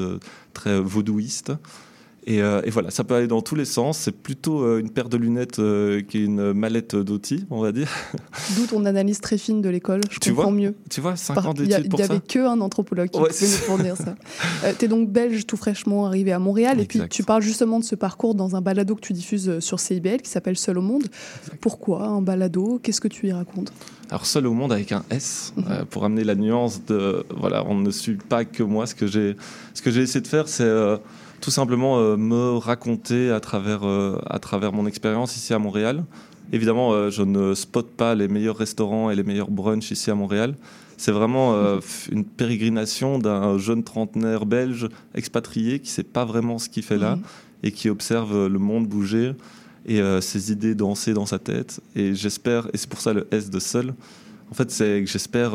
très 0.53 0.79
vaudouiste. 0.81 1.53
Et, 2.29 2.43
euh, 2.43 2.61
et 2.65 2.71
voilà, 2.71 2.91
ça 2.91 3.05
peut 3.05 3.15
aller 3.15 3.29
dans 3.29 3.41
tous 3.41 3.55
les 3.55 3.65
sens. 3.65 3.99
C'est 3.99 4.11
plutôt 4.11 4.61
euh, 4.63 4.81
une 4.81 4.91
paire 4.91 5.09
de 5.09 5.17
lunettes 5.17 5.61
euh, 5.61 6.03
qui 6.03 6.19
est 6.19 6.25
une 6.25 6.53
mallette 6.53 6.97
d'outils, 6.97 7.47
on 7.51 7.61
va 7.61 7.71
dire. 7.71 7.89
D'où 8.57 8.67
ton 8.67 8.85
analyse 8.85 9.21
très 9.21 9.39
fine 9.39 9.63
de 9.63 9.69
l'école. 9.69 10.01
Je 10.11 10.19
Tu 10.19 10.31
comprends 10.31 10.51
vois 10.51 10.53
mieux. 10.61 10.75
Tu 10.91 11.01
vois, 11.01 11.15
5 11.15 11.35
Par- 11.35 11.49
ans 11.49 11.53
y 11.53 11.69
d'études 11.69 11.89
pour 11.89 12.01
Il 12.01 12.03
n'y 12.03 12.11
avait 12.11 12.21
qu'un 12.21 12.61
anthropologue 12.61 13.11
qui 13.11 13.21
Ouais, 13.21 13.29
pouvait 13.29 13.47
nous 13.47 13.53
fournir 13.53 13.97
ça. 13.97 14.17
Euh, 14.65 14.73
tu 14.77 14.87
es 14.87 14.89
donc 14.89 15.09
belge 15.11 15.47
tout 15.47 15.57
fraîchement 15.57 16.07
arrivé 16.07 16.33
à 16.33 16.41
Montréal. 16.41 16.81
Et 16.81 16.87
puis 16.87 17.01
tu 17.09 17.23
parles 17.23 17.43
justement 17.43 17.79
de 17.79 17.85
ce 17.85 17.95
parcours 17.95 18.35
dans 18.35 18.57
un 18.57 18.61
balado 18.61 18.97
que 18.97 19.01
tu 19.03 19.13
diffuses 19.13 19.61
sur 19.61 19.79
CIBL 19.79 20.21
qui 20.23 20.31
s'appelle 20.31 20.57
Seul 20.57 20.79
au 20.79 20.83
monde. 20.83 21.05
Pourquoi 21.61 22.07
un 22.07 22.23
balado? 22.23 22.81
Qu'est-ce 22.83 23.01
que 23.01 23.09
tu 23.09 23.29
y 23.29 23.33
racontes? 23.33 23.73
Alors 24.11 24.25
seul 24.27 24.47
au 24.47 24.53
monde 24.53 24.73
avec 24.73 24.93
un 24.93 25.05
S 25.11 25.53
euh, 25.69 25.85
pour 25.85 26.05
amener 26.05 26.23
la 26.23 26.37
nuance 26.37 26.85
de 26.87 27.27
voilà 27.37 27.65
on 27.67 27.75
ne 27.75 27.91
suit 27.91 28.15
pas 28.17 28.45
que 28.45 28.63
moi 28.63 28.87
ce 28.87 28.95
que 28.95 29.09
j'ai 29.09 29.37
ce 29.75 29.83
que 29.83 29.91
j'ai 29.91 30.03
essayé 30.03 30.21
de 30.21 30.29
faire 30.29 30.47
c'est 30.47 30.63
euh, 30.63 30.97
tout 31.47 31.53
simplement 31.53 32.01
euh, 32.01 32.17
me 32.17 32.57
raconter 32.57 33.31
à 33.31 33.39
travers 33.39 33.85
euh, 33.87 34.19
à 34.27 34.41
travers 34.41 34.73
mon 34.73 34.85
expérience 34.85 35.37
ici 35.37 35.55
à 35.55 35.61
Montréal. 35.61 36.05
Évidemment 36.53 36.93
euh, 36.93 37.09
je 37.09 37.23
ne 37.23 37.55
spotte 37.55 37.91
pas 37.91 38.17
les 38.17 38.27
meilleurs 38.27 38.57
restaurants 38.57 39.11
et 39.13 39.15
les 39.15 39.23
meilleurs 39.23 39.53
brunchs 39.53 39.93
ici 39.93 40.11
à 40.11 40.17
Montréal. 40.17 40.57
C'est 40.97 41.13
vraiment 41.13 41.55
f- 41.79 42.11
une 42.11 42.25
pérégrination 42.25 43.21
d'un 43.21 43.59
jeune 43.59 43.85
trentenaire 43.85 44.45
belge 44.45 44.89
expatrié 45.15 45.79
qui 45.79 45.89
sait 45.91 46.03
pas 46.03 46.25
vraiment 46.25 46.59
ce 46.59 46.69
qu'il 46.69 46.83
fait 46.83 46.99
là 46.99 47.15
Mhm. 47.15 47.23
et 47.63 47.71
qui 47.71 47.89
observe 47.91 48.49
le 48.49 48.59
monde 48.59 48.89
bouger 48.89 49.33
et 49.87 50.01
ses 50.21 50.51
idées 50.51 50.75
danser 50.75 51.13
dans 51.15 51.27
sa 51.27 51.39
tête. 51.39 51.81
Et 51.95 52.13
j'espère, 52.17 52.67
et 52.73 52.77
c'est 52.77 52.89
pour 52.91 53.01
ça 53.01 53.13
le 53.13 53.29
S 53.31 53.51
de 53.51 53.61
seul, 53.61 53.95
en 54.51 54.55
fait, 54.55 54.69
c'est 54.73 55.03
que 55.05 55.09
j'espère 55.09 55.53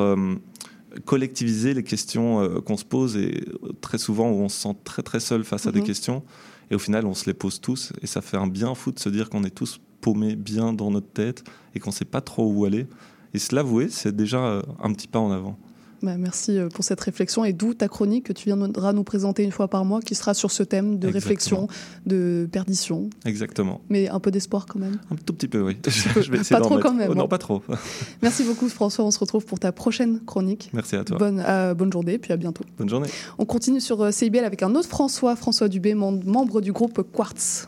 collectiviser 1.06 1.74
les 1.74 1.84
questions 1.84 2.42
euh, 2.42 2.60
qu'on 2.62 2.78
se 2.78 2.86
pose 2.86 3.18
et 3.18 3.44
euh, 3.64 3.72
très 3.82 3.98
souvent 3.98 4.30
où 4.30 4.36
on 4.42 4.50
se 4.50 4.62
sent 4.62 4.76
très 4.84 5.02
très 5.04 5.20
seul 5.20 5.44
face 5.44 5.68
à 5.68 5.72
des 5.72 5.80
Mhm. 5.80 5.86
questions. 5.86 6.24
Et 6.70 6.76
au 6.76 6.80
final, 6.80 7.06
on 7.06 7.14
se 7.14 7.26
les 7.26 7.34
pose 7.34 7.60
tous 7.60 7.92
et 8.02 8.08
ça 8.08 8.22
fait 8.22 8.38
un 8.38 8.48
bien 8.48 8.74
fou 8.76 8.92
de 8.92 9.00
se 9.00 9.10
dire 9.10 9.30
qu'on 9.30 9.44
est 9.44 9.50
tous 9.56 9.80
paumés 10.00 10.36
bien 10.36 10.74
dans 10.74 10.90
notre 10.92 11.12
tête 11.12 11.44
et 11.76 11.80
qu'on 11.80 11.92
sait 11.92 12.06
pas 12.06 12.22
trop 12.22 12.46
où 12.52 12.66
aller. 12.66 12.88
Et 13.34 13.40
se 13.40 13.54
l'avouer, 13.56 13.88
c'est 13.90 14.16
déjà 14.16 14.44
euh, 14.46 14.62
un 14.82 14.92
petit 14.94 15.08
pas 15.08 15.20
en 15.20 15.32
avant. 15.32 15.58
Bah, 16.04 16.18
Merci 16.18 16.58
euh, 16.58 16.68
pour 16.70 16.84
cette 16.84 17.00
réflexion 17.02 17.46
et 17.46 17.54
d'où 17.54 17.74
ta 17.74 17.88
chronique 17.88 18.26
que 18.26 18.34
tu 18.34 18.46
viendras 18.46 18.94
nous 18.94 19.04
présenter 19.04 19.44
une 19.44 19.52
fois 19.52 19.68
par 19.68 19.86
mois 19.86 20.02
qui 20.02 20.16
sera 20.16 20.34
sur 20.34 20.50
ce 20.52 20.64
thème 20.64 20.98
de 21.00 21.08
Exactement. 21.08 21.14
réflexion, 21.14 21.68
de 22.06 22.50
perdition, 22.52 23.10
Exactement. 23.26 23.82
mais 23.90 24.10
un 24.10 24.20
peu 24.20 24.32
d'espoir 24.32 24.66
quand 24.66 24.80
même. 24.80 24.98
Un 25.12 25.16
tout 25.16 25.34
petit 25.34 25.48
peu, 25.48 25.62
oui. 25.62 25.76
peu. 25.82 25.92
Je 25.92 26.32
vais 26.32 26.40
essayer 26.40 26.56
Pas 26.56 26.62
trop 26.62 26.76
mettre. 26.76 26.88
quand 26.88 26.94
même, 26.96 27.10
Oh, 27.12 27.16
non, 27.16 27.28
pas 27.28 27.38
trop. 27.38 27.62
Merci 28.22 28.44
beaucoup 28.44 28.68
François, 28.70 29.06
on 29.06 29.12
se 29.12 29.20
retrouve 29.20 29.46
pour 29.46 29.60
ta 29.60 29.72
prochaine 29.72 30.20
chronique. 30.26 30.70
Merci 30.74 30.96
à 30.96 31.04
toi. 31.04 31.18
Bonne, 31.18 31.44
euh, 31.48 31.74
bonne 31.74 31.92
journée, 31.92 32.18
puis 32.18 32.34
à 32.34 32.38
bientôt. 32.38 32.64
Bonne 32.78 32.90
journée. 32.90 33.08
On 33.38 33.46
continue 33.46 33.80
sur 33.82 34.02
euh, 34.02 34.12
CIBL 34.12 34.44
avec 34.44 34.64
un 34.64 34.74
autre 34.76 34.88
François, 34.90 35.36
François 35.36 35.68
Dubé, 35.68 35.94
mem- 35.94 36.24
membre 36.26 36.62
du 36.62 36.72
groupe 36.72 37.04
Quartz. 37.14 37.68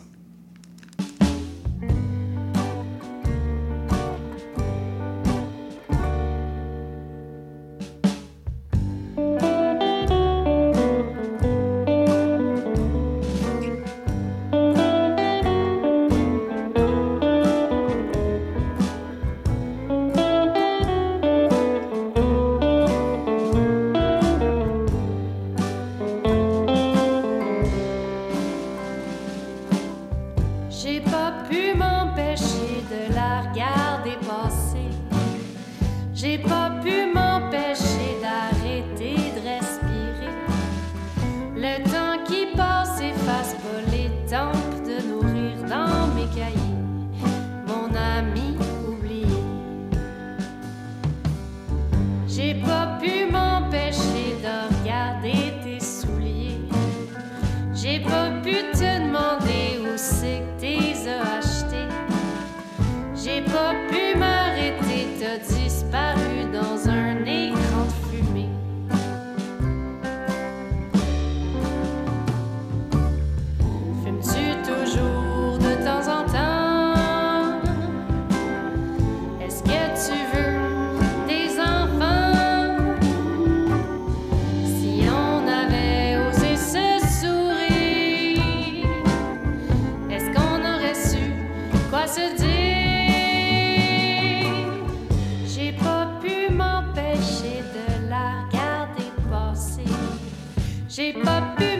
J'ai 100.95 101.11
pas 101.11 101.41
pu 101.57 101.72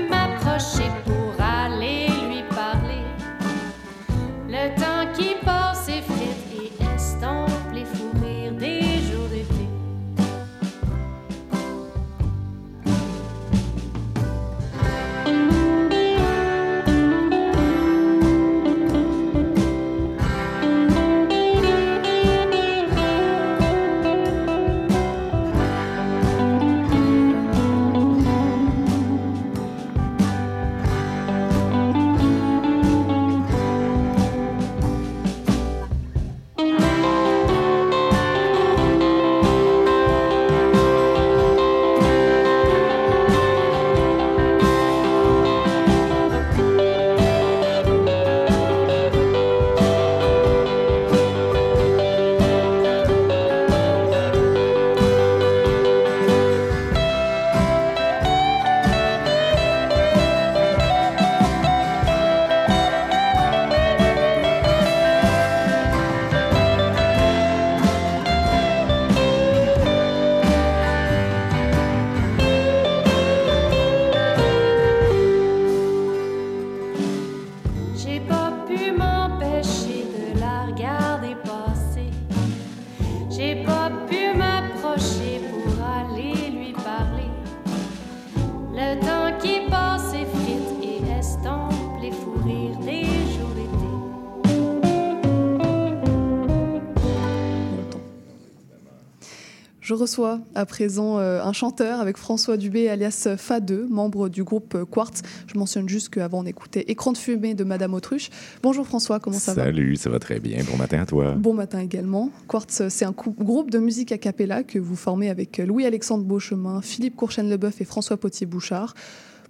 Je 99.93 99.97
reçois 99.99 100.39
à 100.55 100.65
présent 100.65 101.19
euh, 101.19 101.43
un 101.43 101.53
chanteur 101.53 102.01
avec 102.01 102.17
François 102.17 102.57
Dubé 102.57 102.89
alias 102.89 103.27
Fa2, 103.37 103.87
membre 103.87 104.27
du 104.27 104.43
groupe 104.43 104.85
Quartz. 104.89 105.21
Je 105.45 105.55
mentionne 105.55 105.87
juste 105.87 106.09
qu'avant 106.09 106.39
on 106.39 106.47
écoutait 106.47 106.83
Écran 106.87 107.11
de 107.11 107.17
fumée 107.17 107.53
de 107.53 107.63
Madame 107.63 107.93
Autruche. 107.93 108.31
Bonjour 108.63 108.87
François, 108.87 109.19
comment 109.19 109.37
ça 109.37 109.53
va? 109.53 109.65
Salut, 109.65 109.95
ça 109.95 110.09
va 110.09 110.17
très 110.17 110.39
bien. 110.39 110.63
Bon 110.63 110.77
matin 110.77 110.99
à 111.03 111.05
toi. 111.05 111.33
Bon 111.33 111.53
matin 111.53 111.79
également. 111.79 112.31
Quartz, 112.47 112.87
c'est 112.89 113.05
un 113.05 113.11
groupe 113.11 113.69
de 113.69 113.77
musique 113.77 114.11
a 114.11 114.17
cappella 114.17 114.63
que 114.63 114.79
vous 114.79 114.95
formez 114.95 115.29
avec 115.29 115.59
Louis-Alexandre 115.59 116.23
Beauchemin, 116.23 116.81
Philippe 116.81 117.15
Courchaine-Leboeuf 117.15 117.79
et 117.79 117.85
François 117.85 118.17
Potier-Bouchard. 118.17 118.95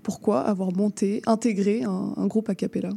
Pourquoi 0.04 0.42
avoir 0.42 0.74
monté, 0.76 1.22
intégré 1.26 1.84
un, 1.84 2.16
un 2.18 2.28
groupe 2.28 2.50
a 2.50 2.56
cappella? 2.56 2.90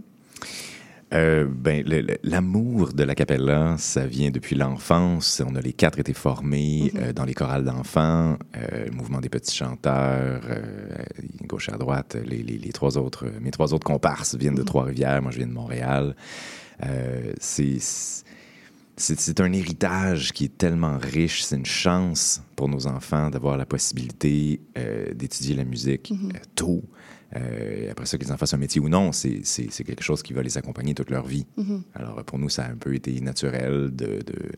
Euh, 1.15 1.47
ben, 1.49 1.85
l'amour 2.25 2.93
de 2.93 3.05
la 3.05 3.15
capella, 3.15 3.77
ça 3.79 4.07
vient 4.07 4.31
depuis 4.33 4.57
l'enfance. 4.57 5.41
On 5.47 5.55
a 5.55 5.61
les 5.61 5.73
quatre 5.73 6.01
été 6.01 6.13
formés 6.13 6.91
Mhm. 6.95 7.01
euh, 7.01 7.13
dans 7.13 7.25
les 7.25 7.35
chorales 7.35 7.65
d'enfants, 7.65 8.37
euh, 8.57 8.87
le 8.87 8.91
mouvement 8.91 9.21
des 9.21 9.29
petits 9.29 9.55
chanteurs, 9.55 10.43
euh, 10.51 10.61
gauche 11.47 11.69
à 11.69 11.79
droite. 11.79 12.17
Les, 12.27 12.43
les- 12.43 12.59
les 12.59 12.73
trois 12.73 12.99
autres, 12.99 13.27
mes 13.41 13.53
trois 13.53 13.73
autres 13.73 13.87
comparses 13.87 14.35
viennent 14.35 14.57
de 14.57 14.65
Trois-Rivières. 14.65 15.23
Moi, 15.23 15.31
je 15.31 15.39
viens 15.39 15.47
de 15.47 15.53
Montréal. 15.53 16.17
Euh, 16.85 17.33
c'est 17.39 19.41
un 19.41 19.53
héritage 19.53 20.33
qui 20.33 20.47
est 20.47 20.59
tellement 20.59 20.99
riche. 20.99 21.45
C'est 21.45 21.57
une 21.57 21.67
chance 21.67 22.43
pour 22.57 22.69
nos 22.69 22.89
enfants 22.89 23.31
d'avoir 23.31 23.57
la 23.57 23.65
possibilité 23.67 24.61
euh, 24.77 25.15
d'étudier 25.15 25.55
la 25.55 25.65
musique 25.65 26.11
Mhm. 26.11 26.33
euh, 26.35 26.39
tôt. 26.57 26.83
Euh, 27.35 27.91
après 27.91 28.07
ça, 28.07 28.19
qu'ils 28.19 28.33
en 28.33 28.37
fassent 28.37 28.55
un 28.55 28.59
métier 28.59 28.81
ou 28.81 28.89
non, 28.89 29.11
c'est 29.13 29.43
quelque 29.85 30.03
chose 30.05 30.23
qui 30.23 30.33
va 30.33 30.43
les 30.43 30.57
accompagner 30.59 30.95
toute 30.95 31.11
leur 31.11 31.27
vie. 31.27 31.47
Mhm. 31.57 31.83
Alors, 31.95 32.23
pour 32.25 32.39
nous, 32.39 32.49
ça 32.49 32.65
a 32.65 32.71
un 32.71 32.77
peu 32.77 32.95
été 32.95 33.19
naturel 33.21 33.91
de, 33.95 34.21
de, 34.23 34.51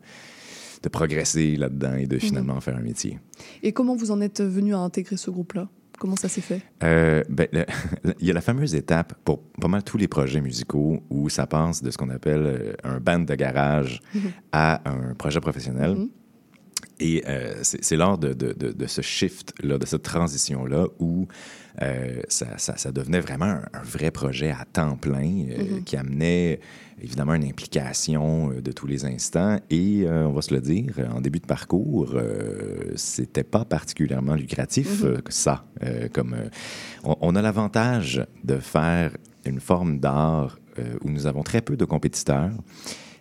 de 0.82 0.88
progresser 0.88 1.56
là-dedans 1.56 1.94
et 1.94 2.06
de 2.06 2.18
finalement 2.18 2.54
en 2.54 2.60
faire 2.60 2.76
un 2.76 2.82
métier. 2.82 3.18
Et 3.62 3.72
comment 3.72 3.96
vous 3.96 4.10
en 4.10 4.20
êtes 4.20 4.42
venu 4.42 4.74
à 4.74 4.78
intégrer 4.78 5.16
ce 5.16 5.30
groupe-là? 5.30 5.68
Comment 5.98 6.14
ça 6.14 6.28
s'est 6.28 6.42
fait? 6.42 6.62
Euh, 6.84 7.24
ben, 7.28 7.48
le- 7.52 7.64
il 8.20 8.26
y 8.26 8.30
a 8.30 8.34
la 8.34 8.40
fameuse 8.40 8.74
étape 8.76 9.14
pour 9.24 9.42
pas 9.60 9.66
mal 9.66 9.82
tous 9.82 9.96
les 9.98 10.06
projets 10.06 10.40
musicaux 10.40 11.02
où 11.10 11.28
ça 11.28 11.46
passe 11.48 11.82
de 11.82 11.90
ce 11.90 11.98
qu'on 11.98 12.10
appelle 12.10 12.42
euh, 12.46 12.72
un 12.84 13.00
band 13.00 13.18
de 13.20 13.34
garage 13.34 14.00
Mhm. 14.14 14.20
à 14.52 14.88
un 14.88 15.14
projet 15.14 15.40
professionnel. 15.40 15.96
Et 17.00 17.24
euh, 17.28 17.54
c'est 17.62 17.82
c'est 17.84 17.96
lors 17.96 18.18
de, 18.18 18.32
de- 18.32 18.52
de- 18.52 18.72
de 18.72 18.86
ce 18.86 19.02
shift-là, 19.02 19.78
de 19.78 19.86
cette 19.86 20.02
transition-là, 20.02 20.86
où 21.00 21.26
euh, 21.82 22.20
ça, 22.28 22.46
ça- 22.58 22.76
ça 22.76 22.90
devenait 22.92 23.20
vraiment 23.20 23.44
un, 23.46 23.62
un 23.72 23.82
vrai 23.82 24.10
projet 24.10 24.50
à 24.50 24.64
temps 24.72 24.96
plein 24.96 25.46
euh, 25.50 25.74
Mhm. 25.76 25.84
qui 25.84 25.96
amenait 25.96 26.60
évidemment 27.00 27.34
une 27.34 27.44
implication 27.44 28.50
euh, 28.50 28.60
de 28.60 28.72
tous 28.72 28.86
les 28.86 29.04
instants. 29.04 29.58
Et 29.70 30.02
euh, 30.04 30.26
on 30.26 30.32
va 30.32 30.42
se 30.42 30.52
le 30.52 30.60
dire, 30.60 30.94
en 31.14 31.20
début 31.20 31.38
de 31.38 31.46
parcours, 31.46 32.12
euh, 32.14 32.92
c'était 32.96 33.44
pas 33.44 33.64
particulièrement 33.64 34.34
lucratif 34.34 35.02
Mhm. 35.02 35.08
euh, 35.08 35.20
que 35.20 35.32
ça. 35.32 35.64
Euh, 35.84 36.08
comme, 36.12 36.34
euh, 36.34 36.48
on, 37.04 37.16
on 37.20 37.36
a 37.36 37.42
l'avantage 37.42 38.24
de 38.44 38.56
faire 38.58 39.16
une 39.46 39.60
forme 39.60 39.98
d'art 40.00 40.58
euh, 40.78 40.94
où 41.04 41.10
nous 41.10 41.26
avons 41.26 41.42
très 41.42 41.60
peu 41.60 41.76
de 41.76 41.84
compétiteurs, 41.84 42.50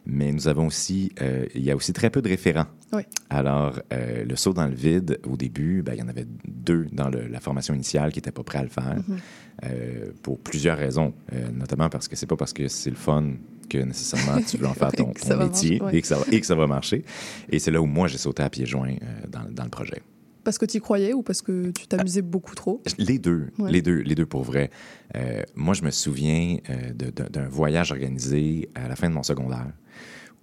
mais 0.09 0.31
nous 0.31 0.47
avons 0.47 0.67
aussi, 0.67 1.11
euh, 1.21 1.45
il 1.53 1.63
y 1.63 1.69
a 1.71 1.75
aussi 1.75 1.91
très 1.93 2.09
peu 2.09 2.21
de 2.21 2.29
référents. 2.29 2.65
Oui. 2.93 3.01
Alors, 3.29 3.79
euh, 3.93 4.23
le 4.23 4.35
saut 4.37 4.53
dans 4.53 4.65
le 4.67 4.73
vide, 4.73 5.19
au 5.27 5.35
début, 5.35 5.83
ben, 5.83 5.93
il 5.93 5.99
y 5.99 6.01
en 6.01 6.07
avait 6.07 6.25
deux 6.47 6.87
dans 6.93 7.09
le- 7.09 7.27
la 7.27 7.39
formation 7.41 7.73
initiale 7.73 8.11
qui 8.11 8.17
n'étaient 8.19 8.31
pas 8.31 8.43
prêts 8.43 8.59
à 8.59 8.63
le 8.63 8.69
faire, 8.69 8.95
Mhm. 9.07 9.17
euh, 9.65 10.11
pour 10.23 10.39
plusieurs 10.39 10.77
raisons, 10.77 11.13
notamment 11.53 11.89
parce 11.89 12.07
que 12.07 12.15
c'est 12.15 12.25
pas 12.25 12.37
parce 12.37 12.53
que 12.53 12.67
c'est 12.69 12.89
le 12.89 12.95
fun 12.95 13.33
que 13.69 13.79
nécessairement 13.79 14.41
tu 14.41 14.55
veux 14.57 14.67
en 14.67 14.73
faire 14.73 14.91
ton, 14.93 15.07
métier 15.09 15.35
marcher, 15.35 15.81
ouais. 15.81 15.97
et, 15.97 16.01
que 16.01 16.07
ça 16.07 16.17
va, 16.17 16.25
et 16.31 16.39
que 16.39 16.45
ça 16.47 16.55
va 16.55 16.67
marcher. 16.67 17.03
Et 17.49 17.59
c'est 17.59 17.71
là 17.71 17.81
où 17.81 17.85
moi, 17.85 18.07
j'ai 18.07 18.17
sauté 18.17 18.41
à 18.43 18.49
pieds 18.49 18.65
joints 18.65 18.95
dans, 19.29 19.43
dans 19.51 19.63
le 19.65 19.69
projet. 19.69 20.01
Parce 20.47 20.57
que 20.57 20.65
tu 20.65 20.77
y 20.77 20.79
croyais 20.79 21.11
ou 21.11 21.23
parce 21.23 21.41
que 21.41 21.71
tu 21.71 21.87
t'amusais 21.87 22.21
beaucoup 22.21 22.55
trop? 22.55 22.81
Les 22.97 23.19
deux, 23.19 23.47
Ouais. 23.59 23.69
les 23.69 23.81
deux, 23.81 23.97
les 23.99 24.15
deux 24.15 24.25
pour 24.25 24.43
vrai. 24.43 24.71
Euh, 25.17 25.41
moi, 25.55 25.73
je 25.73 25.83
me 25.83 25.91
souviens 25.91 26.55
euh, 26.69 26.93
d'un 26.93 27.49
voyage 27.49 27.91
organisé 27.91 28.69
à 28.73 28.87
la 28.87 28.95
fin 28.95 29.09
de 29.09 29.13
mon 29.13 29.23
secondaire 29.23 29.73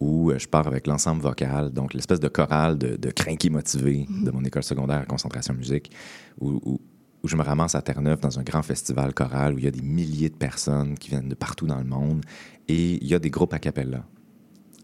où 0.01 0.31
euh, 0.31 0.39
je 0.39 0.47
pars 0.47 0.67
avec 0.67 0.87
l'ensemble 0.87 1.23
vocal, 1.23 1.71
donc 1.73 1.95
l'espèce 1.95 2.21
de 2.21 2.29
chorale 2.29 2.77
de, 2.77 2.97
de 2.97 3.11
crinqués 3.11 3.49
motivés 3.49 4.05
Mhm. 4.11 4.25
de 4.25 4.31
mon 4.31 4.45
école 4.45 4.63
secondaire 4.63 4.99
à 4.99 5.07
concentration 5.07 5.55
musique, 5.55 5.91
où, 6.39 6.51
où- 6.67 6.81
où 7.23 7.27
je 7.27 7.37
me 7.37 7.43
ramasse 7.43 7.75
à 7.75 7.81
Terre-Neuve 7.81 8.21
dans 8.21 8.39
un 8.39 8.43
grand 8.43 8.63
festival 8.63 9.15
choral 9.15 9.55
où 9.55 9.59
il 9.59 9.65
y 9.65 9.69
a 9.69 9.71
des 9.71 9.81
milliers 9.81 10.29
de 10.29 10.37
personnes 10.37 10.99
qui 10.99 11.09
viennent 11.09 11.31
de 11.31 11.35
partout 11.35 11.67
dans 11.67 11.79
le 11.79 11.85
monde 11.85 12.23
et 12.69 13.03
il 13.03 13.07
y 13.09 13.15
a 13.15 13.19
des 13.19 13.31
groupes 13.31 13.55
a 13.55 13.59
cappella, 13.59 14.05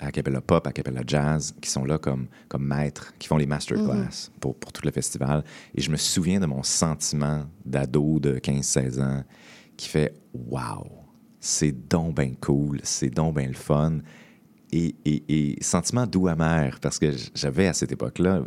a 0.01 0.11
cappella 0.11 0.41
pop, 0.41 0.67
a 0.67 0.73
cappella 0.73 1.03
jazz, 1.07 1.55
qui 1.61 1.71
sont 1.71 1.85
là 1.85 1.99
comme, 1.99 2.27
comme 2.49 2.67
maîtres, 2.67 3.13
qui 3.19 3.29
font 3.29 3.37
les 3.37 3.47
masterclass 3.47 4.31
pour, 4.41 4.55
pour 4.57 4.73
tout 4.73 4.83
le 4.85 4.91
festival. 4.91 5.45
Et 5.75 5.81
je 5.81 5.91
me 5.91 5.97
souviens 5.97 6.41
de 6.41 6.47
mon 6.47 6.63
sentiment 6.63 7.45
d'ado 7.65 8.19
de 8.19 8.39
15-16 8.39 9.03
ans 9.03 9.25
qui 9.77 9.89
fait 9.89 10.15
«wow». 10.35 10.87
c'est 11.41 11.73
donc 11.89 12.17
bien 12.17 12.33
cool, 12.41 12.81
c'est 12.83 13.11
donc 13.11 13.37
bien 13.37 13.49
le 13.49 13.55
fun. 13.55 13.99
Et, 14.73 14.95
et, 15.05 15.25
et, 15.29 15.63
sentiment 15.63 16.07
doux 16.07 16.29
amer, 16.29 16.79
parce 16.81 16.99
que 16.99 17.11
j'avais 17.35 17.67
à 17.67 17.73
cette 17.73 17.91
époque-là 17.91 18.43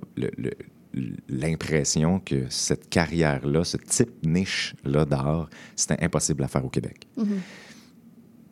l'impression 1.28 2.20
que 2.20 2.46
cette 2.50 2.90
carrière-là, 2.90 3.64
ce 3.64 3.78
type 3.78 4.26
niche-là 4.26 5.06
d'art, 5.06 5.50
c'était 5.76 6.02
impossible 6.04 6.44
à 6.44 6.48
faire 6.48 6.64
au 6.64 6.70
Québec. 6.70 7.08
Mm-hmm. 7.18 7.40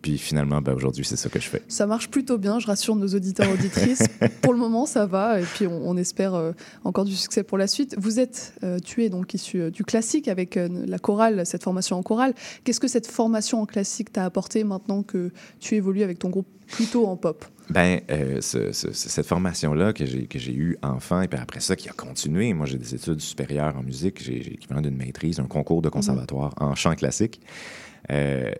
Puis 0.01 0.17
finalement, 0.17 0.61
ben, 0.61 0.73
aujourd'hui, 0.73 1.05
c'est 1.05 1.15
ça 1.15 1.29
que 1.29 1.39
je 1.39 1.47
fais. 1.47 1.61
Ça 1.67 1.85
marche 1.85 2.09
plutôt 2.09 2.37
bien, 2.37 2.59
je 2.59 2.65
rassure 2.65 2.95
nos 2.95 3.07
auditeurs 3.07 3.47
et 3.47 3.53
auditrices. 3.53 4.03
pour 4.41 4.53
le 4.53 4.59
moment, 4.59 4.85
ça 4.85 5.05
va, 5.05 5.39
et 5.39 5.43
puis 5.43 5.67
on, 5.67 5.95
espère 5.97 6.33
euh, 6.33 6.53
encore 6.83 7.05
du 7.05 7.15
succès 7.15 7.43
pour 7.43 7.57
la 7.57 7.67
suite. 7.67 7.95
Vous 7.99 8.19
êtes, 8.19 8.53
euh, 8.63 8.79
tu 8.79 9.03
es 9.03 9.09
donc 9.09 9.33
issu 9.33 9.61
euh, 9.61 9.69
du 9.69 9.83
classique 9.83 10.27
avec 10.27 10.55
la 10.55 10.99
chorale, 10.99 11.45
cette 11.45 11.63
formation 11.63 11.97
en 11.97 12.03
chorale. 12.03 12.33
Qu'est-ce 12.63 12.79
que 12.79 12.87
cette 12.87 13.07
formation 13.07 13.61
en 13.61 13.65
classique 13.65 14.11
t'a 14.11 14.25
apporté 14.25 14.63
maintenant 14.63 15.03
que 15.03 15.31
tu 15.59 15.75
évolues 15.75 16.03
avec 16.03 16.17
ton 16.19 16.29
groupe 16.29 16.47
plutôt 16.67 17.05
en 17.05 17.15
pop? 17.15 17.45
Ben, 17.69 18.01
cette 18.41 19.25
formation-là 19.25 19.93
que 19.93 20.05
j'ai, 20.05 20.25
que 20.25 20.39
j'ai 20.39 20.53
eue 20.53 20.77
enfant, 20.81 21.21
et 21.21 21.27
puis 21.27 21.39
après 21.39 21.59
ça, 21.59 21.75
qui 21.75 21.89
a 21.89 21.93
continué. 21.93 22.53
Moi, 22.53 22.65
j'ai 22.65 22.77
des 22.77 22.95
études 22.95 23.21
supérieures 23.21 23.77
en 23.77 23.83
musique, 23.83 24.21
j'ai, 24.21 24.39
l'équivalent 24.39 24.81
d'une 24.81 24.97
maîtrise, 24.97 25.39
un 25.39 25.45
concours 25.45 25.81
de 25.81 25.89
conservatoire 25.89 26.53
en 26.57 26.75
chant 26.75 26.95
classique. 26.95 27.39
Euh, 28.09 28.51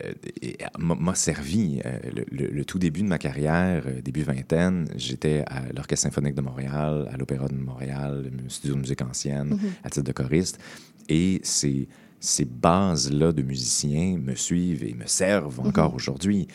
m'a 0.78 1.14
servi. 1.14 1.80
Euh, 1.84 1.98
le, 2.30 2.64
tout 2.64 2.78
début 2.78 3.02
de 3.02 3.08
ma 3.08 3.18
carrière, 3.18 3.84
euh, 3.86 4.00
début 4.00 4.22
vingtaine, 4.22 4.88
j'étais 4.96 5.44
à 5.48 5.62
l'Orchestre 5.74 6.04
symphonique 6.04 6.34
de 6.34 6.40
Montréal, 6.40 7.08
à 7.12 7.16
l'Opéra 7.16 7.48
de 7.48 7.54
Montréal, 7.54 8.30
le 8.30 8.48
Studio 8.48 8.76
de 8.76 8.80
musique 8.80 9.02
ancienne, 9.02 9.48
mhm. 9.48 9.58
à 9.82 9.90
titre 9.90 10.06
de 10.06 10.12
choriste. 10.12 10.60
Et 11.08 11.40
ces, 11.42 11.88
ces 12.20 12.44
bases-là 12.44 13.32
de 13.32 13.42
musiciens 13.42 14.16
me 14.16 14.34
suivent 14.34 14.84
et 14.84 14.94
me 14.94 15.06
servent 15.06 15.60
mhm. 15.60 15.66
encore 15.68 15.94
aujourd'hui. 15.94 16.46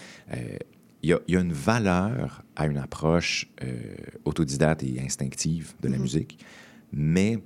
Il 1.04 1.10
y, 1.10 1.14
a, 1.14 1.20
y, 1.28 1.36
a 1.36 1.42
une 1.42 1.54
valeur 1.54 2.44
à 2.56 2.66
une 2.66 2.78
approche 2.78 3.48
autodidacte 4.26 4.84
et 4.84 5.00
instinctive 5.00 5.74
de 5.82 5.90
la 5.90 5.98
mhm. 5.98 6.02
musique, 6.02 6.40
mais 6.92 7.38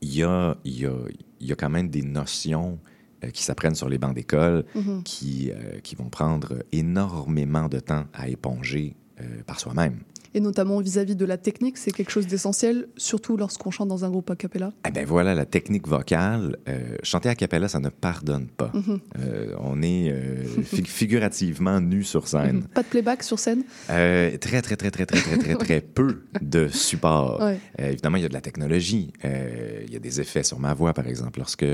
il 0.00 0.14
y 0.14 0.22
a, 0.22 0.56
y, 0.64 0.86
a, 0.86 0.94
y 1.40 1.52
a 1.52 1.56
quand 1.56 1.68
même 1.68 1.90
des 1.90 2.02
notions 2.02 2.78
euh, 2.78 2.89
qui 3.28 3.42
s'apprennent 3.42 3.74
sur 3.74 3.88
les 3.88 3.98
bancs 3.98 4.14
d'école, 4.14 4.64
mhm. 4.74 5.02
qui, 5.02 5.50
euh, 5.50 5.80
qui 5.80 5.94
vont 5.96 6.08
prendre 6.08 6.64
énormément 6.72 7.68
de 7.68 7.80
temps 7.80 8.04
à 8.12 8.28
éponger 8.28 8.96
euh, 9.20 9.42
par 9.46 9.60
soi-même 9.60 10.00
et 10.34 10.40
notamment 10.40 10.80
vis-à-vis 10.80 11.16
de 11.16 11.24
la 11.24 11.36
technique, 11.36 11.76
c'est 11.78 11.90
quelque 11.90 12.10
chose 12.10 12.26
d'essentiel, 12.26 12.88
surtout 12.96 13.36
lorsqu'on 13.36 13.70
chante 13.70 13.88
dans 13.88 14.04
un 14.04 14.10
groupe 14.10 14.30
a 14.30 14.36
cappella. 14.36 14.72
Eh 14.86 14.90
bien 14.90 15.04
voilà, 15.04 15.34
la 15.34 15.46
technique 15.46 15.88
vocale, 15.88 16.56
euh, 16.68 16.96
chanter 17.02 17.28
a 17.28 17.34
cappella, 17.34 17.68
ça 17.68 17.80
ne 17.80 17.88
pardonne 17.88 18.46
pas. 18.46 18.70
Mhm. 18.74 19.00
euh, 19.18 19.54
on 19.58 19.82
est 19.82 20.10
euh, 20.10 20.44
figurativement 20.84 21.80
nu 21.80 22.04
sur 22.04 22.28
scène. 22.28 22.62
Pas 22.74 22.82
de 22.82 22.88
playback 22.88 23.22
sur 23.22 23.38
scène? 23.38 23.64
Très, 23.86 24.38
très, 24.38 24.62
très, 24.62 24.76
très, 24.76 24.90
très, 24.90 25.06
très, 25.06 25.36
très, 25.36 25.54
très 25.56 25.80
peu 25.94 26.22
de 26.40 26.68
support. 26.68 27.42
Évidemment, 27.78 28.16
il 28.16 28.22
y 28.22 28.26
a 28.26 28.28
de 28.28 28.34
la 28.34 28.40
technologie. 28.40 29.12
Il 29.24 29.92
y 29.92 29.96
a 29.96 30.00
des 30.00 30.20
effets 30.20 30.42
sur 30.42 30.58
ma 30.58 30.74
voix, 30.74 30.92
par 30.92 31.06
exemple, 31.08 31.40
lorsque 31.40 31.66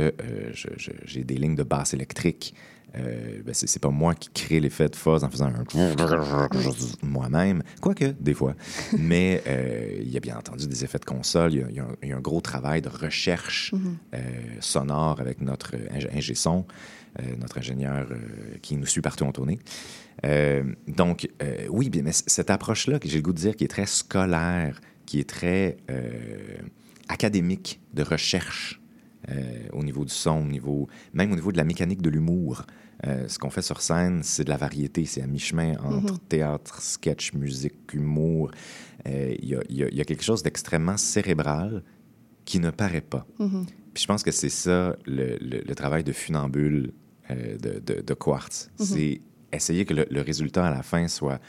j'ai 1.04 1.24
des 1.24 1.34
lignes 1.36 1.56
de 1.56 1.62
basse 1.62 1.94
électrique. 1.94 2.54
Euh, 2.98 3.42
ben 3.44 3.54
c'est 3.54 3.80
pas 3.80 3.90
moi 3.90 4.14
qui 4.14 4.30
crée 4.30 4.60
l'effet 4.60 4.88
de 4.88 4.96
fuzz 4.96 5.24
en 5.24 5.30
faisant 5.30 5.46
un 5.46 5.64
moi-même, 7.02 7.62
quoique 7.80 8.14
des 8.20 8.34
fois. 8.34 8.54
Mais 8.98 9.42
euh, 9.46 9.98
il 10.00 10.10
y 10.10 10.16
a 10.16 10.20
bien 10.20 10.36
entendu 10.36 10.66
des 10.66 10.84
effets 10.84 10.98
de 10.98 11.04
console. 11.04 11.52
Il 11.52 11.74
y, 11.74 11.80
a, 11.80 12.16
un 12.16 12.20
gros 12.20 12.40
travail 12.40 12.80
de 12.80 12.88
recherche 12.88 13.72
mm-hmm. 13.74 13.78
euh, 14.14 14.20
sonore 14.60 15.20
avec 15.20 15.40
notre 15.40 15.74
ingé 16.14 16.34
son, 16.34 16.66
notre 17.38 17.58
ingénieur 17.58 18.08
qui 18.60 18.76
nous 18.76 18.86
suit 18.86 19.00
partout 19.00 19.24
en 19.24 19.32
tournée. 19.32 19.58
donc, 20.86 21.28
oui, 21.70 21.90
mais 22.02 22.12
cette 22.12 22.50
approche-là, 22.50 22.98
que 22.98 23.08
j'ai 23.08 23.16
le 23.16 23.22
goût 23.22 23.32
de 23.32 23.38
dire, 23.38 23.56
qui 23.56 23.64
est 23.64 23.68
très 23.68 23.86
scolaire, 23.86 24.80
qui 25.06 25.18
est 25.20 25.28
très 25.28 25.78
académique 27.08 27.80
de 27.94 28.02
recherche 28.02 28.82
au 29.72 29.82
niveau 29.82 30.04
du 30.04 30.12
son, 30.12 30.42
au 30.42 30.44
niveau, 30.44 30.88
même 31.14 31.32
au 31.32 31.36
niveau 31.36 31.52
de 31.52 31.56
la 31.56 31.64
mécanique 31.64 32.02
de 32.02 32.10
l'humour. 32.10 32.66
Euh, 33.06 33.28
ce 33.28 33.38
qu'on 33.38 33.50
fait 33.50 33.62
sur 33.62 33.80
scène, 33.80 34.22
c'est 34.22 34.44
de 34.44 34.50
la 34.50 34.56
variété. 34.56 35.04
C'est 35.04 35.22
à 35.22 35.26
mi-chemin 35.26 35.76
entre 35.78 36.14
mhm. 36.14 36.18
théâtre, 36.28 36.82
sketch, 36.82 37.32
musique, 37.34 37.92
humour. 37.92 38.50
Euh, 39.06 39.34
il 39.38 39.48
y, 39.70 40.00
a 40.00 40.04
quelque 40.04 40.24
chose 40.24 40.42
d'extrêmement 40.42 40.96
cérébral 40.96 41.82
qui 42.44 42.58
ne 42.58 42.70
paraît 42.70 43.00
pas. 43.00 43.26
Mhm. 43.38 43.66
Puis 43.94 44.02
je 44.02 44.08
pense 44.08 44.22
que 44.22 44.32
c'est 44.32 44.48
ça 44.48 44.96
le, 45.06 45.74
travail 45.74 46.04
de 46.04 46.12
funambule 46.12 46.92
euh, 47.30 47.56
de, 47.58 48.14
Quartz. 48.14 48.70
Mhm. 48.78 48.86
C'est 48.86 49.20
essayer 49.52 49.84
que 49.84 49.94
le, 49.94 50.20
résultat 50.20 50.66
à 50.66 50.70
la 50.70 50.82
fin 50.82 51.06
soit 51.08 51.40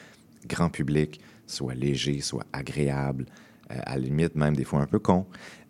grand 0.48 0.70
public, 0.70 1.20
soit 1.48 1.74
léger, 1.74 2.22
soit 2.22 2.46
agréable, 2.54 3.26
à 3.70 3.96
la 3.96 3.98
limite 3.98 4.36
même 4.36 4.56
des 4.56 4.64
fois 4.64 4.80
un 4.80 4.86
peu 4.86 5.00
con, 5.00 5.26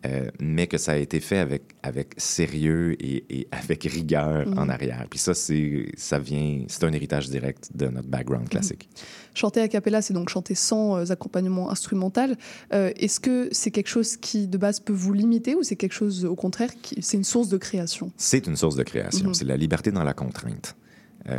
euh, 0.05 0.29
mais 0.39 0.67
que 0.67 0.77
ça 0.77 0.91
a 0.91 0.95
été 0.97 1.19
fait 1.19 1.39
avec, 1.39 1.63
avec 1.81 2.13
sérieux 2.17 2.95
et, 3.03 3.47
avec 3.51 3.83
rigueur 3.83 4.47
en 4.55 4.65
mhm. 4.65 4.69
arrière. 4.69 5.05
Puis 5.09 5.19
ça, 5.19 5.33
c'est, 5.33 5.87
ça 5.97 6.19
vient, 6.19 6.65
c'est 6.67 6.83
un 6.83 6.93
héritage 6.93 7.29
direct 7.29 7.69
de 7.73 7.87
notre 7.87 8.07
background 8.07 8.43
mhm. 8.43 8.49
classique. 8.49 8.89
Chanter 9.33 9.61
a 9.61 9.67
cappella, 9.67 10.01
c'est 10.01 10.13
donc 10.13 10.29
chanter 10.29 10.55
sans 10.55 10.97
euh, 10.97 11.11
accompagnement 11.11 11.71
instrumental. 11.71 12.37
Euh, 12.73 12.91
est-ce 12.95 13.19
que 13.19 13.49
c'est 13.51 13.71
quelque 13.71 13.89
chose 13.89 14.17
qui, 14.17 14.47
de 14.47 14.57
base, 14.57 14.79
peut 14.79 14.93
vous 14.93 15.13
limiter 15.13 15.55
ou 15.55 15.63
c'est 15.63 15.75
quelque 15.75 15.93
chose, 15.93 16.25
au 16.25 16.35
contraire, 16.35 16.69
qui, 16.81 17.01
c'est 17.01 17.17
une 17.17 17.23
source 17.23 17.49
de 17.49 17.57
création? 17.57 18.11
C'est 18.17 18.45
une 18.45 18.55
source 18.55 18.75
de 18.75 18.83
création. 18.83 19.29
Mhm. 19.29 19.33
C'est 19.33 19.45
la 19.45 19.57
liberté 19.57 19.91
dans 19.91 20.03
la 20.03 20.13
contrainte. 20.13 20.75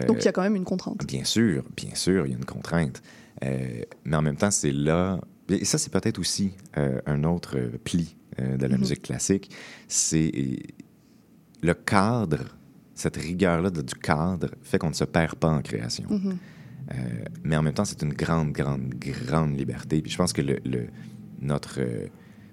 donc 0.06 0.18
il 0.18 0.24
y 0.24 0.28
a 0.28 0.32
quand 0.32 0.42
même 0.42 0.56
une 0.56 0.64
contrainte. 0.64 1.06
Bien 1.06 1.24
sûr, 1.24 1.62
bien 1.76 1.94
sûr, 1.94 2.26
il 2.26 2.32
y 2.32 2.34
a 2.34 2.38
une 2.38 2.44
contrainte. 2.44 3.02
mais 3.40 4.16
en 4.16 4.22
même 4.22 4.36
temps, 4.36 4.50
c'est 4.50 4.72
là... 4.72 5.20
Et 5.48 5.64
ça, 5.64 5.78
c'est 5.78 5.90
peut-être 5.90 6.18
aussi 6.18 6.52
un 6.74 7.24
autre 7.24 7.56
pli 7.84 8.17
euh, 8.40 8.56
de 8.56 8.66
la 8.66 8.74
mhm. 8.74 8.80
musique 8.80 9.02
classique, 9.02 9.50
c'est 9.86 10.32
le 11.62 11.74
cadre, 11.74 12.56
cette 12.94 13.16
rigueur-là 13.16 13.70
du 13.70 13.94
cadre 13.94 14.50
fait 14.62 14.78
qu'on 14.78 14.90
ne 14.90 14.94
se 14.94 15.04
perd 15.04 15.36
pas 15.36 15.48
en 15.48 15.62
création. 15.62 16.08
Mhm. 16.08 16.38
Euh, 16.90 16.94
mais 17.44 17.56
en 17.56 17.62
même 17.62 17.74
temps, 17.74 17.84
c'est 17.84 18.02
une 18.02 18.14
grande, 18.14 18.52
grande, 18.52 18.94
grande 18.94 19.58
liberté. 19.58 20.00
Puis 20.00 20.10
je 20.10 20.16
pense 20.16 20.32
que 20.32 20.42
le, 20.42 20.86
notre, 21.40 21.80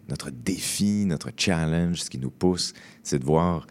notre 0.10 0.30
défi, 0.30 1.06
notre 1.06 1.30
challenge, 1.36 2.02
ce 2.04 2.10
qui 2.10 2.20
nous 2.20 2.32
pousse, 2.32 2.74
c'est 3.04 3.20
de 3.20 3.26
voir 3.26 3.66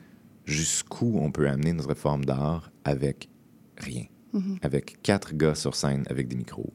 jusqu'où 0.44 1.18
on 1.18 1.30
peut 1.30 1.48
amener 1.48 1.72
notre 1.72 1.94
forme 1.94 2.24
d'art 2.24 2.70
avec 2.84 3.28
rien. 3.78 4.04
Mhm. 4.32 4.58
Avec 4.62 5.00
quatre 5.02 5.34
gars 5.34 5.54
sur 5.54 5.74
scène 5.74 6.04
avec 6.08 6.28
des 6.28 6.36
micros. 6.36 6.72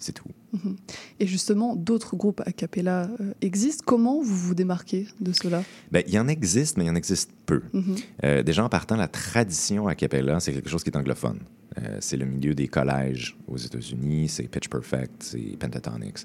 C'est 0.00 0.12
tout. 0.12 0.30
Mhm. 0.52 0.76
Et 1.20 1.26
justement, 1.26 1.76
d'autres 1.76 2.16
groupes 2.16 2.40
a 2.46 2.52
cappella 2.52 3.10
euh, 3.20 3.34
existent. 3.42 3.84
Comment 3.86 4.20
vous 4.20 4.34
vous 4.34 4.54
démarquez 4.54 5.06
de 5.20 5.32
cela? 5.32 5.62
Ben, 5.92 6.02
Il 6.06 6.14
y 6.14 6.18
en 6.18 6.26
existe, 6.26 6.78
mais 6.78 6.84
il 6.84 6.86
y 6.88 6.90
en 6.90 6.94
existe 6.94 7.30
peu. 7.44 7.62
Mhm. 7.74 7.96
Euh, 8.24 8.42
déjà, 8.42 8.64
en 8.64 8.70
partant, 8.70 8.96
la 8.96 9.08
tradition 9.08 9.88
a 9.88 9.94
cappella, 9.94 10.40
c'est 10.40 10.54
quelque 10.54 10.70
chose 10.70 10.82
qui 10.82 10.88
est 10.88 10.96
anglophone. 10.96 11.40
Euh, 11.78 11.98
c'est 12.00 12.16
le 12.16 12.24
milieu 12.24 12.54
des 12.54 12.66
collèges 12.66 13.36
aux 13.46 13.58
États-Unis, 13.58 14.28
c'est 14.28 14.44
Pitch 14.44 14.68
Perfect, 14.68 15.22
c'est 15.22 15.56
Pentatonix. 15.58 16.24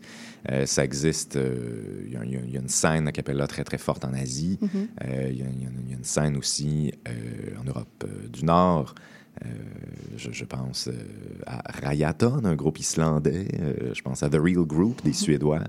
ça 0.65 0.83
existe, 0.83 1.37
il 1.37 2.13
y, 2.13 2.17
a 2.17 2.59
une 2.59 2.69
scène 2.69 3.09
a 3.09 3.11
cappella 3.11 3.45
très, 3.45 3.63
très 3.63 3.77
forte 3.77 4.05
en 4.05 4.13
Asie. 4.13 4.57
Mhm. 4.61 4.87
Il 5.29 5.37
y, 5.37 5.43
a 5.43 5.93
une 5.93 6.03
scène 6.03 6.37
aussi 6.37 6.93
en 7.59 7.63
Europe 7.65 8.05
du 8.31 8.45
Nord. 8.45 8.95
Euh, 9.43 9.49
je, 10.15 10.45
pense 10.45 10.87
euh, 10.87 10.93
à 11.45 11.61
Rayaton, 11.71 12.45
un 12.45 12.55
groupe 12.55 12.79
islandais. 12.79 13.47
Euh, 13.59 13.93
je 13.93 14.01
pense 14.01 14.23
à 14.23 14.29
The 14.29 14.35
Real 14.35 14.65
Group, 14.65 15.03
des 15.03 15.13
Suédois, 15.13 15.63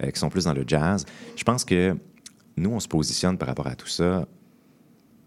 qui 0.00 0.18
sont 0.18 0.30
plus 0.30 0.44
dans 0.44 0.54
le 0.54 0.64
jazz. 0.66 1.04
Je 1.36 1.44
pense 1.44 1.64
que 1.64 1.96
nous, 2.56 2.70
on 2.70 2.80
se 2.80 2.88
positionne 2.88 3.36
par 3.36 3.48
rapport 3.48 3.66
à 3.66 3.74
tout 3.74 3.88
ça 3.88 4.26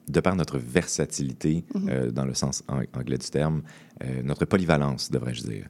de 0.07 0.19
par 0.19 0.35
notre 0.35 0.57
versatilité, 0.57 1.63
mhm. 1.73 2.11
dans 2.11 2.25
le 2.25 2.33
sens 2.33 2.63
anglais 2.93 3.17
du 3.17 3.29
terme, 3.29 3.61
notre 4.23 4.43
polyvalence, 4.43 5.09
devrais-je 5.09 5.43
dire, 5.43 5.67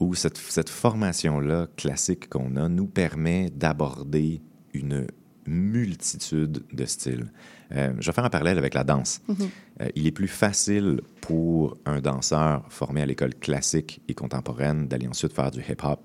où 0.00 0.14
cette, 0.14 0.38
cette 0.38 0.70
formation-là 0.70 1.68
classique 1.76 2.28
qu'on 2.28 2.56
a 2.56 2.68
nous 2.68 2.86
permet 2.86 3.48
d'aborder 3.50 4.42
une 4.74 5.06
multitude 5.46 6.64
de 6.72 6.84
styles. 6.84 7.30
Euh, 7.72 7.92
je 7.98 8.06
vais 8.06 8.12
faire 8.12 8.24
un 8.24 8.30
parallèle 8.30 8.58
avec 8.58 8.74
la 8.74 8.84
danse. 8.84 9.20
Mhm. 9.28 9.36
Euh, 9.82 9.88
il 9.94 10.06
est 10.06 10.12
plus 10.12 10.28
facile 10.28 11.00
pour 11.20 11.76
un 11.84 12.00
danseur 12.00 12.64
formé 12.68 13.02
à 13.02 13.06
l'école 13.06 13.34
classique 13.34 14.00
et 14.08 14.14
contemporaine 14.14 14.86
d'aller 14.86 15.08
ensuite 15.08 15.32
faire 15.32 15.50
du 15.50 15.60
hip-hop 15.60 16.00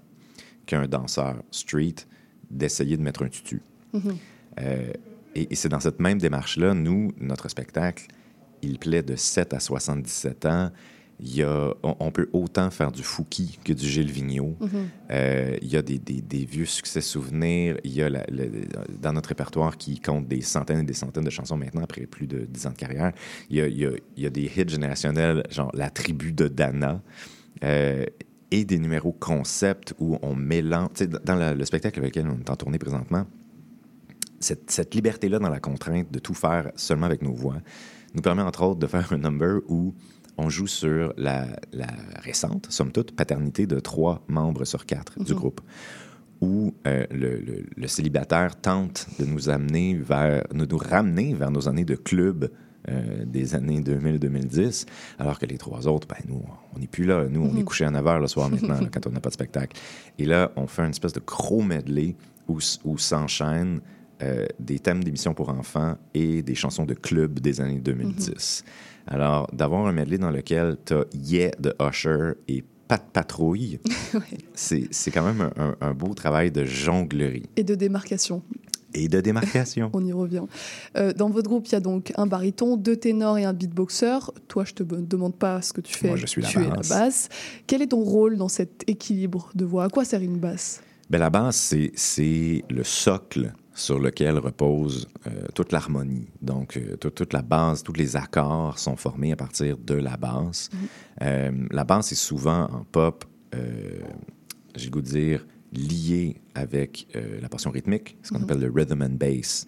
qu'un 0.65 0.87
danseur 0.87 1.35
street 1.51 1.95
d'essayer 2.49 2.97
de 2.97 3.01
mettre 3.01 3.23
un 3.23 3.29
tutu. 3.29 3.61
Mhm. 3.93 4.17
Euh, 4.59 4.93
et, 5.35 5.55
c'est 5.55 5.69
dans 5.69 5.79
cette 5.79 5.99
même 5.99 6.17
démarche-là, 6.17 6.73
nous, 6.73 7.13
notre 7.19 7.47
spectacle, 7.49 8.07
il 8.61 8.77
plaît 8.79 9.03
de 9.03 9.15
7 9.15 9.53
à 9.53 9.59
77 9.59 10.45
ans. 10.45 10.71
Il 11.23 11.35
y 11.35 11.43
a, 11.43 11.71
on, 11.83 12.09
peut 12.11 12.27
autant 12.33 12.71
faire 12.71 12.91
du 12.91 13.03
Fouki 13.03 13.59
que 13.63 13.73
du 13.73 13.85
Gilles 13.87 14.09
Vigneault. 14.11 14.57
Mhm. 14.59 14.69
Euh, 15.11 15.55
il 15.61 15.67
y 15.71 15.77
a 15.77 15.83
des, 15.83 15.99
des- 15.99 16.21
des 16.21 16.45
vieux 16.45 16.65
succès 16.65 16.99
souvenirs. 17.01 17.77
Il 17.83 17.93
y 17.93 18.01
a 18.01 18.09
la- 18.09 18.25
dans 18.99 19.13
notre 19.13 19.29
répertoire 19.29 19.77
qui 19.77 19.99
compte 19.99 20.27
des 20.27 20.41
centaines 20.41 20.79
et 20.79 20.83
des 20.83 20.93
centaines 20.95 21.23
de 21.23 21.29
chansons 21.29 21.57
maintenant, 21.57 21.83
après 21.83 22.07
plus 22.07 22.25
de 22.25 22.39
10 22.49 22.65
ans 22.65 22.71
de 22.71 22.75
carrière. 22.75 23.11
Il 23.51 23.57
y 23.57 23.61
a, 23.61 23.67
il 23.67 23.77
y 23.77 23.85
a- 23.85 23.91
il 24.17 24.23
y 24.23 24.25
a 24.25 24.29
des 24.31 24.45
hits 24.57 24.67
générationnels, 24.67 25.43
genre 25.51 25.69
La 25.75 25.91
tribu 25.91 26.31
de 26.33 26.47
Dana. 26.47 27.01
euh, 27.63 28.03
et 28.53 28.65
des 28.65 28.79
numéros 28.79 29.11
concept 29.13 29.93
où 29.99 30.17
on 30.23 30.35
mélange. 30.35 30.89
Dans 31.23 31.35
la- 31.35 31.53
le 31.53 31.63
spectacle 31.65 31.99
avec 31.99 32.15
lequel 32.15 32.29
on 32.29 32.39
est 32.39 32.49
en 32.49 32.55
tournée 32.55 32.79
présentement, 32.79 33.25
cette, 34.39 34.71
cette 34.71 34.95
liberté-là 34.95 35.39
dans 35.39 35.49
la 35.49 35.59
contrainte 35.59 36.11
de 36.11 36.19
tout 36.19 36.33
faire 36.33 36.71
seulement 36.75 37.05
avec 37.05 37.21
nos 37.21 37.33
voix 37.33 37.57
nous 38.15 38.21
permet 38.21 38.41
entre 38.41 38.63
autres 38.63 38.79
de 38.79 38.87
faire 38.87 39.13
un 39.13 39.17
number 39.19 39.59
où 39.69 39.93
on 40.37 40.49
joue 40.49 40.67
sur 40.67 41.13
la, 41.17 41.47
la 41.73 41.87
récente, 42.23 42.67
somme 42.69 42.91
toute, 42.91 43.15
paternité 43.15 43.67
de 43.67 43.79
trois 43.79 44.23
membres 44.27 44.65
sur 44.65 44.85
quatre 44.85 45.19
du 45.23 45.33
Mhm. 45.33 45.37
groupe, 45.39 45.61
où 46.41 46.73
euh, 46.87 47.05
le, 47.11 47.39
le- 47.39 47.65
le 47.75 47.87
célibataire 47.87 48.55
tente 48.59 49.07
de 49.19 49.25
nous 49.25 49.49
amener 49.49 49.95
vers, 49.95 50.43
nous, 50.53 50.65
nous 50.65 50.77
ramener 50.77 51.33
vers 51.33 51.51
nos 51.51 51.67
années 51.67 51.85
de 51.85 51.95
club 51.95 52.49
euh, 52.89 53.25
des 53.25 53.53
années 53.53 53.79
2000-2010, 53.81 54.87
alors 55.19 55.37
que 55.37 55.45
les 55.45 55.59
trois 55.59 55.87
autres, 55.87 56.07
ben, 56.07 56.15
nous, 56.27 56.41
on 56.75 56.79
n'est 56.79 56.87
plus 56.87 57.03
là. 57.05 57.27
Nous, 57.29 57.41
on 57.41 57.55
est 57.55 57.63
couché 57.63 57.85
à 57.85 57.91
9 57.91 58.03
h 58.03 58.19
le 58.19 58.25
soir 58.27 58.49
maintenant, 58.51 58.81
là, 58.81 58.87
quand 58.91 59.05
on 59.05 59.11
n'a 59.11 59.19
pas 59.19 59.29
de 59.29 59.35
spectacle. 59.35 59.79
Et 60.17 60.25
là, 60.25 60.51
on 60.55 60.65
fait 60.65 60.81
une 60.81 60.89
espèce 60.89 61.13
de 61.13 61.19
gros 61.23 61.61
medley 61.61 62.15
où 62.47 62.97
s'enchaînent 62.97 63.81
euh, 64.23 64.45
des 64.59 64.79
thèmes 64.79 65.03
d'émissions 65.03 65.33
pour 65.35 65.49
enfants 65.49 65.95
et 66.15 66.41
des 66.41 66.55
chansons 66.55 66.85
de 66.85 66.93
club 66.95 67.39
des 67.39 67.61
années 67.61 67.79
2010. 67.79 68.63
Alors, 69.07 69.47
d'avoir 69.53 69.85
un 69.87 69.91
medley 69.91 70.17
dans 70.17 70.31
lequel 70.31 70.77
tu 70.85 70.93
as 70.93 71.05
Yeah 71.13 71.51
de 71.59 71.73
Usher 71.81 72.33
et 72.47 72.63
Pat 72.87 73.03
Patrouille, 73.13 73.79
c'est 74.53 74.87
c'est 74.91 75.11
quand 75.11 75.23
même 75.23 75.49
un, 75.81 75.93
beau 75.93 76.13
travail 76.13 76.51
de 76.51 76.65
jonglerie 76.65 77.45
Et 77.55 77.63
de 77.63 77.73
démarcation. 77.75 78.41
et 78.93 79.07
de 79.07 79.21
démarcation. 79.21 79.89
On 79.93 80.05
y 80.05 80.11
revient. 80.11 80.43
Euh, 80.97 81.13
dans 81.13 81.29
votre 81.29 81.47
groupe, 81.49 81.67
il 81.67 81.71
y 81.71 81.75
a 81.75 81.79
donc 81.79 82.11
un 82.17 82.27
baryton, 82.27 82.75
deux 82.77 82.97
ténors 82.97 83.37
et 83.37 83.45
un 83.45 83.53
beatboxer. 83.53 84.19
Toi, 84.49 84.65
je 84.65 84.73
te 84.73 84.83
demande 84.83 85.35
pas 85.35 85.61
ce 85.61 85.71
que 85.73 85.79
tu 85.81 85.93
fais. 85.93 86.09
Moi, 86.09 86.17
je 86.17 86.25
suis 86.25 86.41
la 86.41 86.47
tu 86.49 86.57
basse. 86.59 86.67
es 86.67 86.69
la 86.69 86.99
basse. 87.05 87.29
Quel 87.67 87.81
est 87.81 87.87
ton 87.87 88.01
rôle 88.01 88.35
dans 88.37 88.49
cet 88.49 88.83
équilibre 88.87 89.49
de 89.55 89.63
voix? 89.65 89.85
À 89.85 89.89
quoi 89.89 90.03
sert 90.03 90.21
une 90.21 90.37
basse? 90.37 90.81
Ben, 91.09 91.17
la 91.19 91.29
basse, 91.29 91.55
c'est- 91.57 91.91
c'est 91.95 92.63
le 92.69 92.83
socle 92.83 93.53
sur 93.73 93.99
lequel 93.99 94.37
repose 94.37 95.07
euh, 95.27 95.45
toute 95.55 95.71
l'harmonie. 95.71 96.27
Donc, 96.41 96.77
euh, 96.77 96.97
toute- 96.97 97.15
toute 97.15 97.33
la 97.33 97.41
base, 97.41 97.83
tous 97.83 97.93
les 97.93 98.15
accords 98.15 98.77
sont 98.79 98.95
formés 98.97 99.31
à 99.31 99.35
partir 99.35 99.77
de 99.77 99.93
la 99.95 100.17
basse. 100.17 100.69
Euh, 101.21 101.51
la 101.71 101.83
basse 101.83 102.11
est 102.11 102.15
souvent 102.15 102.63
en 102.65 102.83
pop, 102.83 103.23
j'ai 103.53 104.85
le 104.85 104.91
goût 104.91 105.01
de 105.01 105.07
dire, 105.07 105.45
liée 105.73 106.41
avec 106.53 107.07
la 107.41 107.47
portion 107.49 107.71
rythmique, 107.71 108.17
ce 108.23 108.31
qu'on 108.31 108.39
Mhm. 108.39 108.43
appelle 108.43 108.59
le 108.59 108.71
rhythm 108.73 109.01
and 109.01 109.15
bass. 109.17 109.65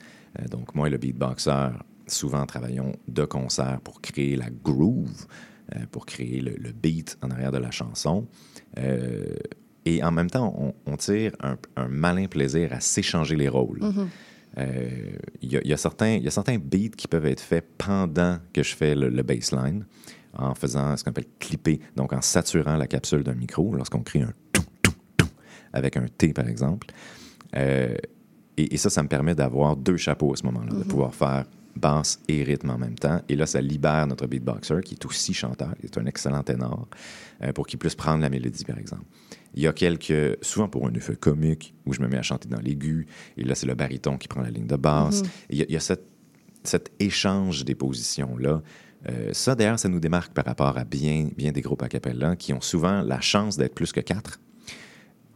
Donc, 0.51 0.75
moi 0.75 0.87
et 0.87 0.91
le 0.91 0.97
beatboxer, 0.97 1.69
souvent 2.07 2.45
travaillons 2.45 2.93
de 3.07 3.23
concert 3.25 3.79
pour 3.81 4.01
créer 4.01 4.35
la 4.35 4.49
groove, 4.49 5.25
pour 5.91 6.05
créer 6.05 6.41
le, 6.41 6.55
le 6.57 6.71
beat 6.73 7.17
en 7.21 7.31
arrière 7.31 7.51
de 7.53 7.57
la 7.57 7.71
chanson. 7.71 8.27
Euh, 9.87 9.89
et 9.91 10.03
en 10.03 10.11
même 10.11 10.29
temps, 10.29 10.53
on, 10.57 10.73
on 10.91 10.97
tire 10.97 11.31
un, 11.41 11.57
un 11.75 11.87
malin 11.87 12.27
plaisir 12.27 12.71
à 12.73 12.79
s'échanger 12.79 13.35
les 13.35 13.49
rôles. 13.49 13.79
Euh, 14.57 14.89
Il 15.41 15.51
y, 15.51 15.57
a- 15.57 15.61
il 15.63 15.69
y 15.69 15.73
a 15.73 15.77
certains- 15.77 16.17
y 16.17 16.27
a 16.27 16.31
certains 16.31 16.57
beats 16.57 16.95
qui 16.95 17.07
peuvent 17.07 17.25
être 17.25 17.41
faits 17.41 17.65
pendant 17.77 18.37
que 18.53 18.61
je 18.63 18.75
fais 18.75 18.93
le, 18.95 19.09
le 19.09 19.23
baseline, 19.23 19.85
en 20.37 20.53
faisant 20.55 20.95
ce 20.97 21.03
qu'on 21.03 21.09
appelle 21.11 21.25
clipper, 21.39 21.79
donc 21.95 22.13
en 22.13 22.21
saturant 22.21 22.75
la 22.77 22.87
capsule 22.87 23.23
d'un 23.23 23.33
micro, 23.35 23.73
lorsqu'on 23.75 24.01
crée 24.01 24.21
un 24.21 24.33
tout, 24.51 24.63
tout, 24.81 24.93
tout, 25.17 25.27
avec 25.73 25.97
un 25.97 26.05
T, 26.07 26.33
par 26.33 26.47
exemple. 26.47 26.87
Euh, 27.55 27.95
et, 28.57 28.73
et 28.75 28.77
ça, 28.77 28.89
ça 28.91 29.01
me 29.03 29.07
permet 29.07 29.33
d'avoir 29.35 29.75
deux 29.75 29.97
chapeaux 29.97 30.33
à 30.33 30.35
ce 30.37 30.43
moment-là, 30.45 30.69
de 30.71 30.75
Mhm. 30.77 30.83
pouvoir 30.85 31.13
faire 31.15 31.45
basse 31.75 32.19
et 32.27 32.43
rythme 32.43 32.69
en 32.69 32.77
même 32.77 32.95
temps. 32.95 33.21
Et 33.29 33.35
là, 33.35 33.45
ça 33.45 33.61
libère 33.61 34.05
notre 34.07 34.27
beatboxer, 34.27 34.81
qui 34.83 34.93
est 34.95 35.05
aussi 35.05 35.33
chanteur, 35.33 35.73
qui 35.79 35.85
est 35.87 35.97
un 35.97 36.05
excellent 36.05 36.43
ténor, 36.43 36.87
euh, 37.41 37.51
pour 37.53 37.65
qu'il 37.67 37.79
puisse 37.79 37.95
prendre 37.95 38.21
la 38.21 38.29
mélodie, 38.29 38.63
par 38.65 38.77
exemple. 38.77 39.03
Il 39.55 39.61
y 39.63 39.67
a 39.67 39.73
quelques, 39.73 40.37
souvent 40.43 40.67
pour 40.67 40.87
un 40.87 40.93
effet 40.93 41.15
comique, 41.15 41.73
où 41.85 41.93
je 41.93 42.01
me 42.01 42.07
mets 42.07 42.17
à 42.17 42.21
chanter 42.23 42.47
dans 42.49 42.59
l'aigu, 42.59 43.07
et 43.37 43.43
là, 43.43 43.55
c'est 43.55 43.67
le 43.67 43.75
baryton 43.75 44.17
qui 44.17 44.27
prend 44.27 44.41
la 44.41 44.49
ligne 44.49 44.67
de 44.67 44.75
basse. 44.75 45.21
Mhm. 45.21 45.27
Et 45.49 45.53
Il 45.53 45.57
y 45.57 45.61
a, 45.61 45.65
il 45.69 45.73
y 45.73 45.77
a 45.77 45.79
cette- 45.79 46.07
cet 46.63 46.91
échange 46.99 47.65
des 47.65 47.75
positions-là. 47.75 48.61
Euh, 49.09 49.29
ça, 49.33 49.53
d'ailleurs, 49.53 49.79
ça 49.79 49.89
nous 49.89 49.99
démarque 49.99 50.33
par 50.33 50.45
rapport 50.45 50.77
à 50.77 50.85
bien, 50.85 51.29
bien 51.35 51.51
des 51.51 51.59
groupes 51.61 51.81
a 51.83 51.89
cappella 51.89 52.35
qui 52.37 52.53
ont 52.53 52.61
souvent 52.61 53.01
la 53.01 53.19
chance 53.19 53.57
d'être 53.57 53.75
plus 53.75 53.91
que 53.91 53.99
quatre, 53.99 54.39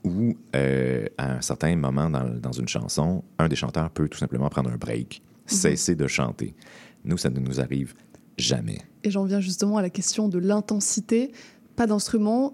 ou 0.04 0.38
euh, 0.56 1.06
à 1.18 1.34
un 1.34 1.42
certain 1.42 1.76
moment 1.76 2.10
dans, 2.10 2.30
dans 2.30 2.54
une 2.54 2.68
chanson, 2.68 3.24
un 3.40 3.50
des 3.50 3.56
chanteurs 3.58 3.90
peut 3.90 4.08
tout 4.08 4.18
simplement 4.18 4.48
prendre 4.50 4.70
un 4.72 4.78
break, 4.78 5.22
cesser 5.48 5.96
de 5.96 6.08
chanter. 6.08 6.54
Nous, 7.04 7.18
ça 7.18 7.30
ne 7.30 7.40
nous 7.40 7.60
arrive 7.60 7.94
jamais. 8.38 8.80
Et 9.04 9.12
j'en 9.12 9.24
viens 9.24 9.40
justement 9.40 9.78
à 9.78 9.82
la 9.82 9.90
question 9.90 10.30
de 10.30 10.38
l'intensité. 10.38 11.32
Pas 11.76 11.88
d'instrument. 11.88 12.54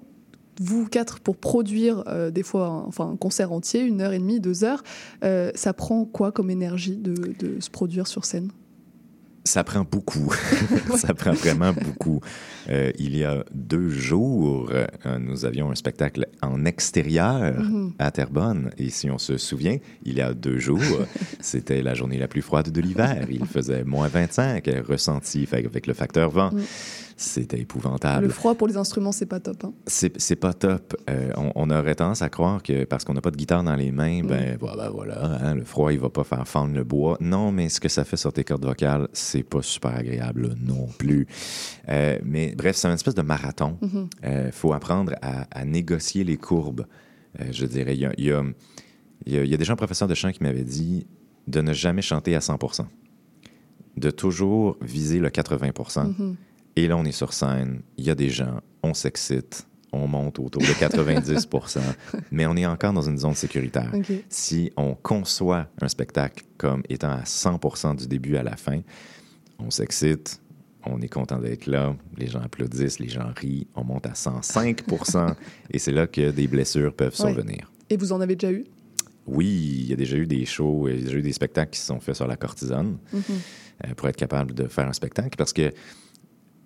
Vous 0.62 0.86
quatre, 0.88 1.20
pour 1.20 1.36
produire 1.38 2.04
euh, 2.08 2.30
des 2.30 2.44
fois 2.44 2.68
un, 2.68 2.84
enfin, 2.84 3.10
un 3.10 3.16
concert 3.16 3.52
entier, 3.52 3.82
une 3.82 4.02
heure 4.02 4.14
et 4.14 4.20
demie, 4.20 4.40
deux 4.40 4.64
heures, 4.64 4.84
euh, 5.24 5.52
ça 5.56 5.74
prend 5.74 6.06
quoi 6.06 6.32
comme 6.32 6.52
énergie 6.52 6.96
de, 6.96 7.14
de 7.14 7.60
se 7.60 7.72
produire 7.72 8.06
sur 8.06 8.24
scène? 8.24 8.52
Ça 9.46 9.64
prend 9.64 9.84
beaucoup. 9.84 10.34
ça 10.96 11.14
prend 11.14 11.34
vraiment 11.34 11.74
beaucoup. 11.74 12.22
Euh, 12.70 12.92
il 12.98 13.18
y 13.18 13.26
a 13.26 13.44
deux 13.54 13.90
jours, 13.90 14.70
euh, 14.72 14.88
nous 15.20 15.44
avions 15.46 15.70
un 15.70 15.76
spectacle 15.76 16.28
en 16.42 16.64
extérieur 16.66 17.60
Mhm. 17.60 17.94
à 18.00 18.10
Terrebonne. 18.12 18.72
Et 18.78 18.90
si 18.90 19.10
on 19.10 19.18
se 19.18 19.38
souvient, 19.38 19.78
il 20.06 20.16
y 20.16 20.22
a 20.22 20.34
deux 20.34 20.60
jours, 20.60 20.80
c'était 21.42 21.82
la 21.82 21.94
journée 21.94 22.18
la 22.18 22.28
plus 22.28 22.42
froide 22.42 22.72
de 22.72 22.82
l'hiver. 22.82 23.26
Il 23.30 23.46
faisait 23.46 23.84
moins 23.84 24.08
25, 24.08 24.68
euh, 24.68 24.82
ressenti 24.88 25.48
avec 25.52 25.88
le 25.88 25.94
facteur 25.94 26.30
vent. 26.30 26.52
Mm. 26.52 26.62
C'était 27.26 27.60
épouvantable. 27.62 28.26
Le 28.26 28.32
froid 28.34 28.54
pour 28.56 28.68
les 28.68 28.76
instruments, 28.76 29.14
c'est 29.14 29.26
pas 29.26 29.40
top. 29.40 29.64
hein. 29.64 29.74
C'est 29.88 30.36
pas 30.36 30.54
top. 30.54 30.96
Euh, 31.10 31.32
on, 31.38 31.52
on 31.56 31.70
aurait 31.72 31.96
tendance 31.96 32.22
à 32.22 32.28
croire 32.30 32.62
que 32.62 32.84
parce 32.84 33.06
qu'on 33.06 33.14
n'a 33.14 33.22
pas 33.22 33.32
de 33.32 33.38
guitare 33.38 33.64
dans 33.64 33.76
les 33.76 33.92
mains, 33.92 34.22
ben 34.24 34.58
voilà, 34.60 34.90
voilà 34.90 35.24
hein, 35.42 35.56
le 35.56 35.64
froid, 35.64 35.94
il 35.94 36.00
va 36.00 36.10
pas 36.10 36.26
faire 36.26 36.46
fendre 36.48 36.74
le 36.76 36.84
bois. 36.84 37.18
Non, 37.22 37.52
mais 37.54 37.70
ce 37.70 37.80
que 37.80 37.88
ça 37.88 38.04
fait 38.04 38.18
sur 38.18 38.34
tes 38.34 38.44
cordes 38.44 38.66
vocales, 38.66 39.08
c'est 39.14 39.44
pas 39.44 39.62
super 39.62 39.96
agréable 39.96 40.56
non 40.60 40.88
plus. 40.98 41.26
Euh, 41.88 42.20
mais 42.26 42.54
bref, 42.58 42.76
c'est 42.76 42.88
une 42.90 42.94
espèce 42.96 43.16
de 43.16 43.22
marathon. 43.22 43.78
Il 43.82 43.88
Mhm. 43.88 44.52
faut 44.52 44.74
apprendre 44.74 45.14
à, 45.22 45.48
à 45.52 45.64
négocier 45.66 46.24
les 46.26 46.36
courbes. 46.38 46.86
Euh, 47.40 47.46
je 47.52 47.66
dirais, 47.66 47.96
il 47.96 48.02
y 48.02 48.06
a, 48.06 48.12
y, 48.18 48.32
a, 48.32 48.44
y 49.26 49.38
a- 49.38 49.44
il 49.44 49.50
y 49.50 49.54
a 49.54 49.58
déjà 49.58 49.74
un 49.74 49.78
professeur 49.78 50.08
de 50.10 50.14
chant 50.14 50.32
qui 50.32 50.44
m'avait 50.44 50.64
dit 50.66 51.08
de 51.48 51.62
ne 51.62 51.72
jamais 51.74 52.02
chanter 52.02 52.36
à 52.36 52.42
100 52.42 52.58
de 53.98 54.10
toujours 54.12 54.78
viser 54.82 55.20
le 55.20 55.30
80 55.30 55.72
Mhm. 56.18 56.36
Et 56.76 56.88
là, 56.88 56.98
on 56.98 57.06
est 57.06 57.12
sur 57.12 57.34
scène, 57.34 57.82
il 57.98 58.06
y 58.06 58.10
a 58.10 58.16
des 58.16 58.30
gens, 58.30 58.60
on 58.82 58.94
s'excite, 58.94 59.68
on 59.92 60.08
monte 60.08 60.40
autour 60.40 60.62
de 60.62 60.68
90% 60.68 61.80
mais 62.32 62.46
on 62.48 62.56
est 62.56 62.66
encore 62.66 62.94
dans 62.94 63.08
une 63.08 63.18
zone 63.18 63.36
sécuritaire. 63.36 63.92
Si 64.30 64.72
on 64.76 64.96
conçoit 64.96 65.68
un 65.82 65.88
spectacle 65.88 66.44
comme 66.58 66.82
étant 66.90 67.12
à 67.12 67.22
100% 67.24 67.96
du 67.98 68.08
début 68.08 68.36
à 68.38 68.44
la 68.44 68.56
fin, 68.56 68.82
on 69.60 69.70
s'excite, 69.70 70.42
on 70.86 71.00
est 71.02 71.08
content 71.10 71.38
d'être 71.40 71.68
là, 71.68 71.96
les 72.18 72.28
gens 72.28 72.42
applaudissent, 72.42 73.00
les 73.00 73.08
gens 73.10 73.32
rient, 73.38 73.68
on 73.76 73.84
monte 73.84 74.08
à 74.08 74.14
105% 74.14 75.36
et 75.72 75.78
c'est 75.80 75.92
là 75.92 76.08
que 76.08 76.32
des 76.32 76.48
blessures 76.48 76.94
peuvent 76.94 77.10
Ouais. 77.20 77.32
survenir. 77.34 77.72
Et 77.92 77.98
vous 77.98 78.12
en 78.14 78.20
avez 78.22 78.36
déjà 78.36 78.52
eu? 78.52 78.66
Oui, 79.28 79.46
il 79.84 79.90
y 79.90 79.94
a 79.94 79.96
déjà 79.96 80.18
eu 80.18 80.26
des 80.26 80.44
shows, 80.46 80.90
il 80.90 80.96
y 80.98 81.02
a 81.02 81.04
déjà 81.06 81.18
eu 81.18 81.22
des 81.22 81.32
spectacles 81.34 81.70
qui 81.72 81.80
se 81.80 81.86
sont 81.86 82.00
faits 82.00 82.16
sur 82.16 82.28
la 82.28 82.36
cortisone 82.36 82.98
Mhm. 83.14 83.22
euh, 83.86 83.94
pour 83.96 84.10
être 84.10 84.18
capable 84.18 84.54
de 84.54 84.68
faire 84.68 84.88
un 84.88 84.94
spectacle. 84.94 85.38
Parce 85.38 85.54
que 85.54 85.72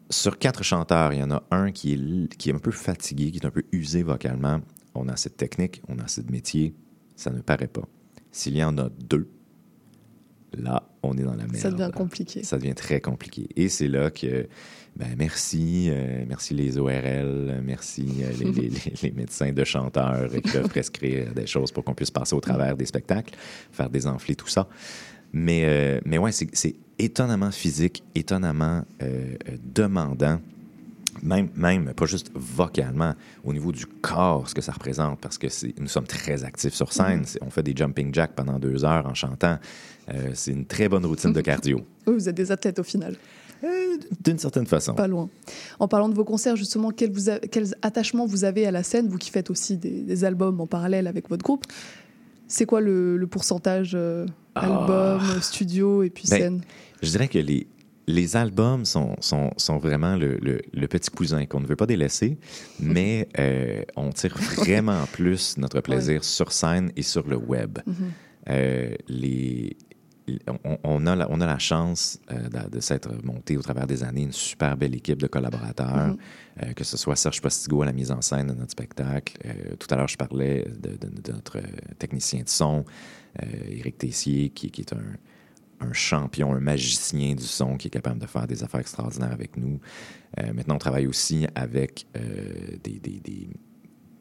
sur 0.10 0.38
quatre 0.40 0.64
chanteurs, 0.64 1.14
il 1.14 1.20
y 1.20 1.24
en 1.24 1.32
a 1.32 1.44
un 1.52 1.72
qui 1.72 1.94
est, 1.94 2.36
qui 2.38 2.50
est 2.50 2.54
un 2.54 2.60
peu 2.60 2.72
fatigué, 2.72 3.32
qui 3.32 3.40
est 3.40 3.46
un 3.46 3.52
peu 3.52 3.64
usé 3.72 4.04
vocalement. 4.04 4.62
On 4.96 5.08
a 5.10 5.14
de 5.14 5.30
technique, 5.30 5.82
on 5.88 6.00
a 6.00 6.04
de 6.06 6.32
métier, 6.32 6.74
ça 7.16 7.30
ne 7.30 7.42
paraît 7.42 7.68
pas. 7.68 7.88
S'il 8.32 8.56
y 8.58 8.64
en 8.64 8.78
a 8.78 8.90
deux, 8.90 9.30
là, 10.58 10.90
on 11.04 11.18
est 11.18 11.24
dans 11.24 11.32
la 11.36 11.44
merde. 11.44 11.56
Ça 11.58 11.72
devient 11.72 11.92
compliqué. 11.94 12.44
Ça 12.44 12.58
devient 12.58 12.74
très 12.76 13.02
compliqué. 13.02 13.48
Et 13.56 13.70
c'est 13.70 13.88
là 13.88 14.10
que, 14.10 14.48
ben, 14.96 15.14
merci, 15.18 15.88
euh, 15.90 16.24
merci 16.28 16.54
les 16.54 16.78
ORL, 16.78 17.62
merci 17.64 18.08
euh, 18.22 18.32
les, 18.40 18.52
les- 18.52 18.70
les- 18.70 18.94
les 19.04 19.12
médecins 19.12 19.52
de 19.52 19.64
chanteurs 19.64 20.30
qui 20.32 20.42
peuvent 20.42 20.70
prescrire 20.70 21.34
des 21.34 21.46
choses 21.48 21.72
pour 21.72 21.84
qu'on 21.84 21.94
puisse 21.94 22.12
passer 22.12 22.36
au 22.36 22.40
travers 22.40 22.76
des 22.76 22.86
spectacles, 22.86 23.36
faire 23.72 23.90
des 23.90 24.08
enflés, 24.08 24.36
tout 24.36 24.48
ça. 24.48 24.68
Mais, 25.38 25.62
euh, 25.66 26.00
mais 26.06 26.18
ouais, 26.18 26.32
c'est 26.32 26.76
étonnamment 27.00 27.52
physique, 27.52 28.04
étonnamment 28.16 28.84
euh, 29.04 29.36
euh, 29.50 29.58
demandant. 29.74 30.40
Même, 31.24 31.50
même, 31.56 31.94
pas 31.96 32.06
juste 32.06 32.30
vocalement, 32.36 33.14
au 33.44 33.52
niveau 33.52 33.72
du 33.72 33.86
corps, 33.88 34.48
ce 34.48 34.54
que 34.54 34.62
ça 34.62 34.72
représente, 34.72 35.20
parce 35.20 35.38
que 35.40 35.48
nous 35.82 35.88
sommes 35.88 36.06
très 36.06 36.44
actifs 36.44 36.76
sur 36.76 36.94
scène. 36.94 37.24
C'est- 37.26 37.40
On 37.44 37.50
fait 37.50 37.64
des 37.64 37.76
jumping 37.76 38.14
jacks 38.14 38.34
pendant 38.36 38.60
deux 38.60 38.86
heures 38.86 39.06
en 39.08 39.16
chantant. 39.16 39.58
Euh, 40.14 40.30
c'est 40.36 40.52
une 40.52 40.66
très 40.66 40.88
bonne 40.88 41.06
routine 41.06 41.34
de 41.34 41.42
cardio. 41.42 41.82
Oui, 42.08 42.14
vous 42.14 42.30
êtes 42.30 42.36
des 42.36 42.52
athlètes 42.52 42.80
au 42.80 42.84
final. 42.84 43.16
D'une 44.24 44.38
certaine 44.38 44.68
façon. 44.68 44.94
Pas 44.94 45.08
loin. 45.08 45.28
En 45.80 45.88
parlant 45.88 46.08
de 46.10 46.14
vos 46.14 46.24
concerts, 46.24 46.56
justement, 46.56 46.92
quel, 46.92 47.12
vous 47.12 47.30
a- 47.32 47.40
quel 47.40 47.66
attachement 47.82 48.26
vous 48.28 48.44
avez 48.44 48.68
à 48.68 48.72
la 48.72 48.84
scène, 48.84 49.08
vous 49.08 49.18
qui 49.18 49.32
faites 49.32 49.50
aussi 49.50 49.76
des, 49.78 50.02
des 50.04 50.24
albums 50.24 50.62
en 50.62 50.68
parallèle 50.68 51.08
avec 51.08 51.28
votre 51.30 51.44
groupe 51.44 51.66
C'est 52.48 52.68
quoi 52.68 52.80
le, 52.80 53.18
le 53.18 53.28
pourcentage 53.28 53.94
euh, 53.96 54.28
album, 54.64 55.42
studio 55.42 56.04
et 56.04 56.10
puis 56.10 56.26
Ben, 56.30 56.38
scène 56.38 56.62
Je 57.02 57.10
dirais 57.10 57.28
que 57.28 57.40
les, 57.40 57.68
les 58.08 58.36
albums 58.36 58.86
sont, 58.86 59.16
sont, 59.20 59.52
sont 59.58 59.78
vraiment 59.78 60.16
le, 60.16 60.38
le- 60.38 60.62
le 60.74 60.88
petit 60.88 61.10
cousin 61.10 61.46
qu'on 61.46 61.60
ne 61.60 61.68
veut 61.68 61.76
pas 61.76 61.86
délaisser, 61.88 62.38
mais 62.80 63.28
euh, 63.40 63.84
on 63.96 64.10
tire 64.12 64.38
vraiment 64.56 65.06
plus 65.12 65.58
notre 65.58 65.82
plaisir 65.82 66.24
sur 66.24 66.52
scène 66.52 66.92
et 66.96 67.02
sur 67.02 67.28
le 67.28 67.36
web. 67.38 67.80
Mhm. 67.86 67.96
Euh, 68.50 68.96
les, 69.10 69.76
on, 70.66 70.78
on 70.84 71.06
a 71.06 71.16
la, 71.16 71.28
on 71.32 71.40
a 71.40 71.46
la 71.46 71.58
chance 71.60 72.20
euh, 72.32 72.50
de, 72.50 72.70
de 72.70 72.80
s'être 72.82 73.10
monté 73.24 73.56
au 73.58 73.62
travers 73.62 73.88
des 73.88 74.04
années 74.04 74.24
une 74.24 74.32
super 74.34 74.76
belle 74.76 74.94
équipe 74.96 75.22
de 75.22 75.28
collaborateurs, 75.28 76.08
Mhm. 76.08 76.18
euh, 76.64 76.74
que 76.74 76.84
ce 76.84 76.98
soit 76.98 77.16
Serge 77.16 77.42
Postigo 77.42 77.82
à 77.82 77.86
la 77.86 77.94
mise 77.94 78.12
en 78.12 78.22
scène 78.22 78.48
de 78.48 78.54
notre 78.54 78.72
spectacle. 78.72 79.38
Euh, 79.46 79.76
tout 79.80 79.88
à 79.90 79.96
l'heure, 79.98 80.08
je 80.10 80.18
parlais 80.18 80.66
de, 80.80 80.92
de- 80.92 81.22
de 81.22 81.32
notre 81.32 81.60
technicien 82.00 82.44
de 82.44 82.50
son, 82.50 82.84
Éric 83.70 83.98
Tessier, 83.98 84.50
qui, 84.50 84.72
qui 84.72 84.82
est 84.82 84.94
un, 84.94 85.04
un 85.88 85.94
champion, 85.94 86.54
un 86.54 86.60
magicien 86.60 87.36
du 87.36 87.44
son 87.44 87.78
qui 87.78 87.88
est 87.88 87.92
capable 87.92 88.20
de 88.20 88.26
faire 88.26 88.48
des 88.48 88.64
affaires 88.64 88.80
extraordinaires 88.80 89.32
avec 89.32 89.58
nous. 89.58 89.80
Euh, 90.40 90.54
maintenant, 90.54 90.76
on 90.76 90.80
travaille 90.80 91.08
aussi 91.08 91.46
avec 91.56 92.08
euh, 92.16 92.54
des, 92.84 93.00
des- 93.00 93.20
des- 93.20 93.50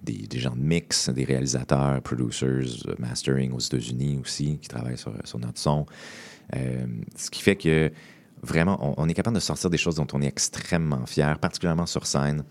des- 0.03 0.27
des 0.29 0.39
gens 0.39 0.55
de 0.55 0.61
mix, 0.61 1.09
des 1.09 1.25
réalisateurs, 1.25 2.01
producers, 2.03 2.85
euh, 2.89 2.95
mastering 2.99 3.53
aux 3.53 3.59
États-Unis 3.59 4.19
aussi, 4.23 4.59
qui 4.59 4.69
travaillent 4.69 4.99
sur, 4.99 5.13
sur 5.25 5.39
notre 5.39 5.59
son. 5.59 5.87
Euh, 6.55 6.87
ce 7.17 7.29
qui 7.31 7.43
fait 7.43 7.57
que 7.57 7.91
vraiment, 8.43 8.79
on, 8.99 9.03
on 9.05 9.09
est 9.09 9.15
capable 9.15 9.35
de 9.37 9.41
sortir 9.41 9.69
des 9.71 9.79
choses 9.79 9.97
dont 9.97 10.07
on 10.13 10.23
est 10.23 10.27
extrêmement 10.29 11.07
fier, 11.07 11.39
particulièrement 11.39 11.87
sur 11.87 12.07
scène. 12.07 12.45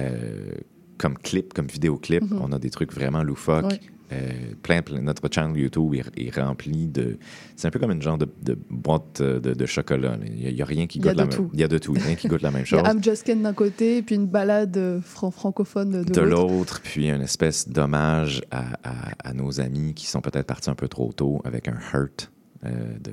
Euh, 0.00 0.50
comme 0.98 1.16
clip, 1.16 1.54
comme 1.54 1.66
vidéoclip, 1.68 2.22
Mhm. 2.24 2.40
on 2.42 2.52
a 2.52 2.58
des 2.58 2.70
trucs 2.70 2.92
vraiment 2.92 3.22
loufoques. 3.22 3.80
Euh, 4.10 4.30
plein, 4.62 4.80
plein- 4.80 5.02
notre 5.02 5.28
channel 5.30 5.56
YouTube 5.60 5.94
est, 5.94 6.04
est 6.16 6.34
rempli 6.40 6.86
de. 6.88 7.18
C'est 7.56 7.68
un 7.68 7.70
peu 7.70 7.78
comme 7.78 7.90
une 7.90 8.00
genre 8.00 8.16
de, 8.16 8.26
de 8.42 8.56
boîte 8.70 9.20
euh, 9.20 9.38
de, 9.38 9.52
de 9.52 9.66
chocolat. 9.66 10.16
Il 10.26 10.54
n'y 10.54 10.62
a, 10.62 10.64
rien 10.64 10.86
qui 10.86 10.98
Il 10.98 11.04
y 11.04 11.08
a 11.08 11.12
goûte 11.12 11.18
la 11.18 11.24
de 11.26 11.28
même. 11.28 11.36
tout. 11.36 11.50
Il 11.52 11.60
y 11.60 11.64
a 11.64 11.68
de 11.68 11.76
tout. 11.78 11.92
Rien 11.92 12.14
qui 12.14 12.26
goûte 12.28 12.40
la 12.42 12.50
même 12.50 12.64
Il 12.70 12.74
y 12.74 12.78
a 12.78 12.84
chose. 12.92 13.02
Just 13.02 13.24
Ken 13.24 13.42
d'un 13.42 13.52
côté, 13.52 13.98
et 13.98 14.02
puis 14.02 14.14
une 14.14 14.26
balade 14.26 14.76
euh, 14.78 15.00
fran- 15.02 15.30
francophone 15.30 16.04
de, 16.04 16.12
de 16.12 16.20
l'autre. 16.22 16.80
puis 16.82 17.08
une 17.10 17.20
espèce 17.20 17.68
d'hommage 17.68 18.40
à, 18.50 18.78
à- 18.82 19.28
à 19.30 19.32
nos 19.34 19.60
amis 19.60 19.92
qui 19.94 20.06
sont 20.06 20.22
peut-être 20.22 20.46
partis 20.46 20.70
un 20.70 20.74
peu 20.74 20.88
trop 20.88 21.12
tôt 21.12 21.42
avec 21.44 21.68
un 21.68 21.76
Hurt 21.92 22.32
euh, 22.64 22.70
de, 23.00 23.12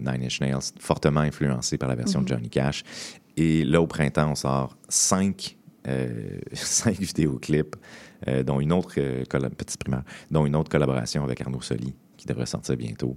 Nine 0.00 0.24
Inch 0.24 0.40
Nails, 0.40 0.72
fortement 0.80 1.20
influencé 1.20 1.78
par 1.78 1.88
la 1.88 1.94
version 1.94 2.20
de 2.20 2.26
Johnny 2.28 2.50
Cash. 2.50 2.82
Et 3.36 3.64
là, 3.64 3.80
au 3.80 3.86
printemps, 3.86 4.32
on 4.32 4.34
sort 4.34 4.76
cinq, 4.88 5.56
euh, 5.88 6.08
cinq 6.52 6.98
vidéoclips, 6.98 7.76
euh, 8.28 8.42
dont 8.42 8.60
une 8.60 8.72
autre, 8.72 8.94
euh, 8.98 9.24
petite 9.56 9.78
primaire, 9.78 10.04
dont 10.30 10.46
une 10.46 10.56
autre 10.56 10.70
collaboration 10.70 11.24
avec 11.24 11.40
Arnaud 11.40 11.60
Soli, 11.62 11.94
qui 12.16 12.26
devrait 12.26 12.46
sortir 12.46 12.76
bientôt. 12.76 13.16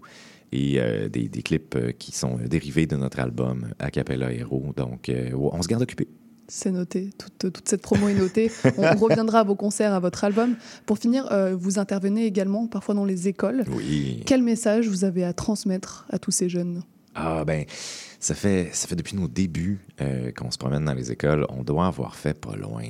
Et 0.52 0.80
euh, 0.80 1.10
des, 1.10 1.28
des 1.28 1.42
clips 1.42 1.76
euh, 1.76 1.92
qui 1.92 2.12
sont 2.12 2.38
dérivés 2.38 2.86
de 2.86 2.96
notre 2.96 3.20
album 3.20 3.68
Acapella 3.80 4.32
Hero. 4.32 4.74
Donc, 4.76 5.10
euh, 5.10 5.32
on 5.34 5.62
se 5.62 5.68
garde 5.68 5.84
occupé. 5.84 6.08
C'est 6.48 6.72
noté, 6.72 7.10
toute, 7.18 7.52
toute 7.52 7.68
cette 7.68 7.82
promo 7.82 8.08
est 8.08 8.14
notée. 8.14 8.52
On, 8.78 8.84
on 8.94 8.96
reviendra 8.96 9.40
à 9.40 9.44
vos 9.44 9.56
concerts, 9.56 9.94
à 9.94 10.00
votre 10.00 10.24
album. 10.24 10.56
Pour 10.86 11.00
finir, 11.00 11.28
vous 11.58 11.80
intervenez 11.80 12.26
également 12.28 12.68
parfois 12.68 12.94
dans 12.94 13.04
les 13.04 13.28
écoles. 13.28 13.66
Oui. 13.76 14.22
Quel 14.28 14.44
message 14.44 14.88
vous 14.88 15.06
avez 15.06 15.24
à 15.24 15.34
transmettre 15.34 16.06
à 16.12 16.20
tous 16.20 16.30
ces 16.30 16.48
jeunes? 16.48 16.84
Ah 17.16 17.44
ben, 17.46 17.66
ça 18.20 18.36
fait, 18.36 18.70
ça 18.74 18.88
fait 18.88 18.96
depuis 18.96 19.16
nos 19.16 19.28
débuts 19.28 19.80
qu'on 20.38 20.52
se 20.52 20.60
promène 20.60 20.86
dans 20.86 20.94
les 20.94 21.12
écoles. 21.12 21.48
On 21.50 21.64
doit 21.64 21.88
avoir 21.88 22.16
fait 22.16 22.40
pas 22.40 22.56
loin, 22.56 22.84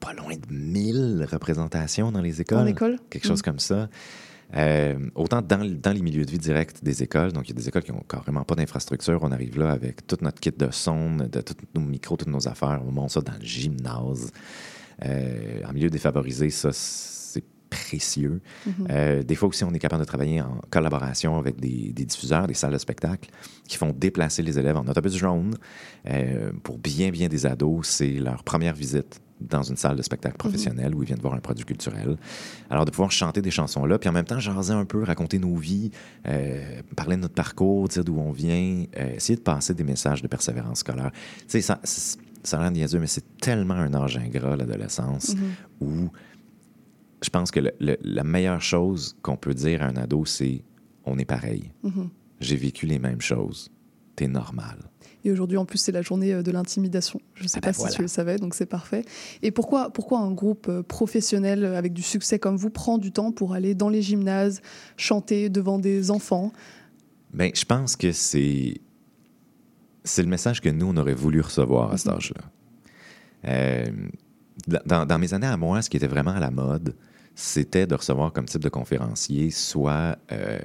pas 0.00 0.12
loin 0.12 0.34
de 0.34 0.52
1000 0.54 1.26
représentations 1.30 2.12
dans 2.12 2.20
les 2.20 2.40
écoles. 2.40 2.58
En 2.58 2.66
école? 2.66 2.98
Quelque 3.10 3.26
chose 3.26 3.40
Mm. 3.40 3.42
comme 3.42 3.58
ça. 3.58 3.88
Euh, 4.56 4.98
autant 5.14 5.42
dans, 5.42 5.62
dans 5.78 5.92
les 5.92 6.00
milieux 6.00 6.24
de 6.24 6.30
vie 6.30 6.38
directs 6.38 6.82
des 6.82 7.02
écoles, 7.02 7.32
donc 7.32 7.48
il 7.48 7.50
y 7.50 7.52
a 7.52 7.60
des 7.60 7.68
écoles 7.68 7.82
qui 7.82 7.92
n'ont 7.92 8.02
carrément 8.08 8.44
pas 8.44 8.54
d'infrastructure. 8.54 9.18
On 9.22 9.30
arrive 9.30 9.58
là 9.58 9.70
avec 9.72 10.06
tout 10.06 10.16
notre 10.22 10.40
kit 10.40 10.52
de 10.56 10.68
son, 10.70 11.16
de 11.16 11.40
tous 11.42 11.54
nos 11.74 11.82
micros, 11.82 12.16
toutes 12.16 12.28
nos 12.28 12.48
affaires. 12.48 12.80
On 12.86 12.90
monte 12.90 13.10
ça 13.10 13.20
dans 13.20 13.34
le 13.38 13.44
gymnase. 13.44 14.30
Euh, 15.04 15.60
en 15.68 15.72
milieu 15.72 15.90
défavorisé, 15.90 16.48
ça, 16.48 16.70
c'est 16.72 17.44
précieux. 17.68 18.40
Mhm. 18.66 18.72
Euh, 18.88 19.22
des 19.22 19.34
fois 19.34 19.48
aussi, 19.50 19.64
on 19.64 19.74
est 19.74 19.78
capable 19.78 20.00
de 20.00 20.06
travailler 20.06 20.40
en 20.40 20.62
collaboration 20.70 21.36
avec 21.38 21.60
des, 21.60 21.92
des 21.92 22.04
diffuseurs, 22.06 22.46
des 22.46 22.54
salles 22.54 22.72
de 22.72 22.78
spectacle 22.78 23.28
qui 23.68 23.76
font 23.76 23.92
déplacer 23.94 24.42
les 24.42 24.58
élèves 24.58 24.78
en 24.78 24.86
autobus 24.86 25.14
jaune. 25.14 25.56
Pour 26.62 26.78
bien, 26.78 27.10
bien 27.10 27.28
des 27.28 27.44
ados, 27.44 27.86
c'est 27.86 28.12
leur 28.12 28.42
première 28.44 28.74
visite 28.74 29.20
dans 29.40 29.62
une 29.62 29.76
salle 29.76 29.96
de 29.96 30.02
spectacle 30.02 30.36
professionnelle 30.36 30.94
où 30.94 31.02
ils 31.02 31.06
viennent 31.06 31.20
voir 31.20 31.34
un 31.34 31.38
produit 31.40 31.64
culturel. 31.64 32.16
Alors, 32.70 32.84
de 32.84 32.90
pouvoir 32.90 33.10
chanter 33.12 33.40
des 33.42 33.50
chansons 33.50 33.84
là, 33.86 33.98
puis 33.98 34.08
en 34.08 34.12
même 34.12 34.24
temps, 34.24 34.38
jaser 34.40 34.72
un 34.72 34.84
peu, 34.84 35.02
raconter 35.02 35.38
nos 35.38 35.54
vies, 35.56 35.90
euh, 36.26 36.80
parler 36.96 37.16
de 37.16 37.22
notre 37.22 37.34
parcours, 37.34 37.88
dire 37.88 38.04
d'où 38.04 38.18
on 38.18 38.32
vient, 38.32 38.84
euh, 38.98 39.14
essayer 39.16 39.36
de 39.36 39.42
passer 39.42 39.74
des 39.74 39.84
messages 39.84 40.22
de 40.22 40.28
persévérance 40.28 40.80
scolaire. 40.80 41.10
Tu 41.40 41.44
sais, 41.48 41.60
ça, 41.60 41.80
ça 41.84 42.58
l'air 42.58 42.70
niaiseux, 42.70 42.98
mais 42.98 43.06
c'est 43.06 43.38
tellement 43.40 43.74
un 43.74 43.94
âge 43.94 44.16
ingrat, 44.16 44.56
l'adolescence, 44.56 45.34
Mhm. 45.34 45.42
où 45.80 46.08
je 47.22 47.30
pense 47.30 47.50
que 47.50 47.60
le- 47.60 47.72
le- 47.80 47.98
la 48.02 48.24
meilleure 48.24 48.60
chose 48.62 49.16
qu'on 49.22 49.36
peut 49.36 49.54
dire 49.54 49.82
à 49.82 49.86
un 49.86 49.96
ado, 49.96 50.24
c'est 50.24 50.62
on 51.04 51.18
est 51.18 51.24
pareil. 51.24 51.72
Mhm. 51.82 52.10
J'ai 52.40 52.56
vécu 52.56 52.86
les 52.86 52.98
mêmes 52.98 53.20
choses. 53.20 53.70
T'es 54.18 54.26
normal. 54.26 54.78
Et 55.24 55.30
aujourd'hui, 55.30 55.58
en 55.58 55.64
plus, 55.64 55.78
c'est 55.78 55.92
la 55.92 56.02
journée 56.02 56.34
euh, 56.34 56.42
de 56.42 56.50
l'intimidation. 56.50 57.20
Je 57.34 57.44
ne 57.44 57.48
sais 57.48 57.60
Ah 57.62 57.66
pas 57.66 57.72
ben 57.72 57.88
si 57.88 57.94
tu 57.94 58.02
le 58.02 58.08
savais, 58.08 58.36
donc 58.36 58.52
c'est 58.54 58.66
parfait. 58.66 59.04
Et 59.42 59.52
pourquoi, 59.52 59.90
pourquoi 59.90 60.18
un 60.18 60.32
groupe 60.32 60.66
euh, 60.68 60.82
professionnel 60.82 61.64
euh, 61.64 61.78
avec 61.78 61.92
du 61.92 62.02
succès 62.02 62.40
comme 62.40 62.56
vous 62.56 62.70
prend 62.70 62.98
du 62.98 63.12
temps 63.12 63.30
pour 63.30 63.54
aller 63.54 63.76
dans 63.76 63.88
les 63.88 64.02
gymnases, 64.02 64.60
chanter 64.96 65.50
devant 65.50 65.78
des 65.78 66.10
enfants? 66.10 66.52
Ben, 67.32 67.52
je 67.54 67.64
pense 67.64 67.94
que 67.94 68.10
c'est 68.10 68.80
c'est 70.02 70.22
le 70.22 70.28
message 70.28 70.60
que 70.60 70.68
nous 70.68 70.86
on 70.86 70.96
aurait 70.96 71.14
voulu 71.14 71.40
recevoir 71.40 71.92
à 71.92 71.96
cet 71.96 72.08
âge-là. 72.08 72.42
Euh, 73.44 73.86
dans, 74.66 75.06
dans 75.06 75.18
mes 75.20 75.32
années 75.32 75.46
à 75.46 75.56
moi, 75.56 75.80
ce 75.80 75.90
qui 75.90 75.96
était 75.96 76.08
vraiment 76.08 76.32
à 76.32 76.40
la 76.40 76.50
mode, 76.50 76.96
c'était 77.40 77.86
de 77.86 77.94
recevoir 77.94 78.32
comme 78.32 78.46
type 78.46 78.62
de 78.62 78.68
conférencier 78.68 79.52
soit 79.52 80.18
euh, 80.32 80.58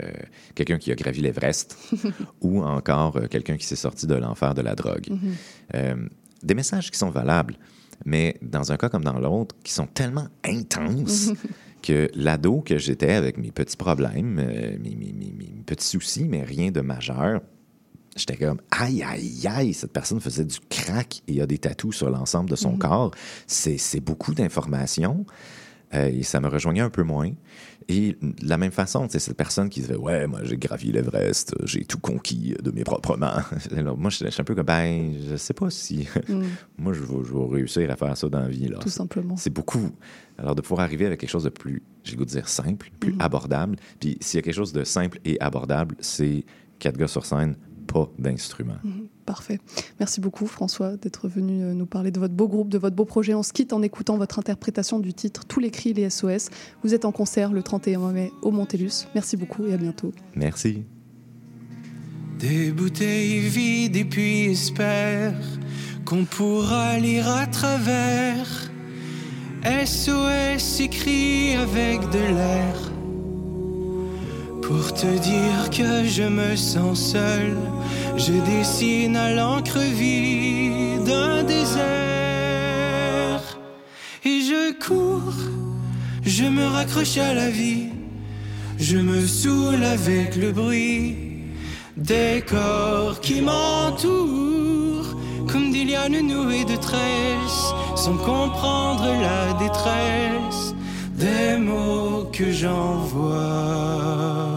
quelqu'un 0.55 0.79
qui 0.79 0.91
a 0.91 0.95
gravi 0.95 1.21
l'Everest 1.21 1.77
ou 2.41 2.63
encore 2.63 3.17
euh, 3.17 3.27
quelqu'un 3.27 3.57
qui 3.57 3.65
s'est 3.67 3.75
sorti 3.75 4.07
de 4.07 4.15
l'enfer 4.15 4.55
de 4.55 4.61
la 4.63 4.73
drogue. 4.73 5.07
Mhm. 5.11 5.19
Euh, 5.75 5.95
des 6.41 6.55
messages 6.55 6.89
qui 6.89 6.97
sont 6.97 7.11
valables, 7.11 7.57
mais 8.05 8.37
dans 8.41 8.71
un 8.71 8.77
cas 8.77 8.89
comme 8.89 9.03
dans 9.03 9.19
l'autre, 9.19 9.55
qui 9.63 9.71
sont 9.71 9.85
tellement 9.85 10.27
intenses 10.43 11.31
que 11.83 12.09
l'ado 12.15 12.61
que 12.61 12.79
j'étais 12.79 13.11
avec 13.13 13.37
mes 13.37 13.51
petits 13.51 13.77
problèmes, 13.77 14.33
mes, 14.33 14.79
mes- 14.79 14.95
mes- 15.13 15.33
mes 15.37 15.63
petits 15.65 15.85
soucis, 15.87 16.23
mais 16.27 16.41
rien 16.43 16.71
de 16.71 16.81
majeur, 16.81 17.41
j'étais 18.15 18.35
comme 18.37 18.61
aïe, 18.71 19.03
aïe, 19.03 19.45
aïe, 19.47 19.73
cette 19.75 19.93
personne 19.93 20.19
faisait 20.19 20.45
du 20.45 20.57
crack 20.69 21.21
et 21.27 21.39
a 21.39 21.45
des 21.45 21.59
tatous 21.59 21.95
sur 21.97 22.09
l'ensemble 22.09 22.49
de 22.49 22.55
son 22.55 22.71
Mhm. 22.71 22.79
corps. 22.79 23.11
C'est 23.45 23.77
c'est 23.77 23.99
beaucoup 23.99 24.33
d'informations. 24.33 25.23
Euh, 25.93 26.07
et 26.07 26.23
ça 26.23 26.39
me 26.39 26.47
rejoignait 26.47 26.81
un 26.81 26.89
peu 26.89 27.03
moins. 27.03 27.31
Et 27.89 28.17
de 28.21 28.47
la 28.47 28.57
même 28.57 28.71
façon, 28.71 29.07
c'est 29.09 29.19
cette 29.19 29.35
personne 29.37 29.69
qui 29.69 29.81
disait 29.81 29.95
Ouais, 29.97 30.25
moi 30.25 30.39
j'ai 30.43 30.57
gravi 30.57 30.91
l'Everest, 30.91 31.53
j'ai 31.65 31.83
tout 31.83 31.99
conquis 31.99 32.55
de 32.63 32.71
mes 32.71 32.83
propres 32.83 33.17
mains. 33.17 33.43
Alors, 33.77 33.97
moi, 33.97 34.09
je 34.09 34.17
suis 34.29 34.41
un 34.41 34.43
peu 34.45 34.55
comme 34.55 34.65
Ben, 34.65 35.13
je 35.29 35.35
sais 35.35 35.53
pas 35.53 35.69
si. 35.69 36.07
Mm. 36.29 36.41
moi, 36.77 36.93
je 36.93 37.01
vais, 37.01 37.23
je 37.25 37.33
vais 37.33 37.55
réussir 37.55 37.91
à 37.91 37.95
faire 37.95 38.15
ça 38.15 38.29
dans 38.29 38.39
la 38.39 38.47
vie. 38.47 38.69
Là. 38.69 38.77
Tout 38.79 38.89
simplement. 38.89 39.35
C'est 39.37 39.53
beaucoup. 39.53 39.91
Alors, 40.37 40.55
de 40.55 40.61
pouvoir 40.61 40.81
arriver 40.85 41.05
avec 41.05 41.19
quelque 41.19 41.29
chose 41.29 41.43
de 41.43 41.49
plus, 41.49 41.83
j'ai 42.03 42.15
goût 42.15 42.25
de 42.25 42.29
dire 42.29 42.47
simple, 42.47 42.89
plus 42.99 43.13
Mhm. 43.13 43.21
abordable. 43.21 43.75
Puis, 43.99 44.17
s'il 44.21 44.37
y 44.37 44.39
a 44.39 44.41
quelque 44.41 44.55
chose 44.55 44.73
de 44.73 44.83
simple 44.83 45.19
et 45.25 45.39
abordable, 45.41 45.95
c'est 45.99 46.45
quatre 46.79 46.97
gars 46.97 47.07
sur 47.07 47.25
scène, 47.25 47.55
pas 47.83 48.09
d'instrument. 48.17 48.77
Mhm. 48.83 49.07
Parfait. 49.25 49.59
Merci 49.99 50.19
beaucoup, 50.19 50.47
François, 50.47 50.97
d'être 50.97 51.27
venu 51.27 51.63
euh, 51.63 51.73
nous 51.73 51.85
parler 51.85 52.11
de 52.11 52.19
votre 52.19 52.33
beau 52.33 52.47
groupe, 52.47 52.69
de 52.69 52.77
votre 52.77 52.95
beau 52.95 53.05
projet. 53.05 53.33
On 53.33 53.43
se 53.43 53.53
quitte 53.53 53.73
en 53.73 53.81
écoutant 53.81 54.17
votre 54.17 54.39
interprétation 54.39 54.99
du 54.99 55.13
titre 55.13 55.45
Tous 55.45 55.59
les 55.59 55.71
cris, 55.71 55.93
les 55.93 56.09
SOS. 56.09 56.49
Vous 56.83 56.93
êtes 56.93 57.05
en 57.05 57.11
concert 57.11 57.51
le 57.51 57.63
31 57.63 58.11
mai 58.11 58.31
au 58.41 58.51
Montellus. 58.51 59.07
Merci 59.15 59.37
beaucoup 59.37 59.65
et 59.65 59.73
à 59.73 59.77
bientôt. 59.77 60.11
Merci. 60.35 60.83
Des 62.39 62.71
bouteilles 62.71 63.39
vides 63.39 63.95
et 63.95 64.05
puis 64.05 64.51
espère 64.51 65.33
qu'on 66.05 66.25
pourra 66.25 66.99
lire 66.99 67.29
à 67.29 67.47
travers. 67.47 68.69
SOS 69.63 70.81
écrit 70.81 71.55
avec 71.55 72.01
de 72.09 72.19
l'air. 72.19 72.92
Pour 74.67 74.93
te 74.93 75.07
dire 75.19 75.69
que 75.69 76.05
je 76.05 76.23
me 76.23 76.55
sens 76.55 77.11
seul, 77.11 77.57
je 78.15 78.33
dessine 78.33 79.17
à 79.17 79.33
l'encre 79.33 79.79
vide 79.79 81.09
un 81.09 81.43
désert. 81.43 81.83
Et 84.23 84.39
je 84.41 84.71
cours, 84.79 85.33
je 86.25 86.45
me 86.45 86.65
raccroche 86.65 87.17
à 87.17 87.33
la 87.33 87.49
vie, 87.49 87.89
je 88.79 88.97
me 88.97 89.27
saoule 89.27 89.83
avec 89.83 90.37
le 90.37 90.51
bruit 90.51 91.17
des 91.97 92.43
corps 92.47 93.19
qui 93.21 93.41
m'entourent. 93.41 95.17
comme 95.51 95.71
des 95.71 95.83
lianes 95.83 96.21
nouées 96.21 96.65
de 96.65 96.75
tresses, 96.75 97.73
sans 97.95 98.17
comprendre 98.17 99.05
la 99.21 99.53
détresse 99.59 100.73
des 101.15 101.57
mots 101.57 102.25
que 102.31 102.51
j'envoie. 102.51 104.52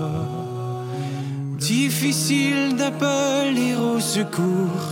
Difficile 1.83 2.75
d'appeler 2.79 3.75
au 3.75 4.01
secours 4.01 4.89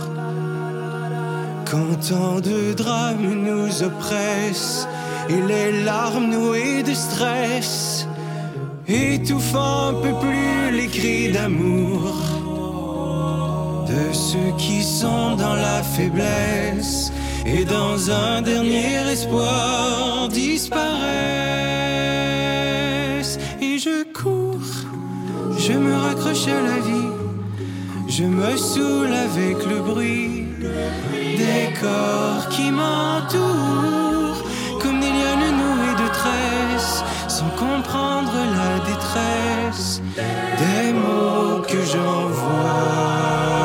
quand 1.69 1.95
tant 2.09 2.39
de 2.39 2.73
drames 2.73 3.33
nous 3.47 3.81
oppressent 3.81 4.87
et 5.27 5.41
les 5.51 5.83
larmes 5.83 6.29
nouées 6.29 6.83
de 6.83 6.93
stress 6.93 8.07
étouffant 8.87 9.87
un 9.89 9.93
peu 9.93 10.13
plus 10.23 10.77
les 10.77 10.87
cris 10.97 11.31
d'amour 11.31 12.13
de 13.89 14.13
ceux 14.13 14.51
qui 14.59 14.83
sont 14.83 15.35
dans 15.37 15.55
la 15.55 15.81
faiblesse 15.81 17.11
et 17.47 17.65
dans 17.65 18.11
un 18.11 18.43
dernier 18.43 18.97
espoir 19.11 20.29
disparaissent. 20.29 22.24
Je 25.67 25.73
me 25.73 25.95
raccroche 25.95 26.47
à 26.47 26.61
la 26.61 26.79
vie, 26.79 27.09
je 28.07 28.23
me 28.23 28.55
saoule 28.55 29.11
avec 29.11 29.57
le 29.65 29.79
bruit 29.79 30.43
des 30.61 31.73
corps 31.81 32.47
qui 32.49 32.69
m'entourent 32.69 34.43
comme 34.79 34.99
des 34.99 35.13
lianes 35.19 35.55
nouées 35.61 35.97
de 36.03 36.09
tresses 36.19 37.03
sans 37.27 37.49
comprendre 37.63 38.33
la 38.59 38.73
détresse 38.91 40.01
des 40.61 40.93
mots 40.93 41.61
que 41.67 41.81
j'envoie. 41.91 43.64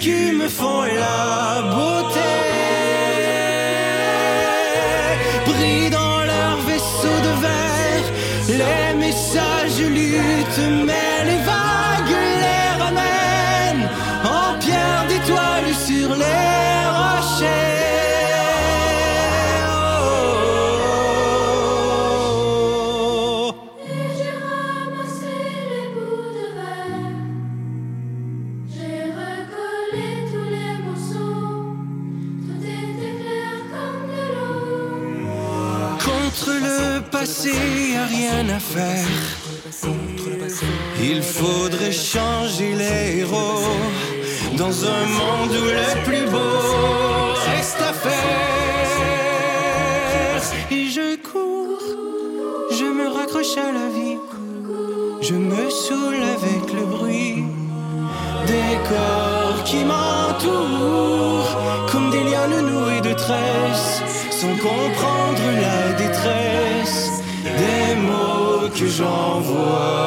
Les 0.00 0.06
écumes 0.06 0.48
font 0.48 0.82
la 0.82 1.62
beauté. 1.62 2.37
Contre 36.38 36.52
le 36.52 37.00
passé, 37.00 37.50
y 37.50 37.96
a 37.96 38.04
rien 38.06 38.48
à 38.48 38.60
faire. 38.60 39.06
Il 41.00 41.22
faudrait 41.22 41.90
changer 41.90 42.74
les 42.74 43.18
héros 43.20 43.62
dans 44.56 44.84
un 44.84 45.06
monde 45.18 45.50
où 45.50 45.64
le 45.64 46.04
plus 46.04 46.26
beau 46.30 47.34
reste 47.50 47.80
à 47.80 47.92
faire. 47.92 48.12
Et 50.70 50.88
je 50.88 51.16
cours, 51.16 51.82
je 52.70 52.84
me 52.84 53.08
raccroche 53.08 53.56
à 53.56 53.72
la 53.72 53.88
vie, 53.88 54.18
je 55.20 55.34
me 55.34 55.70
saoule 55.70 56.22
avec 56.22 56.72
le 56.72 56.84
bruit 56.86 57.44
des 58.46 58.78
corps 58.88 59.64
qui 59.64 59.84
m'entourent 59.84 61.56
comme 61.90 62.10
des 62.10 62.22
lianes 62.22 62.60
nouées 62.70 63.00
de 63.00 63.12
tresses 63.14 64.27
sans 64.40 64.56
comprendre 64.58 65.46
la 65.60 65.92
détresse 65.94 67.22
des 67.42 67.96
mots 67.96 68.68
que 68.70 68.86
j'envoie. 68.86 69.98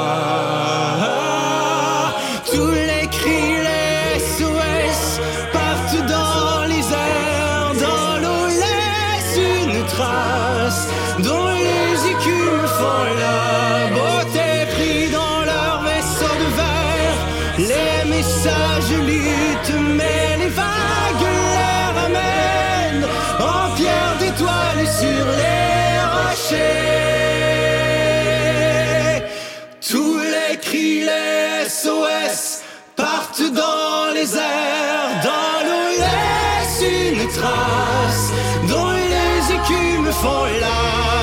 Écumes 40.22 40.30
font 40.30 41.21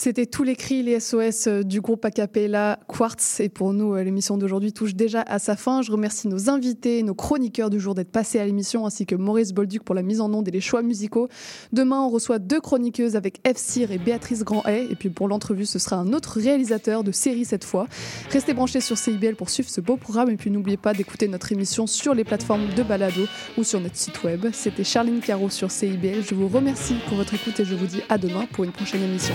C'était 0.00 0.26
tous 0.26 0.44
les 0.44 0.54
cris, 0.54 0.84
les 0.84 1.00
SOS 1.00 1.48
euh, 1.48 1.64
du 1.64 1.80
groupe 1.80 2.04
Acapella 2.04 2.78
Quartz. 2.86 3.40
Et 3.40 3.48
pour 3.48 3.72
nous, 3.72 3.94
euh, 3.94 4.04
l'émission 4.04 4.38
d'aujourd'hui 4.38 4.72
touche 4.72 4.94
déjà 4.94 5.22
à 5.22 5.40
sa 5.40 5.56
fin. 5.56 5.82
Je 5.82 5.90
remercie 5.90 6.28
nos 6.28 6.48
invités, 6.48 7.02
nos 7.02 7.16
chroniqueurs 7.16 7.68
du 7.68 7.80
jour 7.80 7.96
d'être 7.96 8.12
passés 8.12 8.38
à 8.38 8.46
l'émission, 8.46 8.86
ainsi 8.86 9.06
que 9.06 9.16
Maurice 9.16 9.52
Bolduc 9.52 9.82
pour 9.82 9.96
la 9.96 10.02
mise 10.02 10.20
en 10.20 10.32
onde 10.32 10.46
et 10.46 10.52
les 10.52 10.60
choix 10.60 10.82
musicaux. 10.82 11.26
Demain, 11.72 12.00
on 12.00 12.10
reçoit 12.10 12.38
deux 12.38 12.60
chroniqueuses 12.60 13.16
avec 13.16 13.40
F. 13.44 13.56
Cyr 13.56 13.90
et 13.90 13.98
Béatrice 13.98 14.44
Grandet. 14.44 14.86
Et 14.88 14.94
puis 14.94 15.10
pour 15.10 15.26
l'entrevue, 15.26 15.66
ce 15.66 15.80
sera 15.80 15.96
un 15.96 16.12
autre 16.12 16.38
réalisateur 16.38 17.02
de 17.02 17.10
série 17.10 17.44
cette 17.44 17.64
fois. 17.64 17.88
Restez 18.30 18.54
branchés 18.54 18.80
sur 18.80 18.96
CIBL 18.96 19.34
pour 19.34 19.50
suivre 19.50 19.68
ce 19.68 19.80
beau 19.80 19.96
programme. 19.96 20.30
Et 20.30 20.36
puis 20.36 20.52
n'oubliez 20.52 20.76
pas 20.76 20.94
d'écouter 20.94 21.26
notre 21.26 21.50
émission 21.50 21.88
sur 21.88 22.14
les 22.14 22.22
plateformes 22.22 22.72
de 22.76 22.84
balado 22.84 23.22
ou 23.56 23.64
sur 23.64 23.80
notre 23.80 23.96
site 23.96 24.22
web. 24.22 24.46
C'était 24.52 24.84
Charline 24.84 25.18
Caro 25.18 25.50
sur 25.50 25.72
CIBL. 25.72 26.22
Je 26.22 26.36
vous 26.36 26.46
remercie 26.46 26.94
pour 27.08 27.16
votre 27.16 27.34
écoute 27.34 27.58
et 27.58 27.64
je 27.64 27.74
vous 27.74 27.86
dis 27.86 28.02
à 28.08 28.16
demain 28.16 28.46
pour 28.52 28.62
une 28.62 28.70
prochaine 28.70 29.02
émission. 29.02 29.34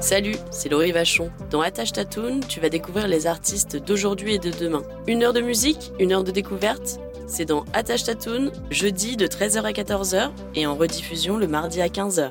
Salut, 0.00 0.36
c'est 0.52 0.68
Laurie 0.68 0.92
Vachon. 0.92 1.28
Dans 1.50 1.60
Attache 1.60 1.90
Tatoon, 1.90 2.38
tu 2.48 2.60
vas 2.60 2.68
découvrir 2.68 3.08
les 3.08 3.26
artistes 3.26 3.76
d'aujourd'hui 3.76 4.34
et 4.34 4.38
de 4.38 4.52
demain. 4.52 4.84
Une 5.08 5.24
heure 5.24 5.32
de 5.32 5.40
musique, 5.40 5.92
une 5.98 6.12
heure 6.12 6.22
de 6.22 6.30
découverte. 6.30 7.00
C'est 7.26 7.44
dans 7.44 7.64
Attache 7.72 8.04
Tatoon, 8.04 8.52
jeudi 8.70 9.16
de 9.16 9.26
13h 9.26 9.62
à 9.64 9.72
14h 9.72 10.30
et 10.54 10.68
en 10.68 10.76
rediffusion 10.76 11.36
le 11.36 11.48
mardi 11.48 11.82
à 11.82 11.88
15h. 11.88 12.30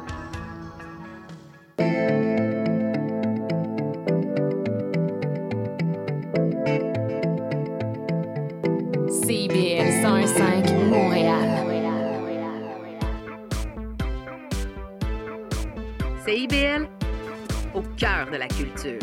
Au 17.75 17.81
cœur 17.97 18.25
de 18.31 18.37
la 18.37 18.47
culture. 18.47 18.99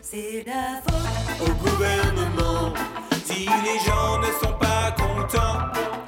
C'est 0.00 0.42
la 0.46 0.80
faute 0.86 1.46
au 1.46 1.52
gouvernement 1.62 2.72
si 3.26 3.40
les 3.40 3.78
gens 3.84 4.18
ne 4.20 4.32
sont 4.42 4.54
pas 4.58 4.94
contents. 4.96 6.03